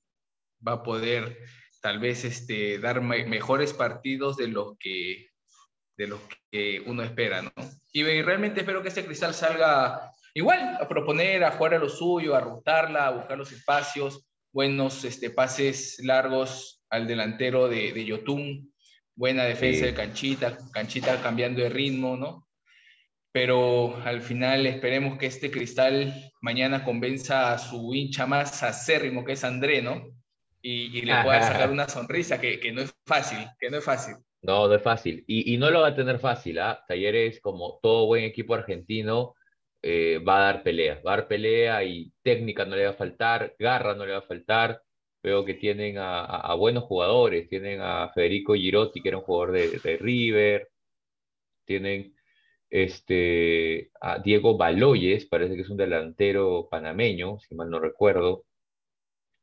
va 0.66 0.72
a 0.72 0.82
poder 0.82 1.38
tal 1.80 1.98
vez 1.98 2.24
este, 2.24 2.78
dar 2.78 3.00
mejores 3.00 3.72
partidos 3.72 4.36
de 4.36 4.48
los 4.48 4.76
que 4.78 5.28
de 5.96 6.06
los 6.06 6.20
que 6.50 6.82
uno 6.86 7.02
espera, 7.02 7.42
¿no? 7.42 7.52
Y, 7.92 8.02
realmente 8.22 8.60
espero 8.60 8.82
que 8.82 8.88
este 8.88 9.04
cristal 9.04 9.32
salga 9.32 10.12
igual, 10.34 10.76
a 10.78 10.86
proponer, 10.86 11.42
a 11.42 11.52
jugar 11.52 11.74
a 11.74 11.78
lo 11.78 11.88
suyo, 11.88 12.36
a 12.36 12.40
rotarla, 12.40 13.06
a 13.06 13.12
buscar 13.12 13.38
los 13.38 13.50
espacios, 13.52 14.26
buenos 14.52 15.04
este, 15.04 15.30
pases 15.30 15.98
largos 16.04 16.84
al 16.90 17.06
delantero 17.06 17.68
de, 17.68 17.92
de 17.92 18.04
Yotun, 18.04 18.74
buena 19.14 19.44
defensa 19.44 19.86
de 19.86 19.94
Canchita, 19.94 20.58
Canchita 20.72 21.22
cambiando 21.22 21.62
de 21.62 21.70
ritmo, 21.70 22.16
¿no? 22.16 22.45
Pero 23.36 23.94
al 24.02 24.22
final 24.22 24.66
esperemos 24.66 25.18
que 25.18 25.26
este 25.26 25.50
cristal 25.50 26.32
mañana 26.40 26.82
convenza 26.82 27.52
a 27.52 27.58
su 27.58 27.92
hincha 27.92 28.24
más 28.24 28.62
acérrimo, 28.62 29.26
que 29.26 29.32
es 29.32 29.44
André, 29.44 29.82
¿no? 29.82 30.06
y, 30.62 31.02
le 31.02 31.22
pueda 31.22 31.42
sacar 31.42 31.70
una 31.70 31.86
sonrisa, 31.86 32.40
que, 32.40 32.58
que, 32.58 32.72
no 32.72 32.80
es 32.80 32.96
fácil, 33.04 33.46
que 33.60 33.68
no 33.68 33.76
es 33.76 33.84
fácil. 33.84 34.14
No, 34.40 34.66
no 34.68 34.74
es 34.74 34.82
fácil. 34.82 35.22
Y, 35.26 35.52
y 35.52 35.58
no 35.58 35.70
lo 35.70 35.82
va 35.82 35.88
a 35.88 35.94
tener 35.94 36.18
fácil. 36.18 36.58
¿ah? 36.60 36.82
Talleres, 36.88 37.38
como 37.42 37.78
todo 37.82 38.06
buen 38.06 38.24
equipo 38.24 38.54
argentino, 38.54 39.34
eh, 39.82 40.18
va 40.26 40.38
a 40.38 40.52
dar 40.52 40.62
pelea. 40.62 41.02
Va 41.06 41.12
a 41.12 41.16
dar 41.18 41.28
pelea 41.28 41.84
y 41.84 42.10
técnica 42.22 42.64
no 42.64 42.74
le 42.74 42.86
va 42.86 42.92
a 42.92 42.94
faltar, 42.94 43.54
garra 43.58 43.94
no 43.94 44.06
le 44.06 44.12
va 44.12 44.20
a 44.20 44.22
faltar. 44.22 44.80
Veo 45.22 45.44
que 45.44 45.52
tienen 45.52 45.98
a, 45.98 46.24
a, 46.24 46.54
buenos 46.54 46.84
jugadores. 46.84 47.50
Tienen 47.50 47.82
a 47.82 48.08
Federico 48.14 48.54
Girotti, 48.54 49.02
que 49.02 49.10
era 49.10 49.18
un 49.18 49.24
jugador 49.24 49.52
de, 49.52 49.78
de 49.78 49.98
River. 49.98 50.70
Tienen 51.66 52.15
este, 52.70 53.90
a 54.00 54.18
Diego 54.18 54.56
Baloyes, 54.56 55.26
parece 55.26 55.54
que 55.56 55.62
es 55.62 55.70
un 55.70 55.76
delantero 55.76 56.68
panameño, 56.70 57.38
si 57.40 57.54
mal 57.54 57.70
no 57.70 57.80
recuerdo. 57.80 58.44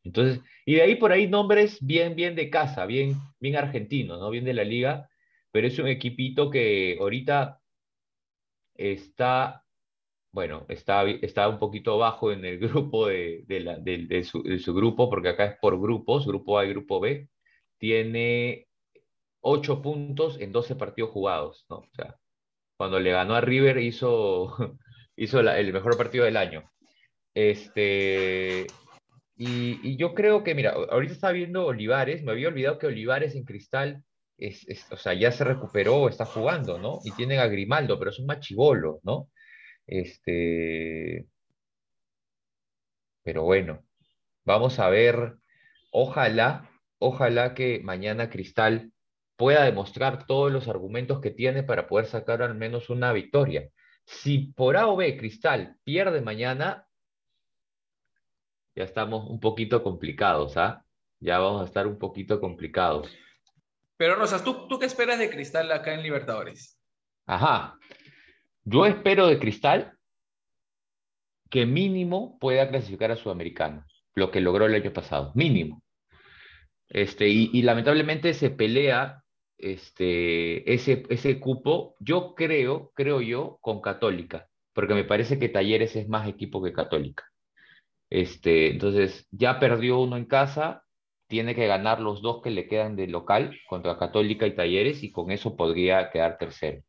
Entonces, 0.03 0.41
y 0.65 0.75
de 0.75 0.81
ahí 0.81 0.95
por 0.95 1.11
ahí 1.11 1.27
nombres 1.27 1.79
bien, 1.81 2.15
bien 2.15 2.35
de 2.35 2.49
casa, 2.49 2.85
bien, 2.85 3.15
bien 3.39 3.55
argentinos, 3.55 4.19
¿no? 4.19 4.29
Bien 4.29 4.45
de 4.45 4.53
la 4.53 4.63
liga, 4.63 5.09
pero 5.51 5.67
es 5.67 5.79
un 5.79 5.87
equipito 5.87 6.49
que 6.49 6.97
ahorita 6.99 7.59
está, 8.75 9.63
bueno, 10.31 10.65
está, 10.69 11.03
está 11.09 11.47
un 11.49 11.59
poquito 11.59 11.97
bajo 11.97 12.31
en 12.31 12.45
el 12.45 12.59
grupo 12.59 13.07
de, 13.07 13.43
de, 13.47 14.23
su, 14.23 14.43
su, 14.59 14.73
grupo, 14.73 15.09
porque 15.09 15.29
acá 15.29 15.45
es 15.45 15.57
por 15.59 15.79
grupos, 15.79 16.27
grupo 16.27 16.59
A 16.59 16.65
y 16.65 16.69
grupo 16.69 16.99
B, 16.99 17.29
tiene 17.77 18.67
ocho 19.41 19.81
puntos 19.81 20.39
en 20.39 20.51
12 20.51 20.75
partidos 20.75 21.11
jugados, 21.11 21.65
¿no? 21.69 21.77
O 21.77 21.89
sea, 21.93 22.17
cuando 22.83 22.99
le 22.99 23.11
ganó 23.13 23.33
a 23.35 23.39
River 23.39 23.77
hizo, 23.77 24.57
hizo 25.15 25.39
el 25.39 25.71
mejor 25.71 25.95
partido 25.95 26.25
del 26.25 26.35
año. 26.35 26.69
Este, 27.33 28.67
y, 29.37 29.95
yo 29.95 30.13
creo 30.13 30.43
que, 30.43 30.53
mira, 30.53 30.73
ahorita 30.73 31.13
está 31.13 31.31
viendo 31.31 31.65
Olivares, 31.65 32.23
me 32.23 32.33
había 32.33 32.49
olvidado 32.49 32.79
que 32.79 32.87
Olivares 32.87 33.35
en 33.35 33.45
Cristal, 33.45 34.03
es, 34.37 34.65
o 34.91 34.97
sea, 34.97 35.13
ya 35.13 35.31
se 35.31 35.45
recuperó, 35.45 36.09
está 36.09 36.25
jugando, 36.25 36.77
¿no? 36.77 36.99
Y 37.05 37.11
tienen 37.13 37.39
a 37.39 37.47
Grimaldo, 37.47 37.97
pero 37.97 38.11
es 38.11 38.19
un 38.19 38.25
machivolo, 38.25 38.99
¿no? 39.03 39.29
Este, 39.87 41.25
pero 43.23 43.43
bueno, 43.43 43.81
vamos 44.43 44.77
a 44.79 44.89
ver, 44.89 45.35
ojalá, 45.91 46.69
ojalá 46.99 47.53
que 47.53 47.79
mañana 47.81 48.29
Cristal 48.29 48.91
pueda 49.35 49.63
demostrar 49.63 50.25
todos 50.25 50.51
los 50.51 50.67
argumentos 50.67 51.19
que 51.21 51.31
tiene 51.31 51.63
para 51.63 51.87
poder 51.87 52.05
sacar 52.05 52.41
al 52.41 52.55
menos 52.55 52.89
una 52.89 53.11
victoria. 53.13 53.69
Si 54.05 54.53
por 54.53 54.77
A 54.77 54.87
o 54.87 54.95
B 54.95 55.17
Cristal 55.17 55.77
pierde 55.83 56.21
mañana, 56.21 56.87
ya 58.75 58.83
estamos 58.83 59.29
un 59.29 59.39
poquito 59.39 59.83
complicados, 59.83 60.57
¿ah? 60.57 60.85
Ya 61.19 61.39
vamos 61.39 61.61
a 61.61 61.65
estar 61.65 61.87
un 61.87 61.97
poquito 61.97 62.39
complicados. 62.39 63.09
Pero 63.97 64.15
Rosas, 64.15 64.43
¿tú, 64.43 64.67
¿tú 64.67 64.79
qué 64.79 64.85
esperas 64.85 65.19
de 65.19 65.29
Cristal 65.29 65.71
acá 65.71 65.93
en 65.93 66.03
Libertadores? 66.03 66.79
Ajá. 67.25 67.77
Yo 68.65 68.85
espero 68.85 69.27
de 69.27 69.39
Cristal 69.39 69.97
que 71.49 71.65
mínimo 71.65 72.39
pueda 72.39 72.67
clasificar 72.67 73.11
a 73.11 73.15
Sudamericana, 73.15 73.85
lo 74.15 74.31
que 74.31 74.41
logró 74.41 74.65
el 74.65 74.73
año 74.73 74.91
pasado, 74.91 75.31
mínimo. 75.35 75.83
Este, 76.89 77.27
y, 77.27 77.61
lamentablemente 77.61 78.33
se 78.33 78.49
pelea 78.49 79.22
este, 79.63 80.73
ese, 80.73 81.03
ese 81.09 81.39
cupo, 81.39 81.95
yo 81.99 82.35
creo, 82.35 82.91
creo 82.95 83.21
yo, 83.21 83.57
con 83.61 83.81
Católica, 83.81 84.49
porque 84.73 84.93
me 84.93 85.05
parece 85.05 85.39
que 85.39 85.49
Talleres 85.49 85.95
es 85.95 86.09
más 86.09 86.27
equipo 86.27 86.61
que 86.61 86.73
Católica. 86.73 87.23
Este, 88.09 88.71
entonces, 88.71 89.27
ya 89.31 89.59
perdió 89.59 89.99
uno 89.99 90.17
en 90.17 90.25
casa, 90.25 90.83
tiene 91.27 91.55
que 91.55 91.65
ganar 91.65 91.99
los 91.99 92.21
dos 92.21 92.41
que 92.43 92.51
le 92.51 92.67
quedan 92.67 92.95
de 92.95 93.07
local 93.07 93.57
contra 93.67 93.97
Católica 93.97 94.45
y 94.45 94.55
Talleres 94.55 95.01
y 95.01 95.11
con 95.11 95.31
eso 95.31 95.55
podría 95.55 96.11
quedar 96.11 96.37
tercero. 96.37 96.83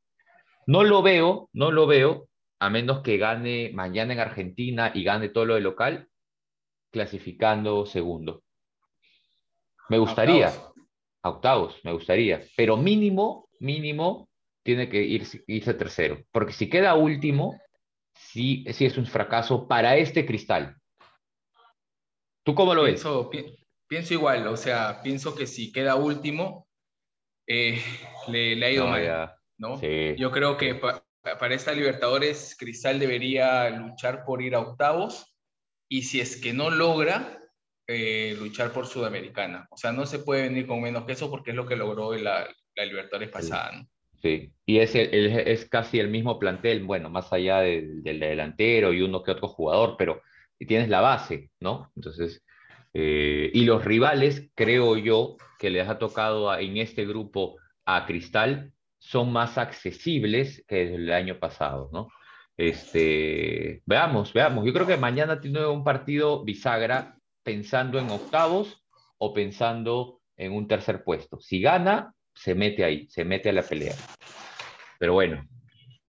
No 0.67 0.83
lo 0.83 1.03
veo, 1.03 1.49
no 1.53 1.71
lo 1.71 1.87
veo, 1.87 2.29
a 2.59 2.71
menos 2.71 3.03
que 3.03 3.19
gane 3.19 3.71
mañana 3.73 4.15
en 4.15 4.21
Argentina 4.21 4.91
y 4.95 5.05
gane 5.05 5.29
todo 5.29 5.45
lo 5.45 5.55
de 5.55 5.61
local, 5.61 6.09
clasificando 6.91 7.87
segundo. 7.87 8.43
Me 9.89 9.99
gustaría, 9.99 10.51
a 11.25 11.31
octavos, 11.31 11.81
me 11.83 11.93
gustaría, 11.93 12.43
pero 12.57 12.77
mínimo, 12.77 13.49
mínimo, 13.59 14.29
tiene 14.63 14.89
que 14.89 15.03
irse, 15.03 15.43
irse 15.47 15.75
tercero, 15.75 16.23
porque 16.31 16.53
si 16.53 16.69
queda 16.69 16.95
último, 16.95 17.61
sí, 18.15 18.65
sí 18.73 18.85
es 18.85 18.97
un 18.97 19.07
fracaso 19.07 19.67
para 19.67 19.97
este 19.97 20.25
cristal, 20.25 20.77
¿Tú 22.45 22.55
cómo 22.55 22.75
lo 22.75 22.85
pienso, 22.85 23.31
ves? 23.31 23.55
pienso 23.87 24.13
igual, 24.13 24.47
o 24.49 24.57
sea, 24.57 25.01
pienso 25.03 25.35
que 25.35 25.47
si 25.47 25.73
queda 25.73 25.95
último, 25.97 26.69
eh, 27.47 27.81
le, 28.29 28.63
ha 28.65 28.71
ido 28.71 28.87
mal. 28.87 29.35
¿no? 29.57 29.81
Yo 29.81 30.31
creo 30.31 30.59
que 30.59 30.75
para 30.75 31.55
esta 31.55 31.73
Libertadores, 31.73 32.55
Cristal 32.59 32.99
debería 32.99 33.71
luchar 33.71 34.25
por 34.27 34.43
ir 34.43 34.55
a 34.55 34.61
octavos 34.61 35.35
y 35.89 36.03
si 36.03 36.21
es 36.21 36.39
que 36.39 36.53
no 36.53 36.69
logra, 36.69 37.41
eh, 37.87 38.37
luchar 38.39 38.73
por 38.73 38.87
Sudamericana. 38.87 39.67
O 39.71 39.77
sea, 39.77 39.93
no 39.93 40.07
se 40.07 40.21
puede 40.21 40.45
venir 40.45 40.67
con 40.67 40.81
menos 40.81 41.05
que 41.05 41.13
eso 41.13 41.31
porque 41.31 41.51
es 41.51 41.57
lo 41.57 41.67
que 41.67 41.77
logró 41.77 42.15
la, 42.15 42.49
la 42.75 42.85
Libertadores 42.85 43.31
pasada. 43.31 43.73
¿no? 43.73 43.89
Sí, 44.25 44.53
y 44.65 44.79
es, 44.79 44.95
es, 44.95 45.67
casi 45.67 46.01
el 46.01 46.09
mismo 46.09 46.39
plantel, 46.39 46.85
bueno, 46.85 47.11
más 47.11 47.31
allá 47.31 47.61
del 47.61 48.03
delantero 48.03 48.95
y 48.95 49.03
uno 49.03 49.23
que 49.23 49.33
otro 49.33 49.49
jugador, 49.49 49.97
pero 49.99 50.23
tienes 50.67 50.89
la 50.89 51.03
base, 51.03 51.51
¿no? 51.61 51.93
Entonces, 51.95 52.43
eh, 52.95 53.51
y 53.53 53.67
los 53.67 53.85
rivales, 53.85 54.49
creo 54.55 54.97
yo, 54.97 55.37
que 55.59 55.69
les 55.69 55.87
ha 55.89 55.99
tocado 55.99 56.57
en 56.59 56.79
este 56.79 57.05
grupo 57.05 57.57
a 57.85 58.07
Cristal, 58.07 58.73
son 58.99 59.31
más 59.31 59.59
accesibles 59.59 60.65
que 60.67 60.95
el 60.95 61.13
año 61.13 61.39
pasado, 61.39 61.91
¿no? 61.93 62.09
Este, 62.57 63.83
veamos, 63.85 64.33
veamos. 64.33 64.65
Yo 64.65 64.73
creo 64.73 64.87
que 64.87 64.97
mañana 64.97 65.39
tiene 65.39 65.67
un 65.67 65.85
partido 65.85 66.45
bisagra 66.45 67.19
pensando 67.45 67.99
en 67.99 68.11
octavos 68.11 68.83
o 69.19 69.33
pensando 69.33 70.21
en 70.37 70.53
un 70.53 70.67
tercer 70.67 71.05
puesto. 71.05 71.39
Si 71.41 71.61
gana, 71.61 72.13
se 72.35 72.55
mete 72.55 72.85
ahí, 72.85 73.07
se 73.09 73.25
mete 73.25 73.51
a 73.51 73.53
la 73.53 73.63
pelea. 73.63 73.95
Pero 74.99 75.13
bueno. 75.13 75.47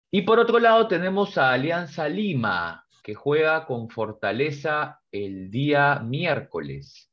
Y 0.10 0.22
por 0.22 0.40
otro 0.40 0.60
lado 0.60 0.88
tenemos 0.88 1.38
a 1.38 1.52
Alianza 1.52 2.08
Lima, 2.08 2.86
que 3.04 3.13
juega 3.13 3.66
con 3.66 3.90
Fortaleza 3.90 5.02
el 5.12 5.52
día 5.52 6.00
miércoles. 6.00 7.12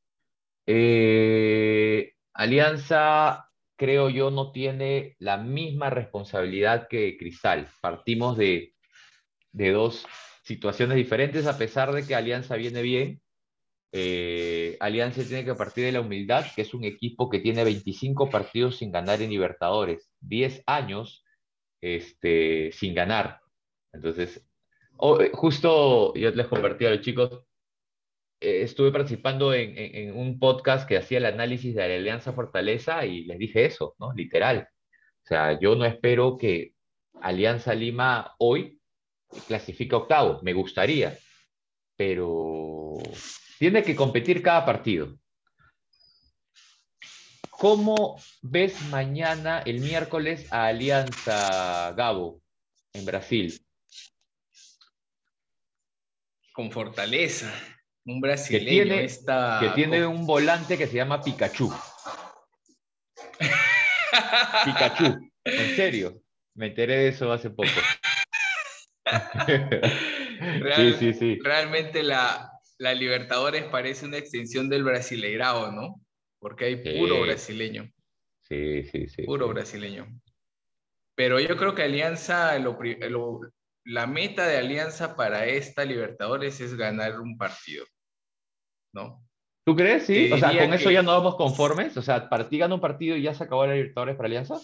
Eh, 0.65 2.13
Alianza, 2.33 3.49
creo 3.75 4.09
yo, 4.09 4.31
no 4.31 4.51
tiene 4.51 5.15
la 5.19 5.37
misma 5.37 5.89
responsabilidad 5.89 6.87
que 6.87 7.17
Cristal. 7.17 7.67
Partimos 7.81 8.37
de, 8.37 8.73
de 9.51 9.71
dos 9.71 10.05
situaciones 10.43 10.95
diferentes, 10.95 11.47
a 11.47 11.57
pesar 11.57 11.91
de 11.91 12.05
que 12.05 12.15
Alianza 12.15 12.55
viene 12.55 12.81
bien. 12.81 13.21
Eh, 13.97 14.75
Alianza 14.81 15.23
tiene 15.23 15.45
que 15.45 15.55
partir 15.55 15.85
de 15.85 15.93
la 15.93 16.01
humildad, 16.01 16.45
que 16.53 16.63
es 16.63 16.73
un 16.73 16.83
equipo 16.83 17.29
que 17.29 17.39
tiene 17.39 17.63
25 17.63 18.29
partidos 18.29 18.75
sin 18.75 18.91
ganar 18.91 19.21
en 19.21 19.29
Libertadores, 19.29 20.11
10 20.19 20.63
años 20.65 21.23
este, 21.79 22.73
sin 22.73 22.93
ganar. 22.93 23.39
Entonces, 23.93 24.45
eh, 25.01 25.31
justo 25.31 26.13
yo 26.13 26.29
les 26.31 26.47
compartí 26.47 26.85
a 26.85 26.89
los 26.89 26.99
chicos, 26.99 27.45
eh, 28.41 28.63
estuve 28.63 28.91
participando 28.91 29.53
en, 29.53 29.77
en, 29.77 30.17
un 30.17 30.39
podcast 30.39 30.85
que 30.85 30.97
hacía 30.97 31.19
el 31.19 31.25
análisis 31.27 31.73
de 31.73 31.87
la 31.87 31.95
Alianza 31.95 32.33
Fortaleza 32.33 33.05
y 33.05 33.23
les 33.23 33.39
dije 33.39 33.63
eso, 33.63 33.95
¿no? 33.97 34.11
Literal. 34.11 34.67
O 35.23 35.25
sea, 35.25 35.57
yo 35.57 35.73
no 35.75 35.85
espero 35.85 36.35
que 36.37 36.73
Alianza 37.21 37.73
Lima 37.73 38.35
hoy 38.39 38.77
clasifique 39.47 39.95
octavo, 39.95 40.41
me 40.43 40.51
gustaría, 40.51 41.17
pero 41.95 42.97
tiene 43.59 43.83
que 43.83 43.95
competir 43.95 44.41
cada 44.41 44.65
partido. 44.65 45.17
¿Cómo 47.49 48.21
ves 48.41 48.81
mañana, 48.89 49.61
el 49.65 49.79
miércoles, 49.79 50.51
a 50.51 50.65
Alianza 50.67 51.93
Gabo 51.93 52.41
en 52.93 53.05
Brasil? 53.05 53.61
Con 56.53 56.71
fortaleza. 56.71 57.53
Un 58.05 58.21
brasileño 58.21 58.83
que 58.83 59.07
tiene, 59.07 59.07
que 59.59 59.69
tiene 59.73 60.05
un 60.05 60.27
volante 60.27 60.77
que 60.77 60.85
se 60.85 60.97
llama 60.97 61.23
Pikachu. 61.23 61.73
Pikachu, 64.65 65.31
en 65.43 65.75
serio. 65.75 66.21
Me 66.53 66.67
enteré 66.67 66.97
de 66.97 67.07
eso 67.07 67.31
hace 67.31 67.49
poco. 67.49 67.69
sí, 70.75 70.93
sí, 70.99 71.13
sí. 71.13 71.39
Realmente 71.41 72.03
la, 72.03 72.54
la 72.77 72.93
Libertadores 72.93 73.63
parece 73.65 74.05
una 74.05 74.17
extensión 74.17 74.69
del 74.69 74.83
Brasileirao, 74.83 75.71
¿no? 75.71 76.01
Porque 76.39 76.65
hay 76.65 76.99
puro 76.99 77.21
brasileño. 77.21 77.91
Sí, 78.41 78.83
sí, 78.83 79.07
sí. 79.07 79.23
Puro 79.23 79.47
brasileño. 79.47 80.07
Pero 81.15 81.39
yo 81.39 81.55
creo 81.57 81.73
que 81.73 81.83
Alianza, 81.83 82.59
la 83.85 84.07
meta 84.07 84.47
de 84.47 84.57
Alianza 84.57 85.15
para 85.15 85.45
esta 85.45 85.85
Libertadores 85.85 86.59
es 86.59 86.75
ganar 86.75 87.19
un 87.19 87.37
partido, 87.37 87.85
¿no? 88.93 89.25
¿Tú 89.65 89.75
crees? 89.75 90.05
Sí. 90.05 90.31
o 90.31 90.37
sea, 90.37 90.55
con 90.55 90.73
eso 90.73 90.91
ya 90.91 91.01
no 91.01 91.11
vamos 91.11 91.35
conformes. 91.35 91.97
O 91.97 92.01
sea, 92.01 92.29
para 92.29 92.47
ti 92.47 92.59
gana 92.59 92.75
un 92.75 92.81
partido 92.81 93.15
y 93.15 93.23
ya 93.23 93.33
se 93.33 93.45
acabó 93.45 93.65
la 93.65 93.73
Libertadores 93.73 94.15
para 94.15 94.27
Alianza. 94.27 94.59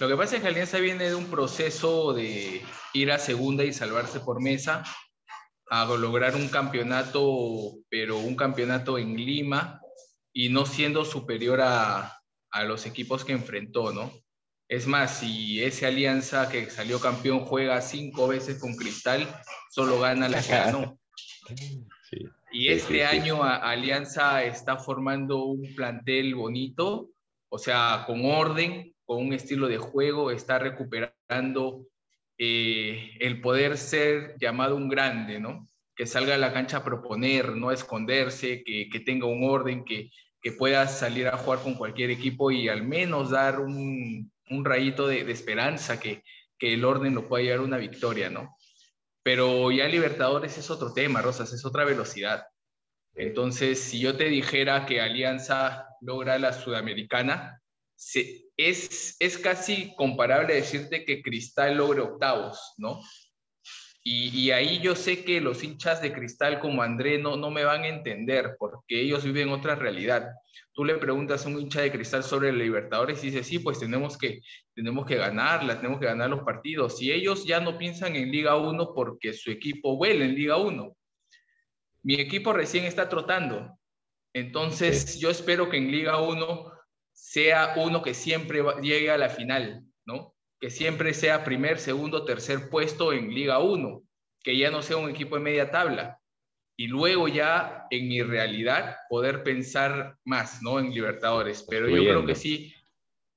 Lo 0.00 0.08
que 0.08 0.16
pasa 0.16 0.36
es 0.36 0.42
que 0.42 0.48
Alianza 0.48 0.78
viene 0.78 1.08
de 1.08 1.14
un 1.14 1.26
proceso 1.26 2.12
de 2.12 2.62
ir 2.94 3.12
a 3.12 3.18
segunda 3.18 3.64
y 3.64 3.72
salvarse 3.72 4.20
por 4.20 4.40
mesa, 4.40 4.82
a 5.70 5.84
lograr 5.84 6.34
un 6.34 6.48
campeonato, 6.48 7.74
pero 7.88 8.18
un 8.18 8.36
campeonato 8.36 8.98
en 8.98 9.16
Lima 9.16 9.80
y 10.32 10.48
no 10.48 10.66
siendo 10.66 11.04
superior 11.04 11.60
a, 11.60 12.20
a 12.50 12.64
los 12.64 12.86
equipos 12.86 13.24
que 13.24 13.32
enfrentó, 13.32 13.92
¿no? 13.92 14.12
Es 14.68 14.86
más, 14.86 15.20
si 15.20 15.62
ese 15.62 15.86
Alianza 15.86 16.48
que 16.50 16.68
salió 16.68 17.00
campeón 17.00 17.40
juega 17.40 17.80
cinco 17.80 18.28
veces 18.28 18.58
con 18.58 18.76
Cristal, 18.76 19.26
solo 19.70 19.98
gana 19.98 20.28
la 20.28 20.42
que 20.42 20.50
ganó. 20.50 20.98
Y 22.52 22.68
este 22.68 23.04
año 23.04 23.42
Alianza 23.42 24.44
está 24.44 24.76
formando 24.76 25.44
un 25.44 25.74
plantel 25.74 26.34
bonito, 26.34 27.10
o 27.50 27.58
sea, 27.58 28.04
con 28.06 28.24
orden, 28.26 28.94
con 29.06 29.18
un 29.18 29.32
estilo 29.32 29.68
de 29.68 29.78
juego, 29.78 30.30
está 30.30 30.58
recuperando 30.58 31.86
eh, 32.38 33.16
el 33.18 33.40
poder 33.40 33.76
ser 33.76 34.36
llamado 34.38 34.76
un 34.76 34.88
grande, 34.88 35.40
¿no? 35.40 35.68
Que 35.96 36.06
salga 36.06 36.36
a 36.36 36.38
la 36.38 36.52
cancha 36.52 36.78
a 36.78 36.84
proponer, 36.84 37.56
no 37.56 37.70
a 37.70 37.74
esconderse, 37.74 38.62
que, 38.62 38.88
que 38.88 39.00
tenga 39.00 39.26
un 39.26 39.42
orden, 39.42 39.84
que, 39.84 40.10
que, 40.40 40.52
pueda 40.52 40.86
salir 40.86 41.26
a 41.26 41.36
jugar 41.36 41.60
con 41.60 41.74
cualquier 41.74 42.10
equipo 42.10 42.52
y 42.52 42.68
al 42.68 42.84
menos 42.84 43.30
dar 43.30 43.58
un, 43.58 44.30
un 44.50 44.64
rayito 44.64 45.08
de, 45.08 45.24
de, 45.24 45.32
esperanza, 45.32 45.98
que, 45.98 46.22
que 46.58 46.74
el 46.74 46.84
orden 46.84 47.14
lo 47.14 47.26
pueda 47.26 47.42
llevar 47.42 47.58
a 47.58 47.62
una 47.62 47.78
victoria, 47.78 48.30
¿no? 48.30 48.56
Pero 49.24 49.72
ya 49.72 49.88
Libertadores 49.88 50.56
es 50.58 50.70
otro 50.70 50.92
tema, 50.92 51.20
Rosas, 51.20 51.52
es 51.52 51.64
otra 51.64 51.84
velocidad. 51.84 52.44
Entonces, 53.14 53.80
si 53.80 53.98
yo 53.98 54.16
te 54.16 54.24
dijera 54.28 54.86
que 54.86 55.00
Alianza 55.00 55.88
logra 56.00 56.38
la 56.38 56.52
Sudamericana, 56.52 57.60
es, 58.58 59.16
es 59.20 59.38
casi 59.38 59.94
comparable 59.94 60.54
decirte 60.54 61.04
que 61.04 61.22
Cristal 61.22 61.76
logre 61.76 62.00
octavos, 62.00 62.74
¿no? 62.76 63.00
Y, 64.10 64.52
ahí 64.52 64.80
yo 64.80 64.96
sé 64.96 65.22
que 65.22 65.38
los 65.38 65.62
hinchas 65.62 66.00
de 66.00 66.14
Cristal 66.14 66.60
como 66.60 66.82
André 66.82 67.18
no, 67.18 67.36
no 67.36 67.50
me 67.50 67.64
van 67.64 67.82
a 67.82 67.88
entender 67.88 68.56
porque 68.58 69.02
ellos 69.02 69.22
viven 69.22 69.50
otra 69.50 69.74
realidad. 69.74 70.30
Tú 70.72 70.84
le 70.84 70.94
preguntas 70.94 71.44
a 71.44 71.48
un 71.50 71.60
hincha 71.60 71.82
de 71.82 71.92
Cristal 71.92 72.24
sobre 72.24 72.48
el 72.48 72.58
Libertadores 72.58 73.22
y 73.22 73.26
dice, 73.26 73.44
sí, 73.44 73.58
pues 73.58 73.78
tenemos 73.78 74.16
que, 74.16 74.40
tenemos 74.74 75.04
que 75.04 75.16
ganarla, 75.16 75.76
tenemos 75.76 76.00
que 76.00 76.06
ganar 76.06 76.30
los 76.30 76.42
partidos. 76.42 77.02
Y 77.02 77.12
ellos 77.12 77.44
ya 77.44 77.60
no 77.60 77.76
piensan 77.76 78.16
en 78.16 78.32
Liga 78.32 78.56
1 78.56 78.94
porque 78.94 79.34
su 79.34 79.50
equipo 79.50 79.96
vuela 79.96 80.24
en 80.24 80.34
Liga 80.34 80.56
1. 80.56 80.96
Mi 82.04 82.14
equipo 82.14 82.54
recién 82.54 82.86
está 82.86 83.10
trotando. 83.10 83.78
Entonces 84.32 85.20
yo 85.20 85.28
espero 85.28 85.68
que 85.68 85.76
en 85.76 85.90
Liga 85.90 86.18
1 86.22 86.77
sea 87.20 87.74
uno 87.76 88.00
que 88.00 88.14
siempre 88.14 88.62
llegue 88.80 89.10
a 89.10 89.18
la 89.18 89.28
final, 89.28 89.84
¿no? 90.06 90.34
Que 90.60 90.70
siempre 90.70 91.12
sea 91.12 91.44
primer, 91.44 91.78
segundo, 91.78 92.24
tercer 92.24 92.70
puesto 92.70 93.12
en 93.12 93.34
Liga 93.34 93.58
1, 93.58 94.02
que 94.42 94.56
ya 94.56 94.70
no 94.70 94.82
sea 94.82 94.98
un 94.98 95.10
equipo 95.10 95.34
de 95.34 95.42
media 95.42 95.70
tabla. 95.70 96.20
Y 96.76 96.86
luego 96.86 97.26
ya 97.26 97.86
en 97.90 98.08
mi 98.08 98.22
realidad 98.22 98.96
poder 99.10 99.42
pensar 99.42 100.16
más, 100.24 100.62
¿no? 100.62 100.78
En 100.78 100.90
Libertadores. 100.94 101.66
Pero 101.68 101.88
yo 101.88 102.02
creo 102.02 102.24
que 102.24 102.36
sí, 102.36 102.72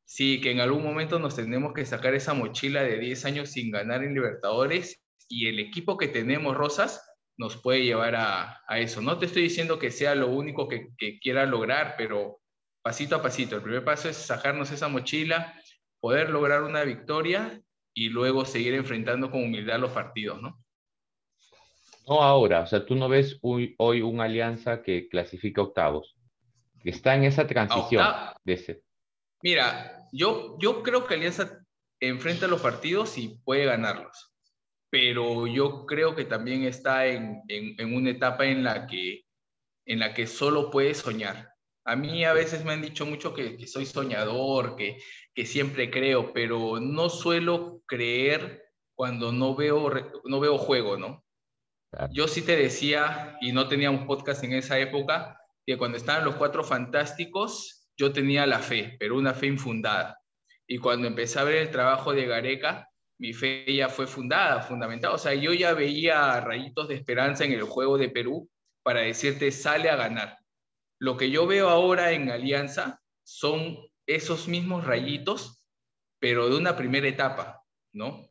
sí, 0.06 0.40
que 0.40 0.52
en 0.52 0.60
algún 0.60 0.84
momento 0.84 1.18
nos 1.18 1.36
tenemos 1.36 1.74
que 1.74 1.86
sacar 1.86 2.14
esa 2.14 2.36
mochila 2.36 2.84
de 2.84 3.00
10 3.00 3.26
años 3.26 3.50
sin 3.50 3.72
ganar 3.72 4.04
en 4.04 4.14
Libertadores 4.14 5.04
y 5.28 5.48
el 5.48 5.60
equipo 5.60 5.98
que 5.98 6.08
tenemos, 6.08 6.56
Rosas, 6.56 7.04
nos 7.36 7.58
puede 7.58 7.84
llevar 7.84 8.16
a, 8.16 8.62
eso. 8.78 9.02
No 9.02 9.18
te 9.18 9.26
estoy 9.26 9.42
diciendo 9.44 9.80
que 9.80 9.90
sea 9.90 10.14
lo 10.14 10.28
único 10.28 10.68
que, 10.68 10.90
que 10.98 11.20
quiera 11.20 11.48
lograr, 11.48 11.96
pero 11.98 12.41
pasito 12.82 13.16
a 13.16 13.22
pasito. 13.22 13.56
El 13.56 13.62
primer 13.62 13.84
paso 13.84 14.10
es 14.10 14.18
sacarnos 14.18 14.72
esa 14.72 14.88
mochila, 14.88 15.54
poder 16.00 16.30
lograr 16.30 16.64
una 16.64 16.84
victoria 16.84 17.62
y 17.94 18.10
luego 18.10 18.46
seguir 18.46 18.74
enfrentando 18.74 19.30
con 19.30 19.44
humildad 19.44 19.80
los 19.80 19.92
partidos, 19.92 20.42
¿no? 20.42 20.64
No 22.08 22.24
ahora, 22.24 22.62
o 22.62 22.68
sea, 22.68 22.86
tú 22.86 22.96
no 22.96 23.08
ves 23.08 23.38
hoy, 23.42 23.76
hoy 23.78 24.02
una 24.02 24.24
alianza 24.24 24.82
que 24.82 25.08
clasifica 25.08 25.62
octavos, 25.62 26.16
que 26.82 26.90
está 26.90 27.16
en 27.16 27.26
esa 27.26 27.46
transición 27.46 28.06
de 28.44 28.54
ese. 28.54 28.84
Mira, 29.44 30.08
yo, 30.12 30.58
yo 30.60 30.84
creo 30.84 31.06
que 31.06 31.14
Alianza 31.14 31.64
enfrenta 32.00 32.48
los 32.48 32.62
partidos 32.62 33.18
y 33.18 33.40
puede 33.44 33.66
ganarlos, 33.66 34.34
pero 34.90 35.48
yo 35.48 35.86
creo 35.86 36.16
que 36.16 36.26
también 36.26 36.64
está 36.64 37.06
en, 37.06 37.42
en, 37.48 37.76
en 37.80 37.96
una 37.96 38.10
etapa 38.10 38.46
en 38.46 38.64
la 38.64 38.88
que 38.88 39.26
en 39.86 40.00
la 40.00 40.14
que 40.14 40.28
solo 40.28 40.70
puede 40.70 40.94
soñar. 40.94 41.54
A 41.86 41.96
mí 41.96 42.24
a 42.26 42.34
veces 42.34 42.64
me 42.64 42.74
han 42.74 42.82
dicho 42.82 43.06
mucho 43.06 43.34
que, 43.34 43.66
soy 43.68 43.86
soñador, 43.86 44.76
que, 44.76 44.98
que, 45.34 45.46
siempre 45.46 45.90
creo, 45.90 46.32
pero 46.34 46.80
no 46.80 47.10
suelo 47.10 47.82
creer 47.88 48.64
cuando 48.96 49.32
no 49.32 49.56
veo, 49.56 49.90
no 50.26 50.40
veo 50.40 50.58
juego, 50.58 50.98
¿no? 50.98 51.24
Yo 52.12 52.28
sí 52.28 52.42
te 52.42 52.56
decía, 52.56 53.38
y 53.42 53.52
no 53.52 53.68
teníamos 53.68 54.06
podcast 54.06 54.44
en 54.44 54.54
esa 54.54 54.80
época, 54.80 55.38
que 55.66 55.78
cuando 55.78 55.98
estaban 55.98 56.24
los 56.24 56.36
cuatro 56.36 56.64
fantásticos, 56.64 57.90
yo 57.98 58.14
tenía 58.14 58.46
la 58.46 58.60
fe, 58.60 58.96
pero 59.00 59.18
una 59.18 59.34
fe 59.34 59.48
infundada. 59.48 60.20
Y 60.68 60.78
cuando 60.78 61.08
empecé 61.08 61.40
a 61.40 61.44
ver 61.44 61.56
el 61.56 61.72
trabajo 61.72 62.14
de 62.14 62.26
Gareca, 62.26 62.90
mi 63.20 63.34
fe 63.34 63.66
ya 63.76 63.90
fue 63.90 64.08
fundada, 64.08 64.62
fundamentada. 64.62 65.14
O 65.14 65.18
sea, 65.18 65.34
yo 65.34 65.54
ya 65.54 65.74
veía 65.74 66.40
rayitos 66.40 66.88
de 66.88 66.96
esperanza 66.96 67.44
en 67.44 67.52
el 67.52 67.64
juego 67.64 67.98
de 67.98 68.10
Perú 68.10 68.50
para 68.84 69.02
decirte, 69.02 69.52
sale 69.52 69.90
a 69.90 69.96
ganar. 69.96 70.41
Lo 71.02 71.18
que 71.18 71.32
yo 71.32 71.48
veo 71.48 71.68
ahora 71.68 72.12
en 72.12 72.30
Alianza 72.30 73.02
son 73.24 73.76
esos 74.06 74.48
mismos 74.48 74.86
rayitos, 74.86 75.66
pero 76.20 76.48
de 76.48 76.56
una 76.56 76.76
primera 76.76 77.08
etapa, 77.08 77.64
¿no? 77.92 78.30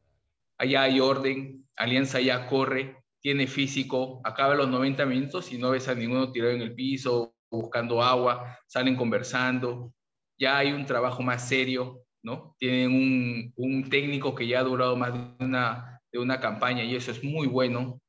Allá 0.57 0.83
hay 0.83 1.01
orden, 1.01 1.69
Alianza 1.75 2.21
ya 2.21 2.47
corre, 2.47 3.03
tiene 3.21 3.49
físico, 3.49 4.21
acaba 4.23 4.55
los 4.55 4.69
90 4.69 5.05
minutos 5.05 5.51
y 5.51 5.59
no 5.59 5.71
ves 5.71 5.89
a 5.89 5.97
ninguno 5.97 6.31
tirado 6.31 6.53
en 6.53 6.63
el 6.63 6.73
piso, 6.73 7.35
buscando 7.51 8.05
agua, 8.05 8.57
salen 8.69 8.95
conversando, 8.95 9.93
ya 10.39 10.59
hay 10.59 10.71
un 10.71 10.87
trabajo 10.87 11.25
más 11.25 11.49
serio, 11.49 12.05
¿no? 12.23 12.55
Tienen 12.57 12.93
un, 12.93 13.53
un 13.57 13.91
técnico 13.91 14.33
que 14.37 14.47
ya 14.47 14.61
ha 14.61 14.63
durado 14.63 14.95
más 14.95 15.13
de 15.13 15.45
una, 15.45 16.01
de 16.13 16.21
una 16.21 16.39
campaña 16.39 16.85
y 16.85 16.95
eso 16.95 17.11
es 17.11 17.25
muy 17.25 17.49
bueno. 17.49 18.01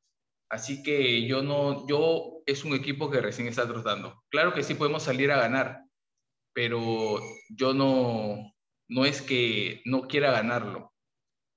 Así 0.52 0.84
que 0.84 1.26
yo 1.26 1.42
no, 1.42 1.88
yo 1.88 2.42
es 2.46 2.66
un 2.66 2.74
equipo 2.74 3.10
que 3.10 3.22
recién 3.22 3.48
está 3.48 3.66
tratando. 3.66 4.22
Claro 4.30 4.54
que 4.54 4.64
sí 4.64 4.74
podemos 4.74 5.02
salir 5.02 5.32
a 5.32 5.40
ganar, 5.40 5.86
pero 6.54 7.22
yo 7.48 7.74
no, 7.74 8.54
no 8.90 9.06
es 9.06 9.22
que 9.22 9.82
no 9.86 10.10
quiera 10.10 10.30
ganarlo, 10.30 10.92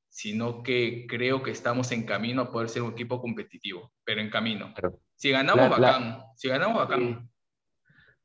sino 0.08 0.62
que 0.62 1.06
creo 1.08 1.42
que 1.42 1.50
estamos 1.50 1.90
en 1.90 2.06
camino 2.06 2.42
a 2.42 2.52
poder 2.52 2.68
ser 2.68 2.82
un 2.82 2.92
equipo 2.92 3.20
competitivo, 3.20 3.92
pero 4.04 4.20
en 4.20 4.30
camino. 4.30 4.72
si 5.16 5.32
ganamos, 5.32 5.70
bacán. 5.70 6.22
Si 6.36 6.48
ganamos, 6.48 6.76
bacán. 6.76 7.28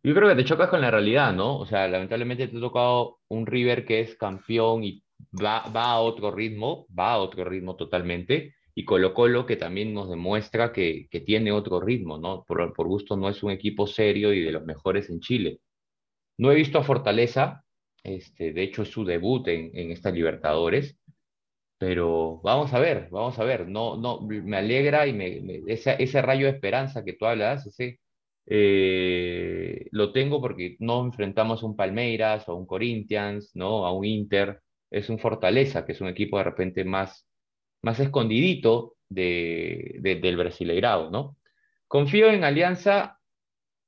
Yo 0.03 0.13
creo 0.13 0.29
que 0.29 0.35
te 0.35 0.45
chocas 0.45 0.69
con 0.69 0.81
la 0.81 0.91
realidad, 0.91 1.33
¿no? 1.33 1.57
O 1.57 1.65
sea, 1.65 1.87
lamentablemente 1.87 2.47
te 2.47 2.55
ha 2.55 2.59
tocado 2.59 3.21
un 3.27 3.47
River 3.47 3.85
que 3.85 4.01
es 4.01 4.15
campeón 4.17 4.83
y 4.83 5.03
va, 5.33 5.67
va 5.75 5.93
a 5.93 5.99
otro 5.99 6.29
ritmo, 6.29 6.85
va 6.97 7.13
a 7.13 7.17
otro 7.17 7.43
ritmo 7.43 7.75
totalmente, 7.75 8.53
y 8.75 8.85
Colo 8.85 9.13
Colo 9.13 9.45
que 9.45 9.57
también 9.57 9.93
nos 9.93 10.09
demuestra 10.09 10.71
que, 10.71 11.07
que 11.09 11.21
tiene 11.21 11.51
otro 11.51 11.79
ritmo, 11.81 12.17
¿no? 12.17 12.43
Por, 12.45 12.73
por 12.73 12.87
gusto 12.87 13.17
no 13.17 13.29
es 13.29 13.43
un 13.43 13.51
equipo 13.51 13.87
serio 13.87 14.33
y 14.33 14.41
de 14.41 14.51
los 14.51 14.65
mejores 14.65 15.09
en 15.09 15.19
Chile. 15.19 15.59
No 16.37 16.51
he 16.51 16.55
visto 16.55 16.79
a 16.79 16.83
Fortaleza, 16.83 17.63
este, 18.03 18.53
de 18.53 18.63
hecho 18.63 18.83
es 18.83 18.89
su 18.89 19.05
debut 19.05 19.47
en, 19.47 19.71
en 19.73 20.13
Libertadores, 20.13 20.97
pero 21.77 22.41
vamos 22.43 22.73
a 22.73 22.79
ver, 22.79 23.07
vamos 23.09 23.39
a 23.39 23.43
ver, 23.45 23.67
no, 23.67 23.97
no, 23.97 24.21
me 24.21 24.57
alegra 24.57 25.07
y 25.07 25.13
me, 25.13 25.63
ese, 25.67 25.95
ese 25.99 26.21
rayo 26.21 26.45
de 26.47 26.53
esperanza 26.53 27.03
que 27.05 27.13
tú 27.13 27.25
hablas, 27.25 27.65
ese, 27.67 27.99
eh, 28.47 29.87
lo 29.91 30.11
tengo 30.11 30.41
porque 30.41 30.75
no 30.79 31.05
enfrentamos 31.05 31.63
a 31.63 31.65
un 31.67 31.75
Palmeiras, 31.75 32.49
a 32.49 32.53
un 32.53 32.65
Corinthians, 32.65 33.51
¿no? 33.55 33.85
a 33.85 33.93
un 33.93 34.05
Inter, 34.05 34.61
es 34.91 35.09
un 35.09 35.19
Fortaleza, 35.19 35.85
que 35.85 35.93
es 35.93 36.01
un 36.01 36.09
equipo 36.09 36.37
de 36.37 36.45
repente 36.45 36.83
más, 36.83 37.27
más 37.81 37.99
escondidito 37.99 38.95
de, 39.09 39.99
del 40.01 40.37
Brasileirao, 40.37 41.09
¿no? 41.09 41.37
Confío 41.87 42.29
en 42.29 42.43
Alianza 42.43 43.19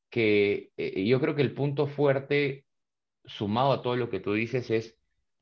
que 0.10 0.72
eh, 0.78 1.06
yo 1.06 1.20
creo 1.22 1.36
que 1.36 1.42
el 1.42 1.54
punto 1.54 1.88
fuerte, 1.88 2.66
sumado 3.26 3.72
a 3.72 3.82
todo 3.82 3.96
lo 3.96 4.10
que 4.10 4.20
tú 4.20 4.34
dices, 4.34 4.70
es 4.72 4.98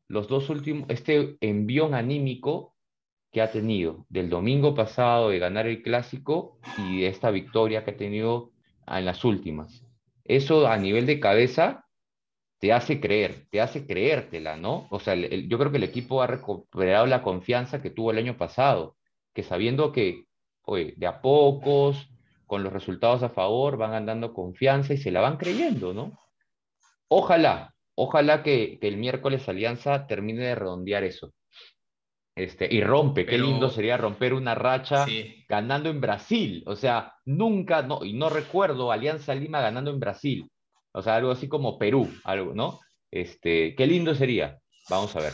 los 0.07 0.27
dos 0.27 0.49
últimos, 0.49 0.89
este 0.89 1.37
envión 1.41 1.93
anímico 1.93 2.75
que 3.31 3.41
ha 3.41 3.51
tenido 3.51 4.05
del 4.09 4.29
domingo 4.29 4.73
pasado 4.73 5.29
de 5.29 5.39
ganar 5.39 5.67
el 5.67 5.81
clásico 5.81 6.59
y 6.77 7.03
esta 7.03 7.31
victoria 7.31 7.83
que 7.83 7.91
ha 7.91 7.97
tenido 7.97 8.51
en 8.87 9.05
las 9.05 9.23
últimas. 9.23 9.85
Eso 10.25 10.67
a 10.67 10.77
nivel 10.77 11.05
de 11.05 11.19
cabeza 11.19 11.85
te 12.59 12.73
hace 12.73 12.99
creer, 12.99 13.45
te 13.49 13.61
hace 13.61 13.87
creértela, 13.87 14.57
¿no? 14.57 14.87
O 14.91 14.99
sea, 14.99 15.15
yo 15.15 15.57
creo 15.57 15.71
que 15.71 15.77
el 15.77 15.83
equipo 15.83 16.21
ha 16.21 16.27
recuperado 16.27 17.05
la 17.05 17.23
confianza 17.23 17.81
que 17.81 17.89
tuvo 17.89 18.11
el 18.11 18.17
año 18.17 18.37
pasado, 18.37 18.97
que 19.33 19.43
sabiendo 19.43 19.93
que, 19.93 20.25
oye, 20.63 20.93
de 20.97 21.07
a 21.07 21.21
pocos, 21.21 22.09
con 22.45 22.63
los 22.63 22.73
resultados 22.73 23.23
a 23.23 23.29
favor, 23.29 23.77
van 23.77 23.93
andando 23.93 24.33
confianza 24.33 24.93
y 24.93 24.97
se 24.97 25.11
la 25.11 25.21
van 25.21 25.37
creyendo, 25.37 25.93
¿no? 25.93 26.19
Ojalá, 27.07 27.73
ojalá 27.95 28.43
que, 28.43 28.77
el 28.81 28.97
miércoles 28.97 29.47
Alianza 29.47 30.05
termine 30.05 30.43
de 30.43 30.55
redondear 30.55 31.03
eso. 31.03 31.31
Este, 32.35 32.73
y 32.73 32.81
rompe, 32.81 33.25
qué 33.25 33.37
lindo 33.37 33.69
sería 33.69 33.97
romper 33.97 34.33
una 34.33 34.55
racha 34.55 35.05
ganando 35.47 35.89
en 35.89 36.01
Brasil. 36.01 36.63
O 36.65 36.75
sea, 36.75 37.13
nunca, 37.25 37.81
no, 37.83 38.03
y 38.03 38.13
no 38.13 38.29
recuerdo 38.29 38.91
Alianza 38.91 39.35
Lima 39.35 39.61
ganando 39.61 39.91
en 39.91 39.99
Brasil. 39.99 40.49
O 40.99 41.01
sea, 41.01 41.15
algo 41.15 41.31
así 41.31 41.47
como 41.47 41.79
Perú, 41.79 42.13
algo, 42.25 42.53
¿no? 42.53 42.79
Este, 43.09 43.73
qué 43.75 43.87
lindo 43.87 44.13
sería. 44.13 44.59
Vamos 44.89 45.15
a 45.15 45.21
ver. 45.21 45.33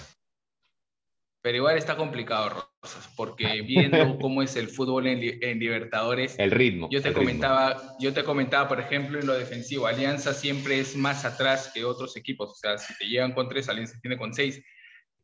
Pero 1.41 1.57
igual 1.57 1.77
está 1.77 1.97
complicado, 1.97 2.67
Rosas, 2.81 3.09
porque 3.15 3.61
viendo 3.61 4.17
cómo 4.21 4.43
es 4.43 4.55
el 4.55 4.67
fútbol 4.67 5.07
en, 5.07 5.19
Libertadores. 5.59 6.37
El 6.37 6.51
ritmo. 6.51 6.87
Yo 6.91 7.01
te, 7.01 7.13
comentaba, 7.13 7.95
yo 7.99 8.13
te 8.13 8.23
comentaba, 8.23 8.67
por 8.67 8.79
ejemplo, 8.79 9.19
en 9.19 9.25
lo 9.25 9.33
defensivo, 9.33 9.87
Alianza 9.87 10.33
siempre 10.33 10.79
es 10.79 10.95
más 10.95 11.25
atrás 11.25 11.71
que 11.73 11.83
otros 11.83 12.15
equipos. 12.15 12.51
O 12.51 12.55
sea, 12.55 12.77
si 12.77 12.95
te 12.97 13.05
llegan 13.05 13.33
con 13.33 13.49
tres, 13.49 13.69
Alianza 13.69 13.99
tiene 14.01 14.17
con 14.17 14.33
seis. 14.33 14.63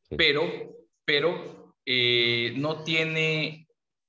Pero, 0.09 0.43
pero 1.05 1.75
eh, 1.85 2.53
no 2.55 2.83
tiene 2.83 3.67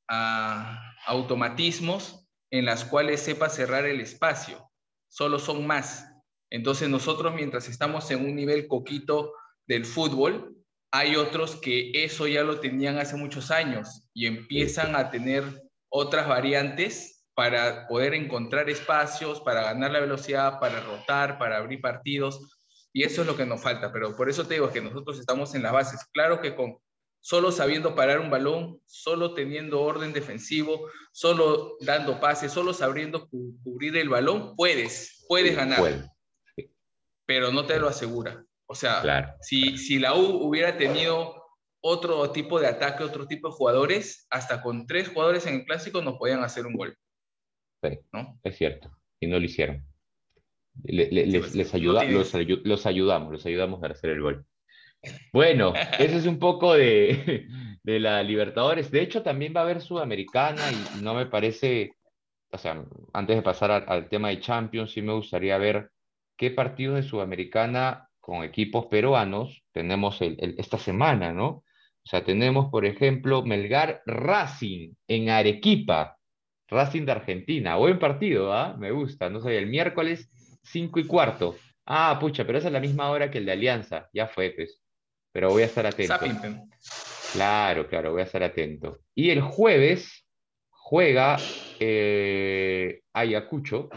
ah, 0.09 0.95
automatismos 1.07 2.27
en 2.51 2.65
las 2.65 2.85
cuales 2.85 3.21
sepa 3.21 3.49
cerrar 3.49 3.87
el 3.87 4.01
espacio. 4.01 4.71
Solo 5.09 5.39
son 5.39 5.67
más. 5.67 6.12
Entonces 6.53 6.91
nosotros 6.91 7.35
mientras 7.35 7.67
estamos 7.67 8.11
en 8.11 8.27
un 8.27 8.37
nivel 8.37 8.69
coquito 8.69 9.33
del 9.67 9.87
fútbol, 9.87 10.55
hay 10.91 11.17
otros 11.17 11.57
que 11.57 11.91
eso 11.95 12.27
ya 12.27 12.45
lo 12.45 12.61
tenían 12.61 12.99
hace 12.99 13.17
muchos 13.17 13.51
años 13.51 14.07
y 14.13 14.27
empiezan 14.27 14.95
a 14.95 15.11
tener 15.11 15.45
otras 15.89 16.29
variantes 16.29 17.25
para 17.35 17.89
poder 17.89 18.13
encontrar 18.13 18.69
espacios, 18.69 19.41
para 19.41 19.63
ganar 19.63 19.93
la 19.93 20.01
velocidad, 20.01 20.61
para 20.61 20.81
rotar, 20.81 21.39
para 21.39 21.57
abrir 21.57 21.81
partidos. 21.81 22.59
Y 22.93 23.05
eso 23.05 23.23
es 23.23 23.27
lo 23.27 23.35
que 23.35 23.47
nos 23.47 23.63
falta. 23.63 23.91
Pero 23.91 24.15
por 24.15 24.29
eso 24.29 24.47
te 24.47 24.53
digo 24.53 24.71
que 24.71 24.83
nosotros 24.83 25.19
estamos 25.19 25.55
en 25.55 25.63
las 25.63 25.73
bases. 25.73 26.05
Claro 26.13 26.43
que 26.43 26.55
con 26.55 26.77
solo 27.23 27.51
sabiendo 27.51 27.95
parar 27.95 28.21
un 28.21 28.29
balón, 28.29 28.79
solo 28.85 29.33
teniendo 29.33 29.81
orden 29.81 30.13
defensivo, 30.13 30.91
solo 31.13 31.79
dando 31.81 32.21
pases, 32.21 32.53
solo 32.53 32.75
sabiendo 32.75 33.31
cubrir 33.31 33.97
el 33.97 34.11
balón, 34.11 34.55
puedes, 34.55 35.25
puedes 35.27 35.57
ganar 35.57 36.13
pero 37.27 37.51
no 37.51 37.65
te 37.65 37.79
lo 37.79 37.89
asegura. 37.89 38.45
O 38.67 38.75
sea, 38.75 39.37
si, 39.41 39.77
si 39.77 39.99
la 39.99 40.15
U 40.15 40.49
hubiera 40.49 40.77
tenido 40.77 41.43
otro 41.83 42.31
tipo 42.31 42.61
de 42.61 42.69
ataque, 42.69 43.05
otro 43.05 43.27
tipo 43.27 43.49
de 43.49 43.55
jugadores, 43.55 44.27
hasta 44.31 44.63
con 44.63 44.87
tres 44.87 45.09
jugadores 45.09 45.47
en 45.47 45.57
el 45.57 45.65
clásico 45.65 46.01
nos 46.01 46.17
podían 46.17 46.43
hacer 46.43 46.67
un 46.67 46.75
gol. 46.75 46.97
Sí, 47.83 47.99
¿no? 48.13 48.39
Es 48.43 48.57
cierto, 48.57 48.91
y 49.21 49.27
no 49.27 49.39
lo 49.39 49.45
hicieron. 49.45 49.85
les, 50.85 51.55
les 51.55 51.75
ayuda, 51.75 52.05
los, 52.05 52.33
los, 52.65 52.87
ayudamos, 52.87 53.33
los 53.33 53.45
ayudamos 53.45 53.83
a 53.83 53.89
hacer 53.89 54.11
el 54.11 54.23
gol. 54.23 54.47
Bueno, 55.33 55.75
ese 55.99 56.17
es 56.17 56.27
un 56.27 56.39
poco 56.39 56.75
de, 56.75 57.47
de, 57.83 58.01
la 58.01 58.23
Libertadores. 58.23 58.91
De 58.91 59.03
hecho, 59.03 59.23
también 59.23 59.53
va 59.55 59.61
a 59.61 59.65
haber 59.65 59.81
Sudamericana 59.81 60.63
y 60.71 61.03
no 61.03 61.15
me 61.15 61.27
parece, 61.27 61.97
o 62.51 62.59
sea, 62.59 62.85
antes 63.13 63.37
de 63.37 63.43
pasar 63.43 63.71
al 63.71 64.09
tema 64.09 64.29
de 64.29 64.41
Champions, 64.41 64.93
sí 64.93 65.03
me 65.03 65.13
gustaría 65.13 65.59
ver 65.59 65.91
qué 66.43 66.51
partidos 66.51 66.97
de 66.97 67.03
Sudamericana 67.05 68.09
con 68.19 68.43
equipos 68.43 68.87
peruanos 68.87 69.63
tenemos 69.71 70.19
esta 70.21 70.77
semana, 70.77 71.33
¿no? 71.33 71.47
O 71.47 71.65
sea, 72.05 72.25
tenemos, 72.25 72.69
por 72.69 72.85
ejemplo, 72.85 73.45
Melgar 73.45 74.03
Racing 74.07 74.93
en 75.07 75.31
Arequipa, 75.31 76.19
Racing 76.69 77.05
de 77.05 77.13
Argentina. 77.13 77.77
Buen 77.77 78.01
partido, 78.01 78.53
¿ah? 78.53 78.75
Me 78.77 78.91
gusta, 78.91 79.31
no 79.31 79.39
sé, 79.41 79.57
el 79.57 79.69
miércoles 79.69 80.29
5 80.65 80.99
y 80.99 81.07
cuarto. 81.07 81.55
Ah, 81.87 82.19
pucha, 82.21 82.45
pero 82.45 82.59
esa 82.59 82.67
es 82.67 82.73
la 82.73 82.81
misma 82.81 83.09
hora 83.11 83.31
que 83.31 83.39
el 83.39 83.47
de 83.47 83.53
Alianza. 83.53 84.11
Ya 84.13 84.27
fue, 84.27 84.51
pues. 84.51 84.81
Pero 85.31 85.51
voy 85.51 85.63
a 85.63 85.67
estar 85.67 85.87
atento. 85.87 86.17
Claro, 87.35 87.87
claro, 87.87 88.11
voy 88.11 88.23
a 88.23 88.25
estar 88.25 88.43
atento. 88.43 88.99
Y 89.15 89.31
el 89.31 89.43
jueves 89.43 90.27
juega 90.71 91.37
eh, 91.79 93.03
Ayacucho. 93.13 93.91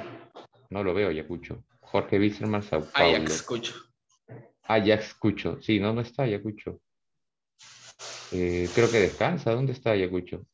No 0.70 0.84
lo 0.84 0.94
veo, 0.94 1.10
Ayacucho. 1.10 1.65
Jorge 1.96 2.20
Bisserman, 2.20 2.62
Sao 2.62 2.84
Paulo. 2.84 3.16
Ajax 3.16 3.42
Cucho. 3.44 3.74
Ajax 4.64 5.14
Cucho. 5.14 5.62
Sí, 5.62 5.80
no, 5.80 5.94
no 5.94 6.02
está 6.02 6.24
Ayacucho. 6.24 6.82
Eh, 8.34 8.68
creo 8.76 8.92
que 8.92 9.00
descansa. 9.00 9.54
¿Dónde 9.54 9.72
está 9.72 9.92
Ayacucho? 9.92 10.46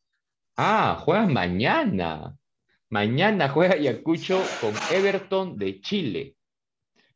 Ah, 0.56 1.02
juega 1.04 1.26
mañana. 1.26 2.38
Mañana 2.90 3.50
juega 3.50 3.74
Ayacucho 3.74 4.44
con 4.60 4.76
Everton 4.92 5.58
de 5.58 5.82
Chile. 5.82 6.36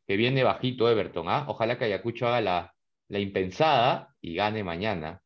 Que 0.08 0.16
viene 0.16 0.42
bajito 0.42 0.90
Everton. 0.90 1.28
¿ah? 1.28 1.44
Ojalá 1.46 1.78
que 1.78 1.84
Ayacucho 1.84 2.26
haga 2.26 2.40
la, 2.40 2.74
la 3.06 3.20
impensada 3.20 4.12
y 4.20 4.34
gane 4.34 4.64
mañana. 4.64 5.22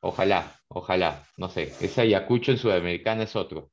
Ojalá, 0.00 0.54
ojalá. 0.68 1.24
No 1.36 1.48
sé. 1.48 1.74
Ese 1.80 2.02
Ayacucho 2.02 2.52
en 2.52 2.58
Sudamericana 2.58 3.24
es 3.24 3.34
otro. 3.34 3.72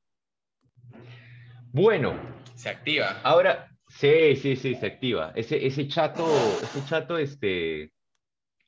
Bueno. 1.70 2.18
Se 2.56 2.70
activa. 2.70 3.20
Ahora, 3.22 3.75
Sí, 3.98 4.36
sí, 4.36 4.56
sí, 4.56 4.74
se 4.74 4.86
activa. 4.86 5.32
Ese, 5.34 5.66
ese 5.66 5.88
chato, 5.88 6.26
ese 6.62 6.84
chato, 6.86 7.16
este, 7.16 7.92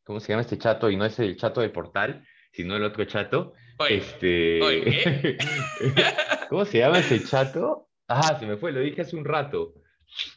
¿cómo 0.03 0.21
se 0.21 0.33
llama 0.33 0.41
este 0.41 0.57
chato? 0.57 0.89
Y 0.89 0.97
no 0.97 1.05
es 1.05 1.19
el 1.19 1.37
chato 1.37 1.61
del 1.61 1.71
portal, 1.71 2.27
sino 2.51 2.77
el 2.77 2.85
otro 2.85 3.05
chato. 3.05 3.53
este, 3.91 4.59
¿Cómo 6.49 6.65
se 6.65 6.79
llama 6.79 7.01
ese 7.01 7.23
chato? 7.23 7.89
Ah, 8.09 8.39
se 8.41 8.47
me 8.47 8.57
fue, 8.57 8.73
lo 8.73 8.81
dije 8.81 9.03
hace 9.03 9.17
un 9.17 9.27
rato. 9.27 9.75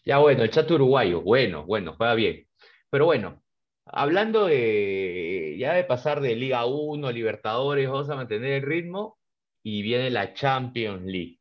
Ya 0.03 0.17
bueno, 0.17 0.43
el 0.43 0.49
chato 0.49 0.75
uruguayo, 0.75 1.21
bueno, 1.21 1.65
bueno, 1.65 1.93
juega 1.95 2.13
bien. 2.13 2.45
Pero 2.89 3.05
bueno, 3.05 3.41
hablando 3.85 4.47
de, 4.47 5.55
ya 5.57 5.73
de 5.73 5.85
pasar 5.85 6.19
de 6.19 6.35
Liga 6.35 6.65
1, 6.65 7.09
Libertadores, 7.11 7.89
vamos 7.89 8.09
a 8.09 8.15
mantener 8.15 8.51
el 8.51 8.63
ritmo 8.63 9.17
y 9.63 9.83
viene 9.83 10.09
la 10.09 10.33
Champions 10.33 11.03
League 11.05 11.40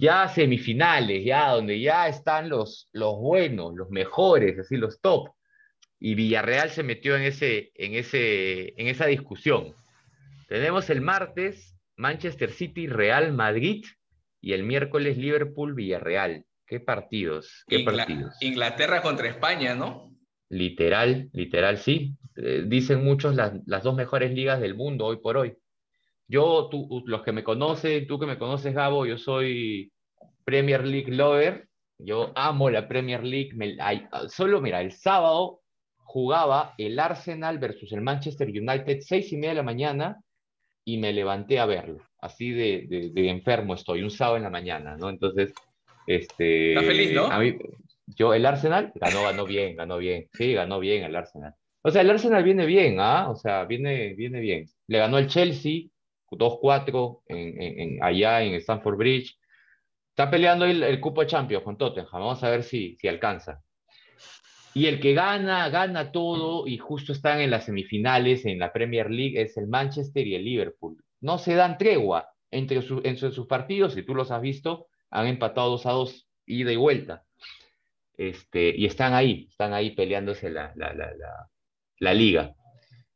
ya 0.00 0.26
semifinales, 0.28 1.22
ya 1.22 1.50
donde 1.50 1.78
ya 1.78 2.08
están 2.08 2.48
los, 2.48 2.88
los 2.92 3.18
buenos, 3.18 3.74
los 3.74 3.90
mejores, 3.90 4.58
así 4.58 4.78
los 4.78 4.98
top. 5.02 5.28
Y 5.98 6.14
Villarreal 6.14 6.70
se 6.70 6.82
metió 6.82 7.16
en, 7.16 7.22
ese, 7.24 7.70
en, 7.74 7.94
ese, 7.94 8.72
en 8.80 8.88
esa 8.88 9.04
discusión. 9.04 9.74
Tenemos 10.48 10.88
el 10.88 11.02
martes 11.02 11.76
Manchester 11.96 12.50
City, 12.50 12.86
Real 12.86 13.34
Madrid 13.34 13.84
y 14.40 14.54
el 14.54 14.62
miércoles 14.62 15.18
Liverpool, 15.18 15.74
Villarreal. 15.74 16.46
¿Qué 16.66 16.80
partidos? 16.80 17.64
¿Qué 17.66 17.80
partidos? 17.80 18.34
Inglaterra 18.40 19.02
contra 19.02 19.28
España, 19.28 19.74
¿no? 19.74 20.16
Literal, 20.48 21.28
literal, 21.34 21.76
sí. 21.76 22.16
eh, 22.36 22.64
dicen 22.66 23.04
muchos 23.04 23.34
las, 23.34 23.52
las, 23.66 23.82
dos 23.82 23.94
mejores 23.94 24.32
ligas 24.32 24.60
del 24.60 24.74
mundo 24.74 25.04
hoy 25.04 25.18
por 25.18 25.36
hoy. 25.36 25.56
Yo, 26.30 26.68
tú, 26.70 27.02
los 27.06 27.22
que 27.22 27.32
me 27.32 27.42
conocen, 27.42 28.06
tú 28.06 28.16
que 28.20 28.26
me 28.26 28.38
conoces, 28.38 28.72
Gabo, 28.72 29.04
yo 29.04 29.18
soy 29.18 29.90
Premier 30.44 30.86
League 30.86 31.12
lover. 31.12 31.66
Yo 31.98 32.30
amo 32.36 32.70
la 32.70 32.86
Premier 32.86 33.24
League. 33.24 33.50
Me, 33.54 33.76
solo, 34.28 34.60
mira, 34.60 34.80
el 34.80 34.92
sábado 34.92 35.60
jugaba 35.96 36.74
el 36.78 37.00
Arsenal 37.00 37.58
versus 37.58 37.90
el 37.92 38.02
Manchester 38.02 38.46
United, 38.46 39.00
seis 39.00 39.32
y 39.32 39.36
media 39.38 39.50
de 39.50 39.54
la 39.56 39.62
mañana, 39.64 40.20
y 40.84 40.98
me 40.98 41.12
levanté 41.12 41.58
a 41.58 41.66
verlo. 41.66 41.98
Así 42.20 42.52
de, 42.52 43.10
de, 43.12 43.28
enfermo 43.28 43.74
estoy, 43.74 44.02
un 44.02 44.10
sábado 44.10 44.36
en 44.36 44.44
la 44.44 44.50
mañana, 44.50 44.96
¿no? 44.96 45.10
Entonces, 45.10 45.52
este... 46.06 46.74
Está 46.74 46.86
feliz, 46.86 47.12
¿no? 47.12 47.24
A 47.26 47.40
mí, 47.40 47.56
yo, 48.06 48.34
el 48.34 48.46
Arsenal 48.46 48.92
ganó, 48.94 49.24
ganó 49.24 49.44
bien, 49.46 49.74
ganó 49.74 49.98
bien. 49.98 50.28
Sí, 50.34 50.52
ganó 50.52 50.78
bien 50.78 51.02
el 51.02 51.16
Arsenal. 51.16 51.54
O 51.82 51.90
sea, 51.90 52.02
el 52.02 52.10
Arsenal 52.10 52.44
viene 52.44 52.66
bien, 52.66 53.00
¿ah? 53.00 53.28
O 53.28 53.34
sea, 53.34 53.64
viene, 53.64 54.14
viene 54.14 54.38
bien. 54.38 54.66
Le 54.86 54.98
ganó 54.98 55.18
el 55.18 55.26
Chelsea 55.26 55.88
2-4 56.30 57.22
en, 57.26 57.80
en, 57.80 58.02
allá 58.02 58.42
en 58.42 58.54
Stamford 58.54 58.96
Bridge. 58.96 59.38
Está 60.10 60.30
peleando 60.30 60.64
el, 60.64 60.82
el, 60.82 61.00
cupo 61.00 61.20
de 61.20 61.28
Champions 61.28 61.64
con 61.64 61.78
Tottenham. 61.78 62.12
Vamos 62.12 62.42
a 62.42 62.50
ver 62.50 62.62
si, 62.62 62.96
si 62.96 63.08
alcanza. 63.08 63.62
Y 64.72 64.86
el 64.86 65.00
que 65.00 65.14
gana, 65.14 65.68
gana 65.68 66.12
todo 66.12 66.66
y 66.66 66.78
justo 66.78 67.12
están 67.12 67.40
en 67.40 67.50
las 67.50 67.64
semifinales 67.64 68.44
en 68.46 68.58
la 68.58 68.72
Premier 68.72 69.10
League 69.10 69.40
es 69.40 69.56
el 69.56 69.66
Manchester 69.66 70.26
y 70.26 70.36
el 70.36 70.44
Liverpool. 70.44 71.02
No 71.20 71.38
se 71.38 71.54
dan 71.54 71.76
tregua 71.76 72.28
entre, 72.50 72.82
su, 72.82 73.00
entre 73.04 73.32
sus 73.32 73.46
partidos, 73.46 73.94
si 73.94 74.02
tú 74.02 74.14
los 74.14 74.30
has 74.30 74.40
visto, 74.40 74.86
han 75.10 75.26
empatado 75.26 75.70
2 75.70 75.86
a 75.86 75.90
2, 75.90 76.28
ida 76.46 76.72
y 76.72 76.76
vuelta. 76.76 77.24
Este, 78.16 78.74
y 78.76 78.86
están 78.86 79.14
ahí, 79.14 79.46
están 79.50 79.72
ahí 79.72 79.92
peleándose 79.92 80.50
la, 80.50 80.72
la, 80.76 80.94
la, 80.94 81.10
la 81.98 82.14
liga. 82.14 82.54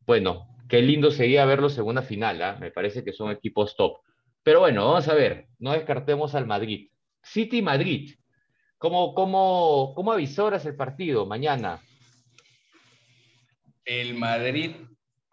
Bueno, 0.06 0.53
qué 0.68 0.82
lindo 0.82 1.10
sería 1.10 1.44
verlos 1.44 1.76
en 1.78 1.84
una 1.84 2.02
final, 2.02 2.42
¿ah? 2.42 2.56
me 2.60 2.70
parece 2.70 3.04
que 3.04 3.12
son 3.12 3.30
equipos 3.30 3.76
top. 3.76 4.00
Pero 4.42 4.60
bueno, 4.60 4.86
vamos 4.86 5.08
a 5.08 5.14
ver, 5.14 5.48
no 5.58 5.72
descartemos 5.72 6.34
al 6.34 6.46
Madrid. 6.46 6.90
City 7.22 7.62
Madrid, 7.62 8.14
¿cómo, 8.78 9.14
cómo, 9.14 9.92
cómo 9.94 10.12
avisoras 10.12 10.66
el 10.66 10.76
partido 10.76 11.26
mañana? 11.26 11.82
El 13.84 14.14
Madrid 14.14 14.76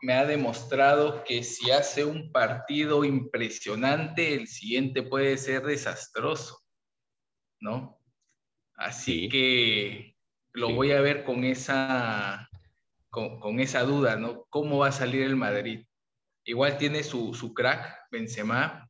me 0.01 0.13
ha 0.13 0.25
demostrado 0.25 1.23
que 1.23 1.43
si 1.43 1.71
hace 1.71 2.03
un 2.03 2.31
partido 2.31 3.05
impresionante, 3.05 4.33
el 4.33 4.47
siguiente 4.47 5.03
puede 5.03 5.37
ser 5.37 5.63
desastroso, 5.63 6.59
¿no? 7.59 7.99
Así 8.75 9.29
que 9.29 10.15
lo 10.53 10.73
voy 10.73 10.91
a 10.91 11.01
ver 11.01 11.23
con 11.23 11.43
esa, 11.43 12.49
con, 13.11 13.59
esa 13.59 13.83
duda, 13.83 14.15
¿no? 14.15 14.45
¿Cómo 14.49 14.79
va 14.79 14.87
a 14.87 14.91
salir 14.91 15.21
el 15.21 15.35
Madrid? 15.35 15.85
Igual 16.45 16.77
tiene 16.77 17.03
su, 17.03 17.35
su 17.35 17.53
crack, 17.53 18.07
Benzema, 18.09 18.89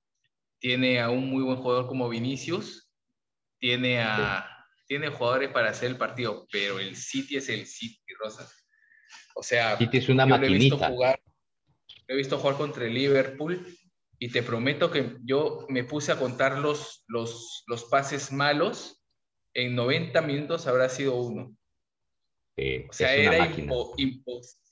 tiene 0.59 1.01
a 1.01 1.09
un 1.09 1.29
muy 1.29 1.43
buen 1.43 1.57
jugador 1.57 1.87
como 1.87 2.07
Vinicius, 2.07 2.89
tiene 3.59 4.01
a 4.01 4.47
tiene 4.91 5.07
jugadores 5.07 5.49
para 5.51 5.69
hacer 5.69 5.89
el 5.89 5.97
partido, 5.97 6.45
pero 6.51 6.77
el 6.77 6.97
City 6.97 7.37
es 7.37 7.47
el 7.47 7.65
City, 7.65 8.01
Rosas. 8.19 8.67
O 9.35 9.41
sea, 9.41 9.77
City 9.77 9.99
es 9.99 10.09
una 10.09 10.25
maquinita. 10.25 10.49
Lo 10.49 10.53
he 10.53 10.59
visto 10.59 10.77
jugar, 10.77 11.21
he 12.09 12.15
visto 12.17 12.37
jugar 12.37 12.57
contra 12.57 12.85
el 12.85 12.93
Liverpool 12.93 13.65
y 14.19 14.27
te 14.27 14.43
prometo 14.43 14.91
que 14.91 15.15
yo 15.23 15.65
me 15.69 15.85
puse 15.85 16.11
a 16.11 16.19
contar 16.19 16.57
los, 16.57 17.05
los, 17.07 17.63
los 17.67 17.85
pases 17.85 18.33
malos 18.33 19.01
en 19.53 19.75
90 19.75 20.21
minutos 20.23 20.67
habrá 20.67 20.89
sido 20.89 21.15
uno. 21.15 21.55
O 22.57 22.93
sea, 22.93 23.15
era, 23.15 23.53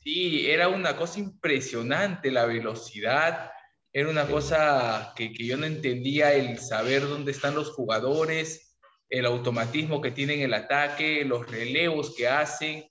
sí, 0.04 0.50
era 0.50 0.68
una 0.68 0.96
cosa 0.96 1.20
impresionante 1.20 2.32
la 2.32 2.46
velocidad, 2.46 3.52
era 3.92 4.10
una 4.10 4.28
cosa 4.28 5.14
que, 5.16 5.32
que, 5.32 5.46
yo 5.46 5.58
no 5.58 5.66
entendía 5.66 6.34
el 6.34 6.60
saber 6.60 7.02
dónde 7.02 7.32
están 7.32 7.56
los 7.56 7.72
jugadores, 7.72 8.78
el 9.10 9.26
automatismo 9.26 10.02
que 10.02 10.12
tienen 10.12 10.42
el 10.42 10.54
ataque, 10.54 11.26
los 11.26 11.50
relevos 11.50 12.16
que 12.16 12.28
hacen, 12.28 12.86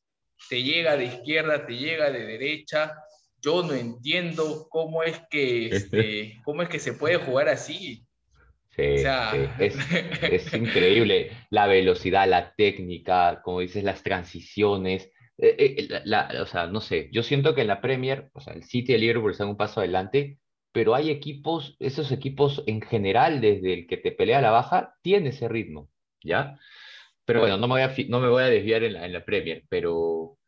te 0.48 0.62
llega 0.62 0.96
de 0.96 1.06
izquierda, 1.06 1.66
te 1.66 1.76
llega 1.76 2.10
de 2.10 2.24
derecha. 2.24 2.94
Yo 3.40 3.62
no 3.62 3.74
entiendo 3.74 4.68
cómo 4.70 5.02
es 5.02 5.20
que, 5.30 5.68
este, 5.74 6.40
cómo 6.44 6.62
es 6.62 6.68
que 6.68 6.78
se 6.78 6.92
puede 6.92 7.16
jugar 7.16 7.48
así. 7.48 8.06
Es, 9.58 10.54
increíble 10.54 11.32
la 11.50 11.66
velocidad, 11.66 12.28
la 12.28 12.54
técnica, 12.54 13.40
como 13.42 13.60
dices, 13.60 13.82
las 13.84 14.02
transiciones. 14.02 15.10
Eh, 15.36 15.88
eh, 15.88 16.40
o 16.40 16.46
sea, 16.46 16.66
no 16.66 16.80
sé, 16.80 17.08
yo 17.12 17.22
siento 17.22 17.54
que 17.54 17.62
en 17.62 17.68
la 17.68 17.80
Premier, 17.80 18.30
o 18.34 18.40
sea, 18.40 18.54
el 18.54 18.64
City 18.64 18.92
y 18.92 18.94
el 18.94 19.00
Liverpool 19.02 19.32
están 19.32 19.48
un 19.48 19.56
paso 19.56 19.80
adelante, 19.80 20.38
pero 20.72 20.94
hay 20.94 21.10
equipos, 21.10 21.76
esos 21.80 22.12
equipos 22.12 22.62
en 22.66 22.80
general, 22.80 23.40
desde 23.40 23.72
el 23.74 23.86
que 23.86 23.96
te 23.96 24.12
pelea 24.12 24.38
a 24.38 24.42
la 24.42 24.50
baja, 24.50 24.94
tiene 25.02 25.30
ese 25.30 25.48
ritmo, 25.48 25.90
¿ya? 26.22 26.58
Pero 27.24 27.40
bueno, 27.40 27.56
no 27.58 27.68
me 27.68 27.74
voy 27.74 27.82
a, 27.82 27.94
no 28.08 28.20
me 28.20 28.28
voy 28.28 28.42
a 28.42 28.46
desviar 28.46 28.84
en 28.84 28.94
la, 28.94 29.06
en 29.06 29.12
la 29.12 29.24
Premier, 29.24 29.64
pero 29.68 30.38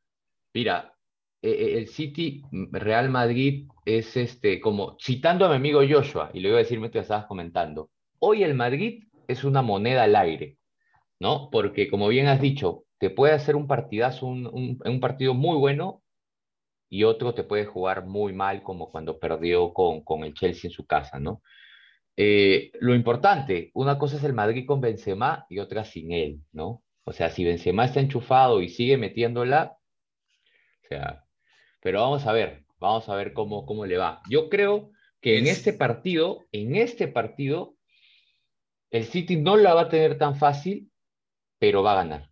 mira, 0.54 0.94
eh, 1.42 1.74
el 1.78 1.88
City, 1.88 2.42
mm, 2.50 2.74
Real 2.74 3.08
Madrid 3.10 3.68
es 3.84 4.16
este, 4.16 4.60
como 4.60 4.96
citando 5.00 5.46
a 5.46 5.50
mi 5.50 5.56
amigo 5.56 5.80
Joshua, 5.88 6.30
y 6.34 6.40
lo 6.40 6.48
iba 6.48 6.58
a 6.58 6.62
decir 6.62 6.78
mientras 6.80 7.04
estabas 7.04 7.26
comentando, 7.26 7.90
Hoy 8.22 8.44
el 8.44 8.54
Madrid 8.54 9.04
es 9.28 9.44
una 9.44 9.62
moneda 9.62 10.04
al 10.04 10.14
aire, 10.14 10.58
¿no? 11.18 11.48
Porque 11.50 11.88
como 11.88 12.08
bien 12.08 12.26
has 12.26 12.40
dicho, 12.40 12.84
te 12.98 13.08
puede 13.08 13.32
hacer 13.32 13.56
un 13.56 13.66
partidazo, 13.66 14.26
un, 14.26 14.78
un, 14.84 15.00
partido 15.00 15.32
muy 15.32 15.56
bueno 15.56 16.02
y 16.90 17.04
otro 17.04 17.32
te 17.32 17.44
puede 17.44 17.64
jugar 17.64 18.04
muy 18.04 18.34
mal, 18.34 18.62
como 18.62 18.90
cuando 18.90 19.18
perdió 19.18 19.72
con, 19.72 20.02
con 20.02 20.24
el 20.24 20.34
Chelsea 20.34 20.68
en 20.68 20.72
su 20.72 20.84
casa, 20.86 21.18
¿no? 21.18 21.42
Eh, 22.14 22.70
lo 22.80 22.94
importante, 22.94 23.70
una 23.72 23.98
cosa 23.98 24.18
es 24.18 24.24
el 24.24 24.34
Madrid 24.34 24.66
con 24.66 24.82
Benzema 24.82 25.46
y 25.48 25.58
otra 25.58 25.84
sin 25.84 26.12
él, 26.12 26.42
¿no? 26.52 26.82
O 27.04 27.12
sea, 27.12 27.30
si 27.30 27.42
Benzema 27.42 27.86
está 27.86 28.00
enchufado 28.00 28.60
y 28.60 28.68
sigue 28.68 28.98
metiéndola, 28.98 29.78
o 30.84 30.88
sea, 30.88 31.24
pero 31.80 32.02
vamos 32.02 32.26
a 32.26 32.32
ver, 32.32 32.64
vamos 32.78 33.08
a 33.08 33.16
ver 33.16 33.32
cómo, 33.32 33.64
cómo 33.64 33.86
le 33.86 33.96
va. 33.96 34.20
Yo 34.28 34.50
creo 34.50 34.90
que 35.22 35.38
en 35.38 35.46
este 35.46 35.72
partido, 35.72 36.44
en 36.52 36.76
este 36.76 37.08
partido, 37.08 37.76
el 38.90 39.04
City 39.04 39.36
no 39.36 39.56
la 39.56 39.74
va 39.74 39.82
a 39.82 39.88
tener 39.88 40.18
tan 40.18 40.36
fácil, 40.36 40.90
pero 41.58 41.82
va 41.82 41.92
a 41.92 42.02
ganar. 42.02 42.30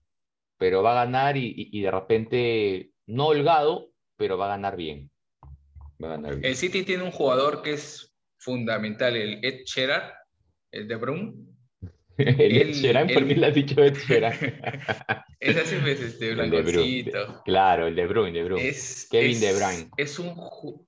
Pero 0.58 0.82
va 0.82 0.92
a 0.92 1.04
ganar 1.04 1.36
y, 1.36 1.80
de 1.80 1.90
repente, 1.90 2.90
no 3.06 3.28
holgado, 3.28 3.92
pero 4.16 4.36
va 4.36 4.46
a 4.46 4.56
ganar 4.56 4.76
bien. 4.76 5.10
El 6.42 6.56
City 6.56 6.82
tiene 6.82 7.04
un 7.04 7.12
jugador 7.12 7.62
que 7.62 7.74
es 7.74 8.12
fundamental, 8.38 9.16
el 9.16 9.44
Ed 9.44 9.62
Sheeran, 9.64 10.02
el 10.72 10.88
de 10.88 10.96
Bruyne. 10.96 11.34
el 12.18 12.56
Ed 12.56 12.72
Sheeran, 12.72 13.08
¿por 13.08 13.26
qué 13.26 13.36
le 13.36 13.46
has 13.46 13.54
dicho 13.54 13.82
Ed 13.82 13.94
Sheeran? 13.94 14.32
es 15.40 15.56
así, 15.56 15.76
pues, 15.80 16.00
este 16.00 16.34
blancocito. 16.34 17.42
Claro, 17.44 17.86
el 17.86 17.94
de 17.94 18.06
Bruyne, 18.06 18.38
de 18.38 18.44
Bruyne. 18.44 18.74
Kevin 19.10 19.40
De 19.40 19.52
Bruyne. 19.52 19.90
Es 19.96 20.18
un, 20.18 20.34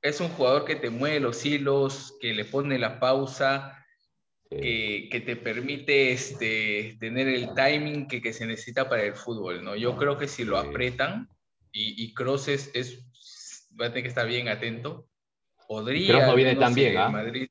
es 0.02 0.20
un 0.20 0.28
jugador 0.30 0.64
que 0.64 0.76
te 0.76 0.90
mueve 0.90 1.20
los 1.20 1.44
hilos, 1.46 2.16
que 2.20 2.34
le 2.34 2.44
pone 2.44 2.78
la 2.78 2.98
pausa, 2.98 3.79
que, 4.50 5.22
te 5.24 5.36
permite 5.36 6.10
este, 6.12 6.96
tener 6.98 7.28
el 7.28 7.54
timing 7.54 8.08
que, 8.08 8.20
que, 8.20 8.32
se 8.32 8.46
necesita 8.46 8.88
para 8.88 9.04
el 9.04 9.14
fútbol, 9.14 9.64
¿no? 9.64 9.76
Yo 9.76 9.96
creo 9.96 10.18
que 10.18 10.26
si 10.26 10.44
lo 10.44 10.58
apretan 10.58 11.28
y, 11.70 12.02
y 12.02 12.14
Kroos 12.14 12.48
es, 12.48 12.72
va 13.80 13.86
a 13.86 13.88
tener 13.90 14.02
que 14.02 14.08
estar 14.08 14.26
bien 14.26 14.48
atento, 14.48 15.06
podría... 15.68 16.26
no 16.26 16.34
viene 16.34 16.56
tan 16.56 16.74
bien, 16.74 16.96
¿ah? 16.96 17.08
Madrid, 17.08 17.48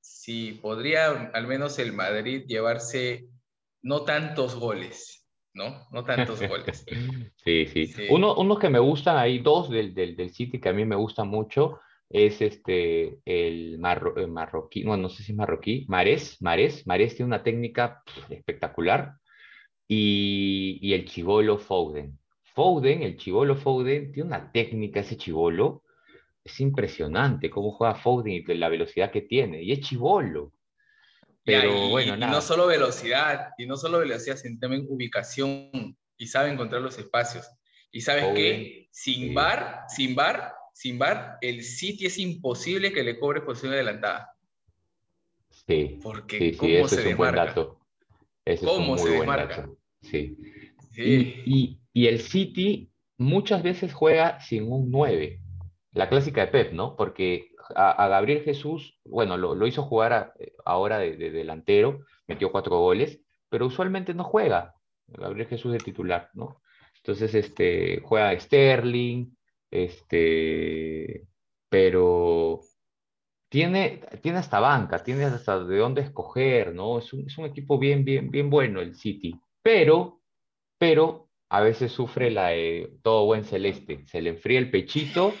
sí, 0.00 0.58
podría 0.60 1.30
al 1.32 1.46
menos 1.46 1.78
el 1.78 1.94
Madrid 1.94 2.44
llevarse 2.46 3.28
no 3.80 4.02
tantos 4.02 4.54
goles, 4.54 5.26
¿no? 5.54 5.88
No 5.92 6.04
tantos 6.04 6.46
goles. 6.46 6.84
sí, 7.36 7.66
sí. 7.66 7.94
Uno, 8.10 8.34
unos 8.34 8.58
que 8.58 8.68
me 8.68 8.80
gustan, 8.80 9.16
hay 9.16 9.38
dos 9.38 9.70
del, 9.70 9.94
del, 9.94 10.14
del 10.14 10.30
City 10.30 10.60
que 10.60 10.68
a 10.68 10.74
mí 10.74 10.84
me 10.84 10.96
gustan 10.96 11.28
mucho, 11.28 11.80
es 12.10 12.40
este, 12.40 13.18
el, 13.24 13.78
marroquí, 13.78 14.84
no, 14.84 14.96
no 14.96 15.08
sé 15.08 15.22
si 15.22 15.32
es 15.32 15.38
marroquí, 15.38 15.84
Marés, 15.88 16.40
Marés, 16.40 16.86
Marés 16.86 17.14
tiene 17.16 17.28
una 17.28 17.42
técnica 17.42 18.02
espectacular, 18.30 19.14
y, 19.86 20.78
y 20.82 20.94
el 20.94 21.06
chivolo 21.06 21.58
Foden. 21.58 22.18
Foden, 22.54 23.02
el 23.02 23.16
chivolo 23.16 23.56
Foden, 23.56 24.12
tiene 24.12 24.28
una 24.28 24.50
técnica 24.52 25.00
ese 25.00 25.16
chivolo, 25.16 25.82
es 26.44 26.60
impresionante 26.60 27.50
cómo 27.50 27.72
juega 27.72 27.94
Foden 27.94 28.32
y 28.32 28.54
la 28.54 28.68
velocidad 28.68 29.10
que 29.10 29.22
tiene, 29.22 29.62
y 29.62 29.72
es 29.72 29.80
chivolo. 29.80 30.52
Pero 31.44 31.88
bueno, 31.88 32.16
nada. 32.16 32.32
Y 32.32 32.34
no 32.34 32.40
solo 32.42 32.66
velocidad, 32.66 33.50
y 33.56 33.66
no 33.66 33.76
solo 33.76 34.00
velocidad, 34.00 34.36
sino 34.36 34.58
también 34.58 34.86
ubicación, 34.88 35.96
y 36.16 36.26
sabe 36.26 36.50
encontrar 36.50 36.82
los 36.82 36.98
espacios. 36.98 37.48
Y 37.90 38.02
sabes 38.02 38.34
que 38.34 38.88
sin 38.90 39.32
bar, 39.32 39.84
sin 39.88 40.14
bar, 40.14 40.57
sin 40.78 40.96
VAR, 40.96 41.38
el 41.40 41.64
City 41.64 42.06
es 42.06 42.18
imposible 42.18 42.92
que 42.92 43.02
le 43.02 43.18
cobre 43.18 43.40
posición 43.40 43.72
adelantada. 43.72 44.32
Sí. 45.50 45.98
Porque 46.00 46.52
sí, 46.52 46.56
¿cómo 46.56 46.86
se 46.86 47.00
es 47.00 47.06
un 47.08 47.16
buen 47.16 47.34
dato. 47.34 47.80
¿Cómo 48.64 48.96
se 48.96 49.10
demarca? 49.10 49.68
Sí. 50.02 50.38
Y, 50.96 51.42
y, 51.44 51.80
y, 51.92 52.06
el 52.06 52.20
City 52.20 52.92
muchas 53.16 53.64
veces 53.64 53.92
juega 53.92 54.38
sin 54.38 54.70
un 54.70 54.88
9, 54.92 55.40
la 55.94 56.08
clásica 56.08 56.42
de 56.42 56.52
Pep, 56.52 56.72
¿no? 56.72 56.94
Porque 56.94 57.50
a, 57.74 58.06
Gabriel 58.06 58.44
Jesús, 58.44 59.00
bueno, 59.04 59.36
lo, 59.36 59.66
hizo 59.66 59.82
jugar 59.82 60.32
ahora 60.64 61.00
de, 61.00 61.16
delantero, 61.16 62.04
metió 62.28 62.52
cuatro 62.52 62.78
goles, 62.78 63.20
pero 63.48 63.66
usualmente 63.66 64.14
no 64.14 64.22
juega 64.22 64.76
Gabriel 65.08 65.48
Jesús 65.48 65.72
de 65.72 65.78
titular, 65.78 66.30
¿no? 66.34 66.62
Entonces, 66.98 67.34
este, 67.34 68.00
juega 68.04 68.38
Sterling, 68.38 69.36
este, 69.70 71.26
pero 71.68 72.60
tiene, 73.48 74.00
tiene 74.22 74.38
hasta 74.38 74.60
banca, 74.60 75.02
tiene 75.02 75.24
hasta 75.24 75.64
de 75.64 75.78
dónde 75.78 76.02
escoger, 76.02 76.74
¿no? 76.74 76.98
Es 76.98 77.12
un, 77.12 77.26
es 77.26 77.36
un 77.38 77.46
equipo 77.46 77.78
bien, 77.78 78.04
bien, 78.04 78.30
bien 78.30 78.50
bueno 78.50 78.80
el 78.80 78.94
City, 78.94 79.34
pero, 79.62 80.20
pero 80.78 81.28
a 81.50 81.60
veces 81.60 81.92
sufre 81.92 82.30
la 82.30 82.48
de 82.48 82.92
todo 83.02 83.24
buen 83.24 83.44
celeste. 83.44 84.04
Se 84.06 84.20
le 84.20 84.30
enfría 84.30 84.58
el 84.58 84.70
pechito, 84.70 85.34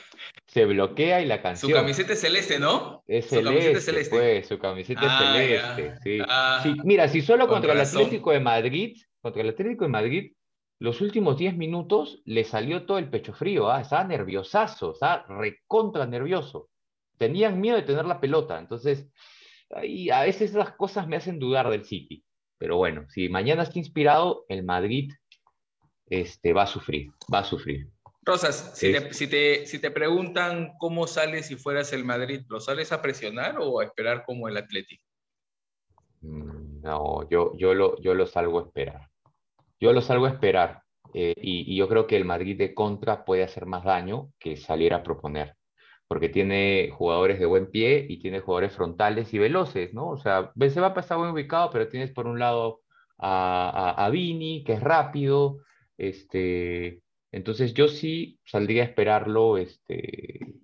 se 0.46 0.64
bloquea 0.64 1.20
y 1.20 1.26
la 1.26 1.42
canción. 1.42 1.70
Su 1.70 1.76
camiseta 1.76 2.14
es 2.14 2.20
celeste, 2.20 2.58
¿no? 2.58 3.02
Es 3.06 3.26
su 3.26 3.36
celeste, 3.36 3.80
celeste. 3.80 4.16
Pues, 4.16 4.48
su 4.48 4.58
camiseta 4.58 5.02
es 5.02 5.10
ah, 5.10 5.32
celeste. 5.34 5.94
Sí. 6.02 6.18
Ah, 6.26 6.64
mira, 6.84 7.08
si 7.08 7.20
solo 7.20 7.46
contra 7.46 7.74
el 7.74 7.80
Atlético 7.80 8.32
de 8.32 8.40
Madrid, 8.40 8.96
contra 9.20 9.42
el 9.42 9.50
Atlético 9.50 9.84
de 9.84 9.90
Madrid, 9.90 10.32
los 10.80 11.00
últimos 11.00 11.36
10 11.36 11.56
minutos 11.56 12.22
le 12.24 12.44
salió 12.44 12.86
todo 12.86 12.98
el 12.98 13.10
pecho 13.10 13.32
frío, 13.32 13.70
¿ah? 13.70 13.80
estaba 13.80 14.04
nerviosazo, 14.04 14.92
estaba 14.92 15.26
recontra 15.28 16.06
nervioso. 16.06 16.70
Tenían 17.16 17.60
miedo 17.60 17.76
de 17.76 17.82
tener 17.82 18.04
la 18.04 18.20
pelota, 18.20 18.58
entonces 18.58 19.08
ahí, 19.70 20.08
a 20.10 20.22
veces 20.22 20.50
esas 20.50 20.72
cosas 20.72 21.08
me 21.08 21.16
hacen 21.16 21.38
dudar 21.38 21.68
del 21.68 21.84
City. 21.84 22.24
Pero 22.58 22.76
bueno, 22.76 23.06
si 23.08 23.28
mañana 23.28 23.64
está 23.64 23.78
inspirado, 23.78 24.44
el 24.48 24.64
Madrid 24.64 25.12
este, 26.06 26.52
va 26.52 26.62
a 26.62 26.66
sufrir, 26.66 27.10
va 27.32 27.40
a 27.40 27.44
sufrir. 27.44 27.88
Rosas, 28.22 28.72
si, 28.74 28.92
te, 28.92 29.12
si, 29.14 29.26
te, 29.26 29.66
si 29.66 29.78
te 29.78 29.90
preguntan 29.90 30.74
cómo 30.78 31.06
sales 31.06 31.46
si 31.46 31.56
fueras 31.56 31.92
el 31.92 32.04
Madrid, 32.04 32.42
¿lo 32.48 32.60
sales 32.60 32.92
a 32.92 33.00
presionar 33.00 33.56
o 33.58 33.80
a 33.80 33.84
esperar 33.84 34.24
como 34.24 34.48
el 34.48 34.56
Atlético? 34.56 35.02
Mm, 36.20 36.82
no, 36.82 37.28
yo, 37.30 37.56
yo, 37.56 37.74
lo, 37.74 37.98
yo 38.00 38.14
lo 38.14 38.26
salgo 38.26 38.58
a 38.58 38.62
esperar. 38.64 39.07
Yo 39.80 39.92
lo 39.92 40.00
salgo 40.00 40.26
a 40.26 40.30
esperar. 40.30 40.82
Eh, 41.14 41.34
y, 41.36 41.76
yo 41.76 41.88
creo 41.88 42.06
que 42.06 42.16
el 42.16 42.24
Madrid 42.24 42.58
de 42.58 42.74
contra 42.74 43.24
puede 43.24 43.42
hacer 43.42 43.66
más 43.66 43.84
daño 43.84 44.30
que 44.38 44.56
salir 44.56 44.94
a 44.94 45.02
proponer. 45.02 45.56
Porque 46.06 46.28
tiene 46.28 46.90
jugadores 46.92 47.38
de 47.38 47.46
buen 47.46 47.70
pie 47.70 48.06
y 48.08 48.18
tiene 48.20 48.40
jugadores 48.40 48.72
frontales 48.74 49.32
y 49.34 49.38
veloces, 49.38 49.92
¿no? 49.94 50.08
O 50.08 50.16
sea, 50.16 50.52
se 50.68 50.80
va 50.80 50.88
a 50.88 50.94
pasar 50.94 51.18
ubicado, 51.18 51.70
pero 51.70 51.88
tienes 51.88 52.12
por 52.12 52.26
un 52.26 52.38
lado 52.38 52.80
a, 53.18 53.94
a, 54.04 54.10
Vini, 54.10 54.64
que 54.64 54.74
es 54.74 54.80
rápido, 54.80 55.58
este, 55.98 57.02
entonces 57.32 57.74
yo 57.74 57.88
sí 57.88 58.38
saldría 58.44 58.82
a 58.82 58.86
esperarlo 58.86 59.58
este, 59.58 60.54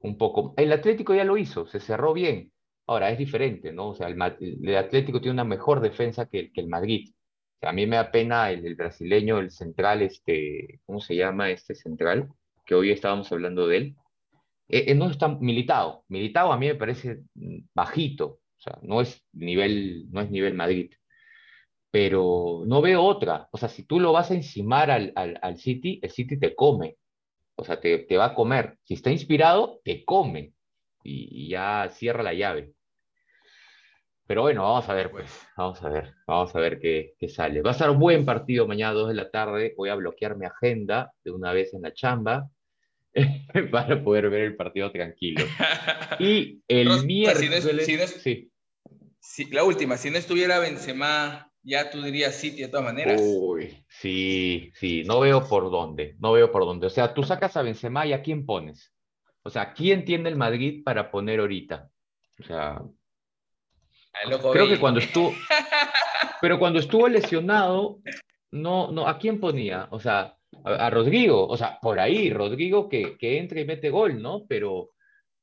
un 0.00 0.18
poco. 0.18 0.54
El 0.56 0.72
Atlético 0.72 1.14
ya 1.14 1.24
lo 1.24 1.36
hizo, 1.36 1.66
se 1.66 1.80
cerró 1.80 2.12
bien. 2.12 2.52
Ahora 2.86 3.10
es 3.10 3.18
diferente, 3.18 3.72
¿no? 3.72 3.90
O 3.90 3.94
sea, 3.94 4.08
el, 4.08 4.76
Atlético 4.76 5.20
tiene 5.20 5.34
una 5.34 5.44
mejor 5.44 5.80
defensa 5.80 6.26
que 6.26 6.50
el 6.54 6.68
Madrid. 6.68 7.08
A 7.62 7.72
mí 7.72 7.86
me 7.86 7.96
da 7.96 8.10
pena 8.10 8.50
el, 8.50 8.74
brasileño, 8.74 9.38
el 9.38 9.50
central, 9.50 10.02
este, 10.02 10.80
¿cómo 10.86 11.00
se 11.00 11.16
llama 11.16 11.50
este 11.50 11.74
central? 11.74 12.28
Que 12.66 12.74
hoy 12.74 12.90
estábamos 12.90 13.30
hablando 13.32 13.66
de 13.66 13.76
él. 13.76 13.96
Eh, 14.68 14.84
eh, 14.88 14.94
no 14.94 15.10
está 15.10 15.28
militado. 15.28 16.04
Militado 16.08 16.52
a 16.52 16.58
mí 16.58 16.66
me 16.66 16.74
parece 16.74 17.22
bajito. 17.74 18.40
O 18.58 18.60
sea, 18.60 18.78
no 18.82 19.00
es 19.00 19.24
nivel, 19.32 20.10
no 20.10 20.20
es 20.20 20.30
nivel 20.30 20.54
Madrid 20.54 20.92
pero 21.92 22.62
no 22.66 22.80
veo 22.80 23.04
otra. 23.04 23.48
O 23.52 23.58
sea, 23.58 23.68
si 23.68 23.84
tú 23.84 24.00
lo 24.00 24.12
vas 24.12 24.30
a 24.30 24.34
encimar 24.34 24.90
al, 24.90 25.12
al, 25.14 25.58
City, 25.58 26.00
el 26.02 26.10
City 26.10 26.38
te 26.38 26.54
come. 26.56 26.96
O 27.54 27.64
sea, 27.64 27.78
te, 27.80 27.98
te, 27.98 28.16
va 28.16 28.26
a 28.26 28.34
comer. 28.34 28.78
Si 28.84 28.94
está 28.94 29.10
inspirado, 29.10 29.80
te 29.84 30.02
come. 30.04 30.54
Y, 31.04 31.50
ya 31.50 31.90
cierra 31.92 32.22
la 32.22 32.32
llave. 32.32 32.72
Pero 34.26 34.42
bueno, 34.42 34.62
vamos 34.62 34.88
a 34.88 34.94
ver, 34.94 35.10
pues. 35.10 35.30
Vamos 35.56 35.82
a 35.82 35.88
ver. 35.88 36.14
Vamos 36.26 36.54
a 36.54 36.60
ver 36.60 36.78
qué, 36.78 37.14
qué 37.18 37.28
sale. 37.28 37.62
Va 37.62 37.72
a 37.72 37.74
ser 37.74 37.90
un 37.90 37.98
buen 37.98 38.24
partido 38.24 38.66
mañana, 38.66 38.92
2 38.92 39.08
de 39.08 39.14
la 39.14 39.30
tarde. 39.30 39.74
Voy 39.76 39.88
a 39.88 39.94
bloquear 39.94 40.36
mi 40.36 40.46
agenda 40.46 41.12
de 41.24 41.30
una 41.30 41.52
vez 41.52 41.74
en 41.74 41.82
la 41.82 41.92
chamba 41.92 42.48
para 43.70 44.02
poder 44.02 44.30
ver 44.30 44.42
el 44.42 44.56
partido 44.56 44.90
tranquilo. 44.90 45.44
Y 46.18 46.62
el 46.68 47.04
miércoles... 47.04 48.20
sí. 48.22 49.48
la 49.50 49.64
última, 49.64 49.96
si 49.96 50.10
no 50.10 50.18
estuviera 50.18 50.58
Benzema 50.58 51.52
ya 51.64 51.90
tú 51.90 52.02
dirías 52.02 52.34
sí, 52.34 52.50
de 52.50 52.68
todas 52.68 52.84
maneras. 52.84 53.20
Uy, 53.22 53.84
sí, 53.88 54.72
sí, 54.74 55.04
no 55.04 55.20
veo 55.20 55.46
por 55.48 55.70
dónde, 55.70 56.16
no 56.18 56.32
veo 56.32 56.50
por 56.50 56.64
dónde. 56.64 56.86
O 56.86 56.90
sea, 56.90 57.14
tú 57.14 57.22
sacas 57.22 57.56
a 57.56 57.62
Benzema 57.62 58.06
y 58.06 58.12
a 58.12 58.22
quién 58.22 58.44
pones. 58.44 58.92
O 59.44 59.50
sea, 59.50 59.72
¿quién 59.72 60.04
tiene 60.04 60.28
el 60.28 60.36
Madrid 60.36 60.82
para 60.84 61.10
poner 61.10 61.40
ahorita? 61.40 61.88
O 62.40 62.42
sea, 62.44 62.82
creo 64.52 64.68
que 64.68 64.78
cuando 64.78 65.00
estuvo, 65.00 65.32
pero 66.40 66.58
cuando 66.58 66.78
estuvo 66.78 67.08
lesionado, 67.08 68.00
no, 68.50 68.92
no, 68.92 69.08
¿a 69.08 69.18
quién 69.18 69.40
ponía? 69.40 69.88
O 69.90 70.00
sea, 70.00 70.36
a, 70.64 70.90
Rodrigo, 70.90 71.46
o 71.46 71.56
sea, 71.56 71.78
por 71.80 71.98
ahí, 71.98 72.30
Rodrigo 72.30 72.88
que, 72.88 73.16
que 73.18 73.38
entra 73.38 73.60
y 73.60 73.64
mete 73.64 73.90
gol, 73.90 74.20
¿no? 74.20 74.44
Pero, 74.48 74.90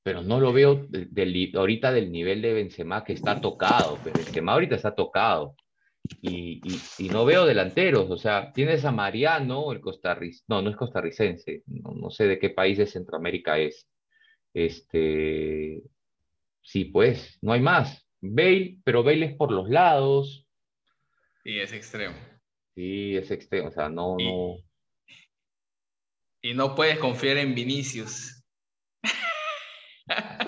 pero 0.04 0.22
no 0.22 0.40
lo 0.40 0.54
veo 0.54 0.88
ahorita 1.56 1.92
del 1.92 2.12
nivel 2.12 2.42
de 2.42 2.54
Benzema 2.54 3.04
que 3.04 3.14
está 3.14 3.40
tocado, 3.42 3.98
pero 4.04 4.18
Benzema 4.18 4.54
ahorita 4.54 4.76
está 4.76 4.94
tocado 4.94 5.56
y, 6.22 7.10
no 7.12 7.26
veo 7.26 7.46
delanteros, 7.46 8.10
o 8.10 8.18
sea, 8.18 8.52
tienes 8.54 8.86
a 8.86 8.92
Mariano, 8.92 9.72
el 9.72 9.82
costarricense, 9.82 10.46
no, 10.48 10.62
no 10.62 10.70
es 10.70 10.76
costarricense, 10.76 11.64
no, 11.68 12.10
sé 12.10 12.28
de 12.28 12.40
qué 12.40 12.50
país 12.50 12.78
de 12.78 12.88
Centroamérica 12.88 13.58
es. 13.58 13.88
Este, 14.54 15.82
sí, 16.62 16.86
pues, 16.86 17.38
no 17.42 17.54
hay 17.54 17.62
más. 17.62 18.06
Bale, 18.22 18.78
pero 18.84 19.04
Bale 19.04 19.26
es 19.26 19.36
por 19.36 19.52
los 19.52 19.70
lados. 19.70 20.46
Y 21.44 21.60
es 21.60 21.74
extremo. 21.74 22.16
Sí, 22.76 23.16
es 23.16 23.32
extremo, 23.32 23.70
o 23.70 23.72
sea, 23.72 23.90
no, 23.90 24.16
y, 24.18 24.26
no. 24.26 24.56
Y 26.42 26.54
no 26.54 26.76
puedes 26.76 27.00
confiar 27.00 27.38
en 27.38 27.56
Vinicius. 27.56 28.36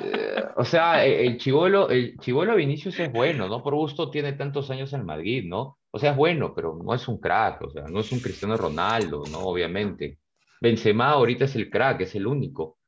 Eh, 0.03 0.43
o 0.55 0.65
sea, 0.65 1.05
el 1.05 1.37
chivolo, 1.37 1.89
el 1.89 2.17
chivolo 2.17 2.55
Vinicius 2.55 2.99
es 2.99 3.11
bueno, 3.11 3.47
¿no? 3.47 3.61
Por 3.61 3.75
gusto 3.75 4.09
tiene 4.09 4.33
tantos 4.33 4.71
años 4.71 4.91
en 4.93 5.05
Madrid, 5.05 5.43
¿no? 5.45 5.77
O 5.91 5.99
sea, 5.99 6.11
es 6.11 6.17
bueno, 6.17 6.53
pero 6.55 6.79
no 6.83 6.93
es 6.95 7.07
un 7.07 7.19
crack, 7.19 7.61
o 7.61 7.69
sea, 7.69 7.83
no 7.83 7.99
es 7.99 8.11
un 8.11 8.19
Cristiano 8.19 8.57
Ronaldo, 8.57 9.23
¿no? 9.31 9.39
Obviamente. 9.39 10.19
Benzema 10.59 11.11
ahorita 11.11 11.45
es 11.45 11.55
el 11.55 11.69
crack, 11.69 12.01
es 12.01 12.15
el 12.15 12.25
único. 12.25 12.79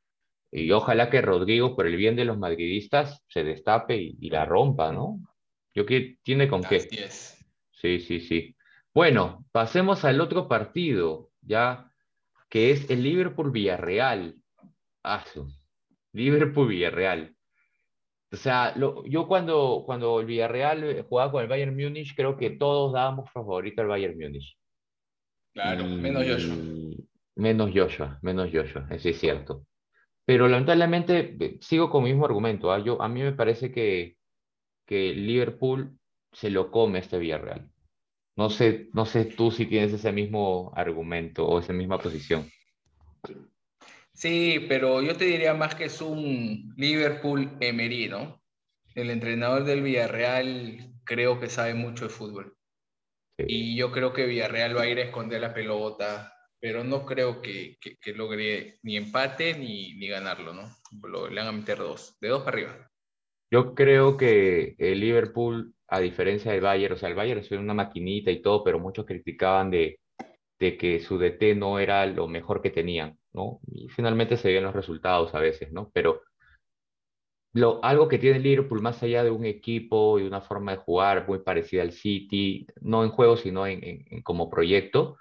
Y 0.56 0.72
ojalá 0.72 1.10
que 1.10 1.20
Rodrigo, 1.20 1.76
por 1.76 1.88
el 1.88 1.98
bien 1.98 2.16
de 2.16 2.26
los 2.26 2.38
madridistas, 2.38 3.24
se 3.28 3.44
destape 3.44 3.98
y, 3.98 4.30
la 4.30 4.46
rompa, 4.46 4.92
¿no? 4.92 5.20
Yo 5.74 5.84
que 5.84 6.20
tiene 6.22 6.48
con 6.48 6.62
qué. 6.62 6.80
Sí, 6.80 8.00
sí, 8.00 8.20
sí. 8.20 8.56
Bueno, 8.94 9.44
pasemos 9.52 10.06
al 10.06 10.22
otro 10.22 10.48
partido, 10.48 11.32
ya, 11.42 11.92
que 12.50 12.70
es 12.70 12.88
el 12.92 13.02
Liverpool-Villarreal. 13.02 14.36
Ah, 15.04 15.26
Liverpool 16.12 16.68
Villarreal. 16.68 17.36
O 18.32 18.36
sea, 18.36 18.76
yo 19.08 19.28
cuando, 19.28 19.82
cuando 19.88 20.20
el 20.20 20.28
Villarreal 20.28 21.04
jugaba 21.10 21.32
con 21.32 21.42
el 21.42 21.50
Bayern 21.50 21.76
Múnich, 21.76 22.16
creo 22.16 22.38
que 22.38 22.52
todos 22.52 22.94
dábamos 22.94 23.32
favorito 23.32 23.82
al 23.82 23.88
Bayern 23.88 24.20
Múnich. 24.20 24.56
Claro, 25.54 25.86
menos 25.86 26.24
Joshua. 26.28 26.56
Menos 27.36 27.72
Joshua, 27.74 28.20
menos 28.22 28.52
Joshua, 28.54 28.88
eso 28.92 29.10
es 29.10 29.20
cierto. 29.20 29.66
Pero 30.26 30.48
lamentablemente 30.48 31.36
eh, 31.40 31.58
sigo 31.62 31.90
con 31.90 32.04
mi 32.04 32.12
mismo 32.12 32.26
argumento. 32.26 32.72
¿ah? 32.72 32.80
Yo, 32.80 33.02
a 33.02 33.10
mí 33.10 33.22
me 33.22 33.34
parece 33.34 33.72
que, 33.72 34.18
que 34.86 35.14
Liverpool 35.14 35.98
se 36.32 36.50
lo 36.50 36.72
come 36.72 37.00
este 37.00 37.18
Villarreal. 37.18 37.70
No 38.36 38.50
sé, 38.50 38.90
no 38.94 39.06
sé 39.06 39.26
tú 39.26 39.52
si 39.52 39.66
tienes 39.66 39.94
ese 39.94 40.12
mismo 40.12 40.72
argumento 40.76 41.46
o 41.46 41.60
esa 41.60 41.74
misma 41.74 42.00
posición. 42.00 42.50
Sí, 44.14 44.66
pero 44.68 45.02
yo 45.02 45.16
te 45.16 45.26
diría 45.26 45.54
más 45.54 45.76
que 45.76 45.86
es 45.86 46.02
un 46.02 46.74
Liverpool 46.78 47.58
Emery, 47.60 48.10
¿no? 48.10 48.42
El 48.96 49.10
entrenador 49.10 49.64
del 49.66 49.82
Villarreal 49.82 50.94
creo 51.04 51.40
que 51.40 51.50
sabe 51.50 51.74
mucho 51.74 52.06
de 52.06 52.10
fútbol. 52.10 52.58
Y 53.38 53.76
yo 53.76 53.92
creo 53.92 54.14
que 54.14 54.26
Villarreal 54.26 54.78
va 54.78 54.84
a 54.84 54.88
ir 54.88 55.00
a 55.00 55.04
esconder 55.04 55.42
la 55.42 55.54
pelota, 55.54 56.34
pero 56.64 56.86
no 56.86 57.06
creo 57.06 57.42
que, 57.42 57.78
logre 58.16 58.78
ni 58.84 58.96
empate 58.96 59.54
ni, 59.54 59.96
ni 59.96 60.08
ganarlo, 60.08 60.54
¿no? 60.54 60.64
le 61.30 61.36
van 61.36 61.50
a 61.50 61.52
meter 61.52 61.78
dos, 61.78 62.18
de 62.22 62.30
dos 62.30 62.44
para 62.44 62.56
arriba. 62.56 62.90
Yo 63.52 63.76
creo 63.76 64.16
que 64.16 64.74
el 64.78 65.02
Liverpool, 65.02 65.74
a 65.90 66.00
diferencia 66.00 66.54
del 66.54 66.62
Bayern, 66.62 66.94
o 66.94 66.98
sea, 66.98 67.10
el 67.10 67.16
Bayern 67.16 67.42
es 67.42 67.52
una 67.52 67.74
maquinita 67.74 68.32
y 68.32 68.42
todo, 68.42 68.64
pero 68.64 68.80
muchos 68.80 69.06
criticaban 69.06 69.72
de, 69.72 70.00
de 70.58 70.78
que 70.78 71.02
su 71.02 71.18
DT 71.18 71.56
no 71.58 71.80
era 71.80 72.06
lo 72.06 72.30
mejor 72.30 72.62
que 72.62 72.70
tenían. 72.70 73.18
¿no? 73.34 73.60
Y 73.68 73.90
finalmente 73.90 74.38
se 74.38 74.54
ven 74.54 74.64
los 74.64 74.74
resultados 74.74 75.36
a 75.36 75.40
veces, 75.40 75.74
¿no? 75.74 75.92
Pero 75.94 76.22
lo, 77.52 77.84
algo 77.84 78.08
que 78.08 78.20
tiene 78.20 78.40
Liverpool, 78.40 78.82
más 78.82 79.04
allá 79.04 79.26
de 79.26 79.32
un 79.32 79.44
equipo 79.44 80.18
y 80.18 80.24
una 80.24 80.40
forma 80.40 80.72
de 80.72 80.78
jugar 80.78 81.28
muy 81.28 81.40
parecida 81.40 81.82
al 81.82 81.92
City, 81.92 82.66
no 82.80 83.04
en 83.04 83.10
juego, 83.10 83.36
sino 83.36 83.68
en, 83.68 84.22
como 84.24 84.50
proyecto, 84.50 85.18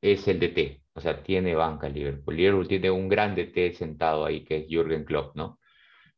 es 0.00 0.26
el 0.28 0.40
DT. 0.40 0.82
O 0.94 1.00
sea, 1.00 1.22
tiene 1.22 1.54
banca 1.54 1.88
Liverpool. 1.88 2.36
Liverpool 2.36 2.68
tiene 2.68 2.90
un 2.90 3.08
gran 3.08 3.34
DT 3.34 3.74
sentado 3.74 4.24
ahí, 4.24 4.44
que 4.44 4.58
es 4.58 4.66
Jürgen 4.68 5.04
Klopp, 5.04 5.36
¿no? 5.36 5.58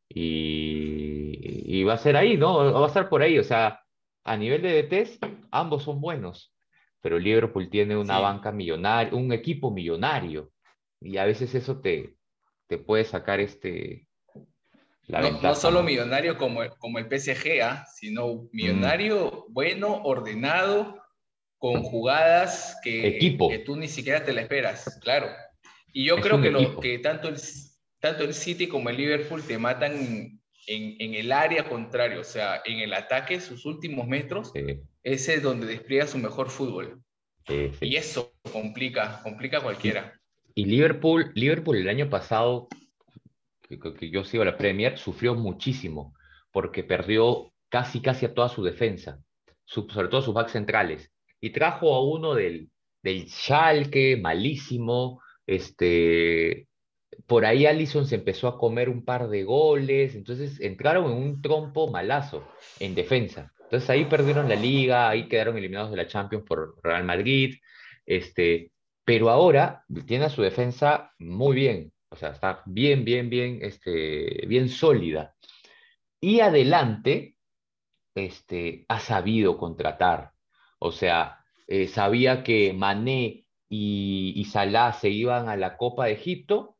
Y, 0.07 1.83
va 1.83 1.93
a 1.93 1.97
ser 1.97 2.15
ahí, 2.15 2.37
¿no? 2.37 2.73
Va 2.73 2.85
a 2.85 2.87
estar 2.87 3.09
por 3.09 3.21
ahí. 3.21 3.37
O 3.39 3.43
sea, 3.43 3.81
a 4.23 4.37
nivel 4.37 4.61
de 4.61 4.83
DTs, 4.83 5.19
ambos 5.51 5.83
son 5.83 6.01
buenos. 6.01 6.53
Pero 7.01 7.19
Liverpool 7.19 7.69
tiene 7.69 7.97
una 7.97 8.19
banca 8.19 8.51
millonaria, 8.51 9.13
un 9.13 9.31
equipo 9.31 9.71
millonario. 9.71 10.51
Y 11.01 11.17
a 11.17 11.25
veces 11.25 11.55
eso 11.55 11.79
te, 11.79 12.15
te 12.67 12.77
puede 12.77 13.05
sacar 13.05 13.39
este, 13.39 14.09
no, 15.09 15.55
solo 15.55 15.81
millonario 15.81 16.37
como, 16.37 16.61
como 16.77 16.99
el 16.99 17.05
PSG, 17.05 17.61
¿ah? 17.63 17.85
sino 17.91 18.47
millonario 18.51 19.45
bueno, 19.49 20.01
ordenado, 20.03 20.98
con 21.59 21.83
jugadas 21.83 22.77
que, 22.83 23.19
que 23.19 23.59
tú 23.59 23.75
ni 23.75 23.87
siquiera 23.87 24.23
te 24.23 24.33
la 24.33 24.41
esperas, 24.41 24.99
claro. 25.01 25.27
Y 25.93 26.05
yo 26.05 26.17
creo 26.17 26.41
que, 26.41 26.49
lo, 26.49 26.79
que 26.79 26.97
tanto, 26.99 27.27
el, 27.27 27.35
tanto 27.99 28.23
el 28.23 28.33
City 28.33 28.67
como 28.67 28.89
el 28.89 28.97
Liverpool 28.97 29.43
te 29.43 29.57
matan 29.57 30.39
en, 30.67 30.95
en 30.99 31.13
el 31.13 31.31
área 31.31 31.67
contraria, 31.67 32.19
o 32.19 32.23
sea, 32.23 32.61
en 32.65 32.79
el 32.79 32.93
ataque, 32.93 33.39
sus 33.39 33.65
últimos 33.65 34.07
metros, 34.07 34.51
ese 35.03 35.33
es 35.35 35.43
donde 35.43 35.67
despliega 35.67 36.07
su 36.07 36.17
mejor 36.17 36.49
fútbol. 36.49 37.01
y 37.81 37.95
eso 37.95 38.33
complica, 38.51 39.19
complica 39.23 39.61
cualquiera. 39.61 40.19
Y 40.55 40.65
Liverpool, 40.65 41.31
Liverpool 41.35 41.77
el 41.77 41.89
año 41.89 42.09
pasado 42.09 42.67
que, 43.77 44.09
yo 44.09 44.23
sigo 44.23 44.43
la 44.43 44.57
Premier, 44.57 44.97
sufrió 44.97 45.35
muchísimo 45.35 46.13
porque 46.51 46.83
perdió 46.83 47.53
casi, 47.69 48.01
casi 48.01 48.25
a 48.25 48.33
toda 48.33 48.49
su 48.49 48.63
defensa, 48.63 49.21
sobre 49.65 50.07
todo 50.07 50.21
sus 50.21 50.33
backs 50.33 50.53
centrales. 50.53 51.11
Y 51.41 51.51
trajo 51.51 51.93
a 51.95 52.03
uno 52.03 52.33
del, 52.35 52.69
del 53.01 53.27
malísimo. 54.21 55.21
Este, 55.45 56.67
por 57.25 57.45
ahí 57.45 57.65
Allison 57.65 58.05
se 58.05 58.15
empezó 58.15 58.47
a 58.47 58.57
comer 58.57 58.89
un 58.89 59.03
par 59.03 59.29
de 59.29 59.43
goles, 59.43 60.15
entonces 60.15 60.59
entraron 60.59 61.11
en 61.11 61.17
un 61.17 61.41
trompo 61.41 61.89
malazo 61.89 62.47
en 62.79 62.95
defensa. 62.95 63.53
Entonces 63.63 63.89
ahí 63.89 64.05
perdieron 64.05 64.49
la 64.49 64.55
liga, 64.55 65.09
ahí 65.09 65.27
quedaron 65.27 65.57
eliminados 65.57 65.91
de 65.91 65.97
la 65.97 66.07
Champions 66.07 66.45
por 66.45 66.75
Real 66.83 67.03
Madrid. 67.03 67.55
Este, 68.05 68.71
pero 69.05 69.29
ahora 69.29 69.85
tiene 70.07 70.25
a 70.25 70.29
su 70.29 70.41
defensa 70.41 71.13
muy 71.19 71.55
bien. 71.55 71.91
O 72.09 72.15
sea, 72.15 72.29
está 72.29 72.63
bien, 72.65 73.05
bien, 73.05 73.29
bien, 73.29 73.59
este, 73.61 74.45
bien 74.47 74.69
sólida. 74.69 75.35
Y 76.19 76.39
adelante, 76.39 77.35
este, 78.15 78.85
ha 78.87 78.99
sabido 78.99 79.57
contratar. 79.57 80.31
O 80.79 80.91
sea, 80.91 81.39
eh, 81.67 81.87
sabía 81.87 82.43
que 82.43 82.73
Mané 82.73 83.45
y, 83.69 84.33
y, 84.35 84.45
Salah 84.45 84.93
se 84.93 85.09
iban 85.09 85.49
a 85.49 85.55
la 85.55 85.77
Copa 85.77 86.05
de 86.05 86.13
Egipto, 86.13 86.77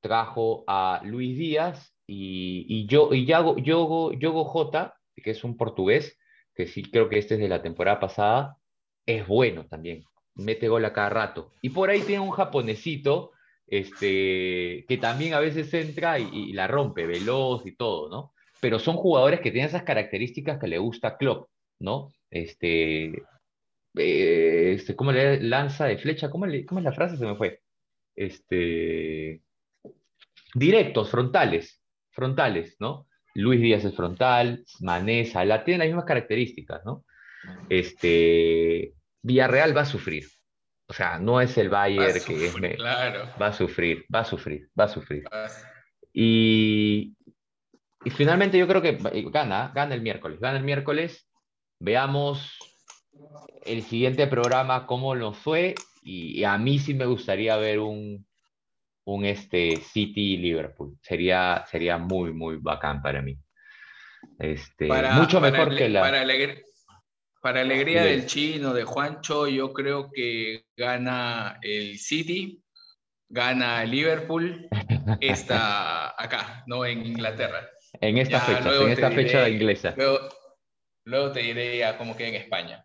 trajo 0.00 0.64
a 0.66 1.00
Luis 1.04 1.36
Díaz 1.36 1.94
y, 2.06 2.64
y, 2.68 2.86
yo, 2.86 3.12
y 3.12 3.26
Yago, 3.26 3.58
Yogo, 3.58 4.44
J, 4.44 4.94
que 5.16 5.30
es 5.30 5.44
un 5.44 5.56
portugués, 5.56 6.18
que 6.54 6.66
sí 6.66 6.82
creo 6.82 7.08
que 7.08 7.18
este 7.18 7.34
es 7.34 7.40
de 7.40 7.48
la 7.48 7.62
temporada 7.62 8.00
pasada, 8.00 8.58
es 9.06 9.26
bueno 9.26 9.66
también, 9.66 10.04
mete 10.34 10.68
gol 10.68 10.84
a 10.84 10.92
cada 10.92 11.10
rato. 11.10 11.52
Y 11.62 11.70
por 11.70 11.90
ahí 11.90 12.00
tiene 12.02 12.20
un 12.20 12.30
japonesito 12.30 13.32
este, 13.66 14.84
que 14.88 14.98
también 14.98 15.34
a 15.34 15.40
veces 15.40 15.72
entra 15.74 16.18
y, 16.18 16.52
la 16.52 16.66
rompe, 16.66 17.06
veloz 17.06 17.66
y 17.66 17.76
todo, 17.76 18.08
¿no? 18.08 18.32
Pero 18.60 18.78
son 18.78 18.96
jugadores 18.96 19.40
que 19.40 19.50
tienen 19.50 19.68
esas 19.68 19.82
características 19.82 20.58
que 20.58 20.68
le 20.68 20.78
gusta 20.78 21.08
a 21.08 21.16
Klopp, 21.16 21.48
¿no? 21.78 22.12
Este, 22.30 23.22
eh, 23.94 24.72
este 24.74 24.94
¿cómo 24.96 25.12
le 25.12 25.40
lanza 25.42 25.86
de 25.86 25.98
flecha? 25.98 26.30
¿Cómo, 26.30 26.46
es 26.46 26.64
la 26.82 26.92
frase? 26.92 27.16
Se 27.16 27.26
me 27.26 27.36
fue. 27.36 27.60
Este, 28.14 29.42
directos, 30.54 31.10
frontales, 31.10 31.82
frontales, 32.10 32.76
¿no? 32.80 33.06
Luis 33.34 33.60
Díaz 33.60 33.84
es 33.84 33.94
frontal, 33.94 34.64
Mané, 34.80 35.24
Salah, 35.24 35.64
tienen 35.64 35.80
las 35.80 35.88
mismas 35.88 36.04
características, 36.04 36.84
¿no? 36.84 37.04
Este, 37.68 38.94
Villarreal 39.22 39.76
va 39.76 39.82
a 39.82 39.86
sufrir, 39.86 40.24
o 40.88 40.92
sea, 40.94 41.18
no 41.18 41.40
es 41.40 41.56
el 41.58 41.68
Bayern 41.68 42.18
que 42.26 42.46
es... 42.46 42.54
Claro. 42.54 43.28
Va 43.40 43.48
a 43.48 43.52
sufrir, 43.52 44.06
va 44.12 44.20
a 44.20 44.24
sufrir, 44.24 44.70
va 44.78 44.84
a 44.84 44.88
sufrir. 44.88 45.24
Y, 46.12 47.14
y 48.04 48.10
finalmente 48.10 48.58
yo 48.58 48.66
creo 48.66 48.80
que 48.80 48.98
gana, 49.30 49.70
gana 49.74 49.94
el 49.94 50.00
miércoles, 50.00 50.40
gana 50.40 50.56
el 50.56 50.64
miércoles. 50.64 51.28
Veamos 51.80 52.58
el 53.64 53.82
siguiente 53.82 54.26
programa 54.26 54.86
cómo 54.86 55.14
nos 55.14 55.36
fue 55.36 55.74
y, 56.02 56.42
a 56.44 56.56
mí 56.58 56.78
sí 56.78 56.94
me 56.94 57.06
gustaría 57.06 57.56
ver 57.56 57.80
un, 57.80 58.26
un 59.04 59.24
este 59.24 59.76
City 59.76 60.36
Liverpool. 60.38 60.96
Sería, 61.02 61.64
sería 61.70 61.98
muy, 61.98 62.32
muy 62.32 62.56
bacán 62.56 63.02
para 63.02 63.20
mí. 63.20 63.38
Este, 64.38 64.88
mucho 65.12 65.40
mejor 65.40 65.76
que 65.76 65.88
la... 65.88 66.00
Para 66.00 66.24
para 67.40 67.60
alegría 67.60 68.02
del 68.02 68.26
chino, 68.26 68.74
de 68.74 68.82
Juancho, 68.82 69.46
yo 69.46 69.72
creo 69.72 70.10
que 70.10 70.64
gana 70.76 71.58
el 71.62 71.98
City, 71.98 72.62
gana 73.28 73.84
el 73.84 73.92
Liverpool, 73.92 74.68
está 75.20 76.20
acá, 76.20 76.64
no 76.66 76.84
en 76.84 77.06
Inglaterra. 77.06 77.68
En 78.00 78.18
esta 78.18 78.40
fecha, 78.40 78.82
en 78.82 78.88
esta 78.90 79.10
fecha 79.10 79.48
inglesa. 79.48 79.94
Luego, 79.96 80.18
te 81.32 81.40
diré 81.40 81.84
a 81.84 81.96
cómo 81.96 82.16
queda 82.16 82.28
en 82.28 82.34
España. 82.36 82.84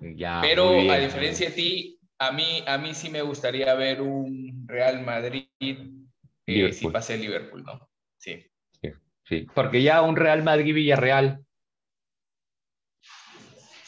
Ya, 0.00 0.40
Pero 0.40 0.70
a 0.90 0.98
diferencia 0.98 1.48
de 1.48 1.54
ti, 1.54 2.00
a 2.18 2.30
mí, 2.32 2.62
a 2.66 2.78
mí 2.78 2.94
sí 2.94 3.10
me 3.10 3.22
gustaría 3.22 3.74
ver 3.74 4.00
un 4.00 4.66
Real 4.66 5.02
Madrid 5.04 5.46
eh, 5.60 6.72
si 6.72 6.88
pase 6.88 7.14
el 7.14 7.22
Liverpool, 7.22 7.64
¿no? 7.64 7.88
Sí. 8.16 8.44
sí. 8.80 8.92
Sí, 9.24 9.46
porque 9.54 9.82
ya 9.82 10.02
un 10.02 10.16
Real 10.16 10.42
Madrid-Villarreal 10.42 11.44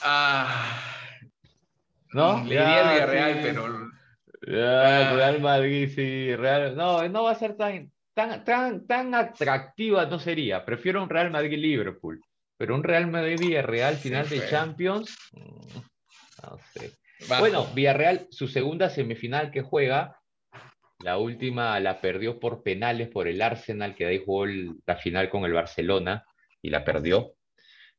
Ah. 0.03 0.81
¿No? 2.13 2.39
Le 2.45 2.51
diría 2.51 3.07
Real, 3.07 3.39
pero. 3.43 3.91
Ya, 4.47 5.11
ah. 5.11 5.15
Real 5.15 5.41
Madrid, 5.41 5.91
sí, 5.95 6.35
Real. 6.35 6.77
No, 6.77 7.07
no 7.09 7.25
va 7.25 7.33
a 7.33 7.35
ser 7.35 7.57
tan, 7.57 7.93
tan, 8.15 8.45
tan, 8.45 8.87
tan 8.87 9.15
atractiva, 9.15 10.07
no 10.07 10.19
sería. 10.19 10.65
Prefiero 10.65 11.03
un 11.03 11.11
Real 11.11 11.31
Madrid-Liverpool. 11.31 12.21
Pero 12.61 12.75
un 12.75 12.85
Real 12.85 13.07
Madrid-Villarreal 13.07 13.97
final 13.97 14.29
de 14.29 14.47
Champions. 14.47 15.17
Mm, 15.33 15.79
no 16.43 16.59
sé. 16.75 16.93
Bueno, 17.39 17.67
Villarreal, 17.73 18.27
su 18.31 18.49
segunda 18.49 18.91
semifinal 18.91 19.51
que 19.51 19.63
juega, 19.63 20.21
la 20.99 21.17
última 21.17 21.81
la 21.81 22.03
perdió 22.03 22.39
por 22.39 22.63
penales 22.63 23.09
por 23.09 23.29
el 23.29 23.41
Arsenal, 23.41 23.95
que 23.95 24.05
de 24.05 24.11
ahí 24.11 24.23
jugó 24.23 24.45
la 24.45 24.97
final 24.97 25.31
con 25.31 25.47
el 25.47 25.55
Barcelona 25.55 26.27
y 26.61 26.69
la 26.69 26.85
perdió. 26.85 27.33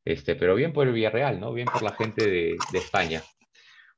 Este, 0.05 0.35
pero 0.35 0.53
bien 0.53 0.73
por 0.73 0.85
el 0.85 0.93
Villarreal, 0.93 1.39
¿no? 1.39 1.53
Bien 1.53 1.65
por 1.65 1.81
la 1.81 1.95
gente 1.95 2.29
de, 2.29 2.55
España. 2.73 3.23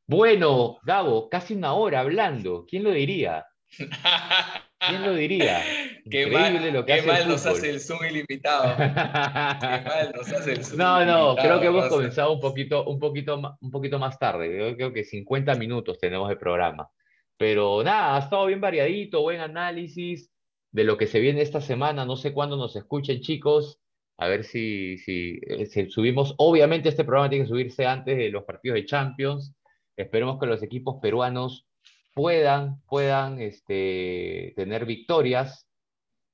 Bueno, 0.07 0.77
Gabo, 0.83 1.27
casi 1.27 1.55
una 1.55 1.73
hora 1.73 1.99
hablando. 1.99 2.65
¿Quién 2.65 2.85
lo 2.85 2.91
diría? 2.91 3.45
¿Quién 4.87 5.03
lo 5.03 5.13
diría? 5.13 5.61
Qué 6.09 6.27
mal, 6.27 6.73
lo 6.73 6.85
que 6.85 7.01
mal 7.03 7.27
nos 7.27 7.45
hace 7.45 7.69
el 7.69 7.79
Zoom 7.79 8.03
ilimitado. 8.03 8.75
qué 8.75 8.83
mal 8.83 10.13
nos 10.13 10.31
hace 10.31 10.51
el 10.51 10.65
Zoom 10.65 10.77
No, 10.79 11.05
no, 11.05 11.35
creo 11.35 11.61
que 11.61 11.67
hemos 11.67 11.87
comenzado 11.87 12.33
un 12.33 12.41
poquito, 12.41 12.83
un, 12.85 12.99
poquito, 12.99 13.57
un 13.61 13.71
poquito 13.71 13.99
más 13.99 14.19
tarde. 14.19 14.57
Yo 14.57 14.75
creo 14.75 14.91
que 14.91 15.05
50 15.05 15.55
minutos 15.55 15.99
tenemos 15.99 16.27
de 16.27 16.35
programa. 16.35 16.89
Pero 17.37 17.83
nada, 17.83 18.17
ha 18.17 18.19
estado 18.19 18.45
bien 18.47 18.59
variadito, 18.59 19.21
buen 19.21 19.39
análisis 19.39 20.29
de 20.71 20.83
lo 20.83 20.97
que 20.97 21.07
se 21.07 21.21
viene 21.21 21.41
esta 21.41 21.61
semana. 21.61 22.05
No 22.05 22.17
sé 22.17 22.33
cuándo 22.33 22.57
nos 22.57 22.75
escuchen, 22.75 23.21
chicos 23.21 23.79
a 24.17 24.27
ver 24.27 24.43
si, 24.43 24.95
eh, 25.07 25.65
si, 25.65 25.89
subimos. 25.89 26.35
Obviamente 26.37 26.89
este 26.89 27.03
programa 27.03 27.29
tiene 27.29 27.45
que 27.45 27.49
subirse 27.49 27.85
antes 27.85 28.17
de 28.17 28.29
los 28.29 28.43
partidos 28.43 28.75
de 28.75 28.85
Champions. 28.85 29.53
Esperemos 29.97 30.39
que 30.39 30.45
los 30.45 30.63
equipos 30.63 30.99
peruanos 31.01 31.67
puedan, 32.13 32.81
puedan 32.87 33.39
este, 33.41 34.53
tener 34.55 34.85
victorias 34.85 35.67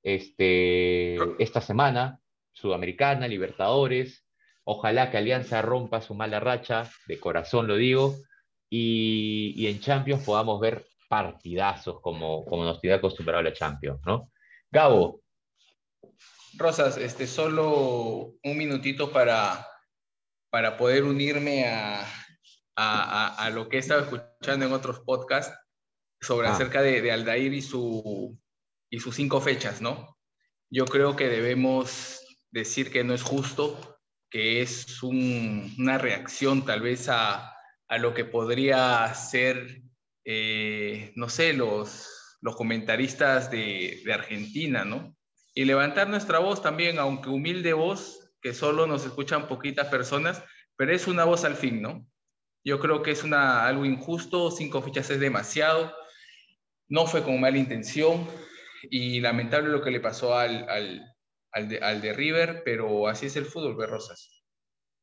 este, 0.03 1.15
esta 1.41 1.61
semana, 1.61 2.19
Sudamericana, 2.51 3.27
Libertadores. 3.27 4.25
Ojalá 4.63 5.09
que 5.09 5.17
Alianza 5.17 5.61
rompa 5.61 6.01
su 6.01 6.13
mala 6.13 6.39
racha, 6.39 6.89
de 7.07 7.19
corazón 7.19 7.67
lo 7.67 7.75
digo, 7.75 8.15
y, 8.69 9.53
y 9.55 9.67
en 9.67 9.79
Champions 9.79 10.23
podamos 10.23 10.59
ver 10.59 10.85
partidazos 11.07 12.01
como, 12.01 12.45
como 12.45 12.63
nos 12.63 12.79
tiene 12.79 12.97
acostumbrado 12.97 13.41
la 13.41 13.53
Champions, 13.53 13.99
¿no? 14.05 14.31
Gabo, 14.69 15.21
Rosas, 16.57 16.97
este, 16.97 17.27
solo 17.27 18.33
un 18.43 18.57
minutito 18.57 19.11
para, 19.11 19.67
para 20.49 20.77
poder 20.77 21.03
unirme 21.03 21.67
a, 21.67 22.05
a, 22.75 23.35
a, 23.35 23.49
lo 23.49 23.69
que 23.69 23.77
he 23.77 23.79
estado 23.79 24.01
escuchando 24.01 24.65
en 24.65 24.73
otros 24.73 24.99
podcasts 25.01 25.55
sobre 26.21 26.47
ah. 26.47 26.53
acerca 26.53 26.81
de, 26.81 27.01
de, 27.01 27.11
Aldair 27.11 27.53
y, 27.53 27.61
su, 27.61 28.37
y 28.89 28.99
sus 28.99 29.15
cinco 29.15 29.41
fechas, 29.41 29.81
¿no? 29.81 30.17
Yo 30.69 30.85
creo 30.85 31.15
que 31.15 31.27
debemos 31.27 32.21
decir 32.51 32.91
que 32.91 33.03
no 33.03 33.13
es 33.13 33.23
justo, 33.23 33.99
que 34.29 34.61
es 34.61 35.01
una 35.01 35.97
reacción 35.97 36.65
tal 36.65 36.81
vez 36.81 37.09
a, 37.09 37.55
a 37.87 37.97
lo 37.97 38.13
que 38.13 38.25
podría 38.25 39.11
ser, 39.15 39.81
eh, 40.25 41.11
no 41.15 41.29
sé, 41.29 41.53
los, 41.53 42.37
los 42.41 42.55
comentaristas 42.55 43.49
de, 43.49 44.01
de 44.05 44.13
Argentina, 44.13 44.85
¿no? 44.85 45.15
Y 45.55 45.65
levantar 45.65 46.07
nuestra 46.07 46.39
voz 46.39 46.61
también, 46.61 46.99
aunque 46.99 47.29
humilde 47.29 47.73
voz, 47.73 48.31
que 48.41 48.53
solo 48.53 48.85
nos 48.85 49.05
escuchan 49.05 49.47
poquitas 49.47 49.87
personas, 49.87 50.43
pero 50.75 50.93
es 50.93 51.07
una 51.07 51.25
voz 51.25 51.43
al 51.43 51.55
fin, 51.55 51.81
¿no? 51.81 52.05
Yo 52.63 52.79
creo 52.79 53.01
que 53.01 53.11
es 53.11 53.23
una, 53.23 53.65
algo 53.65 53.85
injusto, 53.85 54.51
cinco 54.51 54.81
fichas 54.81 55.09
es 55.09 55.19
demasiado, 55.19 55.93
no 56.89 57.05
fue 57.05 57.23
con 57.23 57.39
mala 57.39 57.57
intención 57.57 58.27
y 58.89 59.19
lamentable 59.21 59.69
lo 59.69 59.81
que 59.81 59.91
le 59.91 59.99
pasó 59.99 60.35
al, 60.35 60.67
al, 60.69 61.15
al, 61.51 62.01
de, 62.01 62.13
River, 62.13 62.63
pero 62.65 63.07
así 63.07 63.27
es 63.27 63.35
el 63.35 63.45
fútbol 63.45 63.77
de 63.77 63.87
Rosas. 63.87 64.43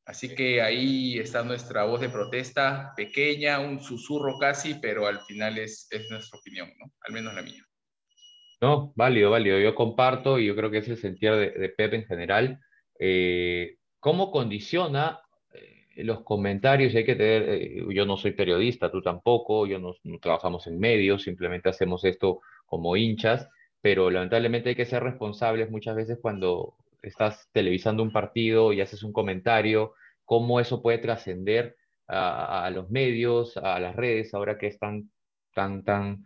Así 0.04 0.34
que 0.34 0.62
ahí 0.62 1.18
está 1.18 1.42
nuestra 1.42 1.84
voz 1.84 2.00
de 2.00 2.08
protesta, 2.08 2.92
pequeña, 2.96 3.58
un 3.58 3.80
susurro 3.80 4.38
casi, 4.38 4.74
pero 4.74 5.06
al 5.06 5.20
final 5.22 5.58
es, 5.58 5.88
es 5.90 6.08
nuestra 6.10 6.38
opinión, 6.38 6.72
¿no? 6.78 6.92
Al 7.00 7.12
menos 7.12 7.34
la 7.34 7.42
mía. 7.42 7.62
No, 8.60 8.92
válido, 8.94 9.30
válido. 9.30 9.58
Yo 9.58 9.74
comparto 9.74 10.38
y 10.38 10.46
yo 10.46 10.54
creo 10.54 10.70
que 10.70 10.78
es 10.78 10.88
el 10.88 10.96
sentir 10.96 11.32
de, 11.32 11.50
de 11.50 11.68
Pep 11.70 11.92
en 11.94 12.06
general. 12.06 12.60
Eh, 12.98 13.78
¿Cómo 13.98 14.30
condiciona 14.30 15.20
los 15.96 16.22
comentarios, 16.22 16.94
hay 16.94 17.04
que 17.04 17.14
tener, 17.16 17.48
eh, 17.48 17.84
yo 17.90 18.06
no 18.06 18.16
soy 18.16 18.32
periodista, 18.32 18.90
tú 18.90 19.02
tampoco, 19.02 19.66
yo 19.66 19.78
no, 19.78 19.94
no, 20.04 20.18
trabajamos 20.18 20.66
en 20.66 20.78
medios, 20.78 21.22
simplemente 21.22 21.68
hacemos 21.68 22.04
esto 22.04 22.40
como 22.66 22.96
hinchas, 22.96 23.48
pero 23.80 24.10
lamentablemente 24.10 24.70
hay 24.70 24.74
que 24.74 24.84
ser 24.84 25.02
responsables 25.02 25.70
muchas 25.70 25.96
veces 25.96 26.18
cuando 26.20 26.74
estás 27.02 27.48
televisando 27.52 28.02
un 28.02 28.12
partido 28.12 28.72
y 28.72 28.80
haces 28.80 29.02
un 29.02 29.12
comentario, 29.12 29.94
cómo 30.24 30.60
eso 30.60 30.82
puede 30.82 30.98
trascender 30.98 31.76
a, 32.08 32.64
a, 32.64 32.70
los 32.70 32.90
medios, 32.90 33.56
a 33.56 33.78
las 33.80 33.96
redes, 33.96 34.34
ahora 34.34 34.58
que 34.58 34.66
es 34.68 34.78
tan, 34.78 35.10
tan, 35.54 35.84
tan, 35.84 36.24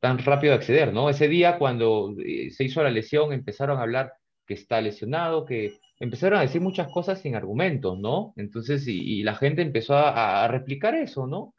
tan 0.00 0.18
rápido 0.18 0.52
de 0.52 0.58
acceder, 0.58 0.92
¿no? 0.92 1.08
Ese 1.08 1.28
día 1.28 1.58
cuando 1.58 2.14
eh, 2.24 2.50
se 2.50 2.64
hizo 2.64 2.82
la 2.82 2.90
lesión 2.90 3.32
empezaron 3.32 3.78
a 3.78 3.82
hablar 3.82 4.12
que 4.46 4.54
está 4.54 4.80
lesionado, 4.80 5.44
que 5.44 5.78
empezaron 5.98 6.38
a 6.38 6.42
decir 6.42 6.60
muchas 6.60 6.88
cosas 6.92 7.20
sin 7.20 7.34
argumentos, 7.34 7.98
¿no? 7.98 8.34
Entonces, 8.36 8.86
y, 8.86 9.22
la 9.22 9.34
gente 9.34 9.62
empezó 9.62 9.96
a, 9.96 10.46
replicar 10.48 10.94
eso, 10.94 11.26
¿no? 11.26 11.54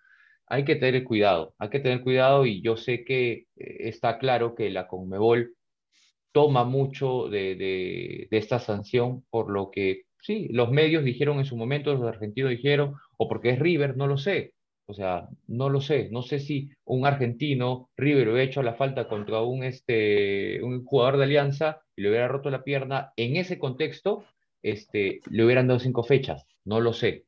Hay 0.48 0.64
que 0.66 0.76
tener 0.76 1.04
cuidado, 1.04 1.56
hay 1.60 1.70
que 1.70 1.80
tener 1.80 2.02
cuidado 2.02 2.46
y 2.46 2.62
yo 2.62 2.78
sé 2.78 3.04
que 3.04 3.48
eh, 3.56 3.78
está 3.80 4.18
claro 4.18 4.56
que 4.56 4.70
la 4.70 4.88
Conmebol 4.88 5.54
toma 6.32 6.64
mucho 6.64 7.30
de, 7.30 8.28
esta 8.32 8.60
sanción 8.60 9.26
por 9.30 9.50
lo 9.52 9.72
que, 9.72 10.04
sí, 10.22 10.48
los 10.52 10.72
medios 10.72 11.04
dijeron 11.04 11.40
en 11.40 11.46
su 11.46 11.58
momento, 11.58 11.94
los 11.94 12.08
argentinos 12.08 12.52
dijeron, 12.52 12.96
o 13.18 13.28
porque 13.28 13.52
es 13.52 13.60
River, 13.60 13.98
no 13.98 14.08
lo 14.08 14.18
sé. 14.18 14.54
O 14.90 14.94
sea, 14.94 15.28
no 15.48 15.70
lo 15.70 15.82
sé, 15.82 16.10
no 16.12 16.22
sé 16.22 16.40
si 16.40 16.70
un 16.86 17.06
argentino, 17.06 17.90
River, 17.98 18.30
hubiera 18.30 18.44
hecho 18.44 18.64
la 18.64 18.76
falta 18.76 19.08
contra 19.10 19.42
un, 19.42 19.64
este, 19.64 20.64
un 20.64 20.86
jugador 20.86 21.18
de 21.18 21.24
Alianza 21.26 21.82
y 21.98 22.04
le 22.04 22.10
hubiera 22.10 22.28
roto 22.28 22.50
la 22.50 22.64
pierna, 22.64 23.12
en 23.18 23.36
ese 23.36 23.58
contexto, 23.58 24.24
este, 24.62 25.20
le 25.30 25.44
hubieran 25.44 25.68
dado 25.68 25.80
cinco 25.80 26.04
fechas, 26.04 26.46
no 26.64 26.80
lo 26.80 26.94
sé. 26.94 27.26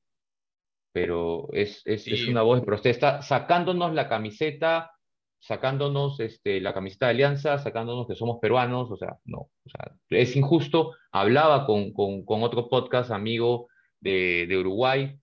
Pero 0.93 1.49
es, 1.51 1.81
es, 1.85 2.03
sí. 2.03 2.13
es 2.13 2.27
una 2.27 2.43
voz 2.43 2.59
de 2.59 2.65
protesta, 2.65 3.21
sacándonos 3.21 3.93
la 3.93 4.07
camiseta, 4.07 4.91
sacándonos 5.39 6.19
este, 6.19 6.61
la 6.61 6.73
camiseta 6.73 7.07
de 7.07 7.11
Alianza, 7.11 7.57
sacándonos 7.57 8.07
que 8.07 8.15
somos 8.15 8.37
peruanos, 8.39 8.91
o 8.91 8.97
sea, 8.97 9.17
no, 9.25 9.37
o 9.37 9.69
sea, 9.69 9.95
es 10.09 10.35
injusto. 10.35 10.93
Hablaba 11.11 11.65
con, 11.65 11.91
con, 11.91 12.23
con 12.23 12.43
otro 12.43 12.69
podcast 12.69 13.11
amigo 13.11 13.67
de, 13.99 14.45
de 14.47 14.57
Uruguay, 14.57 15.19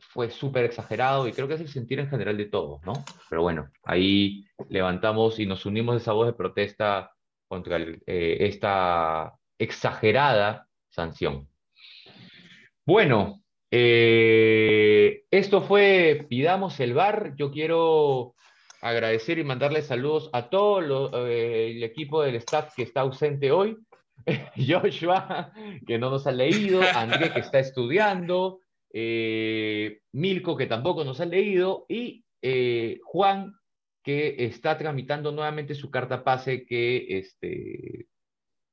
fue 0.00 0.30
súper 0.30 0.64
exagerado 0.64 1.26
y 1.26 1.32
creo 1.32 1.48
que 1.48 1.54
es 1.54 1.60
el 1.60 1.68
sentir 1.68 2.00
en 2.00 2.08
general 2.08 2.36
de 2.36 2.46
todos, 2.46 2.82
¿no? 2.82 2.92
Pero 3.28 3.42
bueno, 3.42 3.70
ahí 3.84 4.44
levantamos 4.68 5.38
y 5.38 5.46
nos 5.46 5.66
unimos 5.66 5.94
a 5.94 5.98
esa 5.98 6.12
voz 6.12 6.26
de 6.26 6.32
protesta 6.34 7.12
contra 7.48 7.78
eh, 7.78 8.36
esta 8.40 9.34
exagerada 9.58 10.68
sanción. 10.88 11.48
Bueno, 12.86 13.42
eh, 13.70 15.24
esto 15.30 15.62
fue 15.62 16.26
Pidamos 16.28 16.78
el 16.80 16.94
Bar. 16.94 17.34
Yo 17.36 17.50
quiero 17.50 18.34
agradecer 18.80 19.38
y 19.38 19.44
mandarle 19.44 19.82
saludos 19.82 20.30
a 20.32 20.48
todo 20.48 21.26
eh, 21.26 21.72
el 21.72 21.82
equipo 21.82 22.22
del 22.22 22.36
staff 22.36 22.74
que 22.76 22.82
está 22.82 23.00
ausente 23.00 23.50
hoy. 23.50 23.76
Joshua, 24.56 25.52
que 25.86 25.98
no 25.98 26.10
nos 26.10 26.26
ha 26.26 26.32
leído, 26.32 26.82
André, 26.94 27.32
que 27.32 27.40
está 27.40 27.60
estudiando, 27.60 28.60
Milko, 28.92 30.56
que 30.56 30.66
tampoco 30.66 31.04
nos 31.04 31.20
ha 31.20 31.24
leído, 31.24 31.86
y 31.88 32.24
Juan, 33.04 33.54
que 34.08 34.36
está 34.38 34.78
tramitando 34.78 35.32
nuevamente 35.32 35.74
su 35.74 35.90
carta 35.90 36.24
pase 36.24 36.64
que, 36.64 37.18
este, 37.18 38.06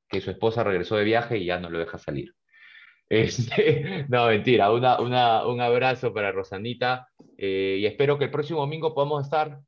que 0.07 0.21
su 0.21 0.31
esposa 0.31 0.63
regresó 0.63 0.95
de 0.95 1.03
viaje 1.03 1.39
y 1.39 1.43
ya 1.43 1.59
no 1.59 1.69
lo 1.69 1.77
deja 1.77 1.97
salir. 1.97 2.33
Este, 3.09 4.05
no, 4.07 4.27
mentira, 4.27 4.71
una, 4.71 4.99
una, 4.99 5.45
un 5.45 5.59
abrazo 5.59 6.13
para 6.13 6.31
Rosanita 6.31 7.09
eh, 7.37 7.77
y 7.79 7.85
espero 7.85 8.17
que 8.17 8.23
el 8.23 8.31
próximo 8.31 8.61
domingo 8.61 8.95
podamos 8.95 9.25
estar 9.25 9.59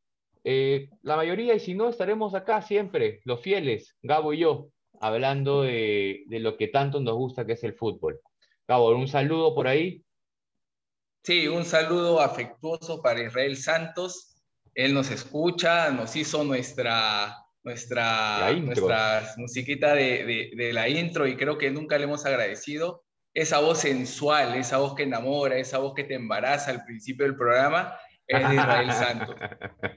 eh, 0.45 0.89
la 1.03 1.17
mayoría 1.17 1.53
y 1.53 1.59
si 1.59 1.75
no 1.75 1.89
estaremos 1.89 2.33
acá 2.33 2.61
siempre, 2.61 3.19
los 3.25 3.41
fieles, 3.41 3.95
Gabo 4.01 4.33
y 4.33 4.39
yo, 4.39 4.69
hablando 5.01 5.63
de, 5.63 6.23
de 6.27 6.39
lo 6.39 6.55
que 6.55 6.69
tanto 6.69 7.01
nos 7.01 7.15
gusta 7.15 7.45
que 7.45 7.53
es 7.53 7.63
el 7.65 7.73
fútbol. 7.73 8.21
Gabo, 8.69 8.89
un 8.95 9.09
saludo 9.09 9.53
por 9.53 9.67
ahí. 9.67 10.01
Sí, 11.23 11.49
un 11.49 11.65
saludo 11.65 12.21
afectuoso 12.21 13.01
para 13.01 13.21
Israel 13.21 13.57
Santos. 13.57 14.36
Él 14.77 14.93
nos 14.93 15.09
escucha, 15.09 15.89
nos 15.89 16.15
hizo 16.15 16.43
nuestra, 16.43 17.35
nuestra, 17.63 18.53
nuestra 18.53 19.33
musiquita 19.37 19.95
de, 19.95 20.23
de, 20.23 20.51
de, 20.55 20.71
la 20.71 20.87
intro 20.87 21.25
y 21.25 21.35
creo 21.35 21.57
que 21.57 21.71
nunca 21.71 21.97
le 21.97 22.03
hemos 22.03 22.27
agradecido. 22.27 23.03
Esa 23.33 23.57
voz 23.57 23.79
sensual, 23.79 24.53
esa 24.53 24.77
voz 24.77 24.93
que 24.93 25.01
enamora, 25.01 25.57
esa 25.57 25.79
voz 25.79 25.95
que 25.95 26.03
te 26.03 26.13
embaraza 26.13 26.69
al 26.69 26.85
principio 26.85 27.25
del 27.25 27.35
programa, 27.35 27.97
es 28.27 28.47
de 28.47 28.53
Israel 28.53 28.91
Santos. 28.93 29.35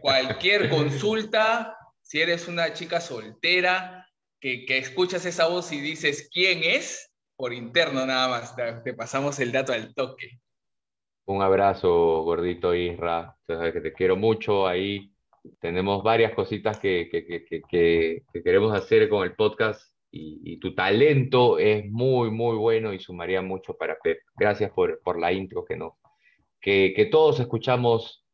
Cualquier 0.01 0.70
consulta, 0.70 1.76
si 2.01 2.22
eres 2.22 2.49
una 2.49 2.72
chica 2.72 3.03
soltera, 3.03 4.09
que, 4.41 4.64
que 4.64 4.78
escuchas 4.78 5.26
esa 5.26 5.47
voz 5.47 5.72
y 5.72 5.81
dices 5.83 6.31
quién 6.33 6.64
es, 6.64 7.12
por 7.37 7.53
interno 7.53 8.07
nada 8.07 8.28
más, 8.28 8.57
te, 8.57 8.72
te 8.83 8.95
pasamos 8.95 9.41
el 9.41 9.53
dato 9.53 9.74
al 9.74 9.93
toque. 9.95 10.41
Un 11.31 11.43
abrazo, 11.43 12.24
gordito 12.24 12.74
Isra. 12.74 13.37
Que 13.47 13.81
te 13.81 13.93
quiero 13.93 14.16
mucho. 14.16 14.66
Ahí 14.66 15.12
tenemos 15.61 16.03
varias 16.03 16.35
cositas 16.35 16.81
que, 16.81 17.09
que, 17.09 17.24
que, 17.24 17.62
que 17.70 18.43
queremos 18.43 18.74
hacer 18.74 19.09
con 19.09 19.22
el 19.22 19.37
podcast 19.37 19.95
y, 20.11 20.59
tu 20.59 20.74
talento 20.74 21.61
es 21.61 21.89
muy, 21.89 22.33
muy 22.33 22.57
bueno 22.57 22.93
y 22.93 22.99
sumaría 22.99 23.43
mucho 23.43 23.76
para 23.76 23.97
Pep. 24.03 24.18
Gracias 24.35 24.72
por, 24.72 25.01
por 25.05 25.20
la 25.20 25.33
intro 25.33 25.64
que, 25.64 25.76
no, 25.76 25.99
que 26.61 27.09
todos 27.12 27.39
escuchamos 27.39 28.26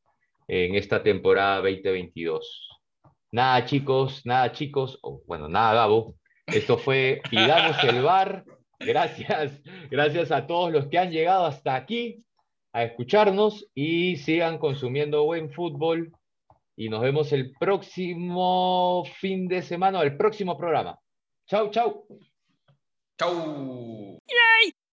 en 0.49 0.75
esta 0.75 1.03
temporada 1.03 1.57
2022. 1.57 2.67
Nada, 3.31 3.63
chicos, 3.67 4.25
nada, 4.25 4.53
chicos. 4.53 4.99
Oh, 5.03 5.21
bueno, 5.27 5.51
nada, 5.51 5.75
Gabo. 5.75 6.15
Esto 6.47 6.79
fue 6.79 7.21
Pidamos 7.29 7.77
el 7.85 8.03
Bar. 8.03 8.47
Gracias, 8.81 9.63
gracias 9.91 10.33
a 10.33 10.47
todos 10.47 10.73
los 10.73 10.87
que 10.87 10.99
han 10.99 11.11
llegado 11.11 11.45
hasta 11.45 11.75
aquí 11.75 12.26
a 12.77 12.85
escucharnos 12.85 13.67
y 13.75 14.17
sigan 14.17 14.59
consumiendo 14.59 15.25
buen 15.25 15.51
fútbol. 15.51 16.13
Y 16.77 16.91
nos 16.91 17.01
vemos 17.01 17.33
el 17.33 17.53
próximo 17.59 19.03
fin 19.19 19.49
de 19.49 19.63
semana, 19.63 20.03
el 20.03 20.19
próximo 20.19 20.59
programa. 20.59 21.01
Chau, 21.47 21.71
chau. 21.71 22.07
Chau. 23.19 24.19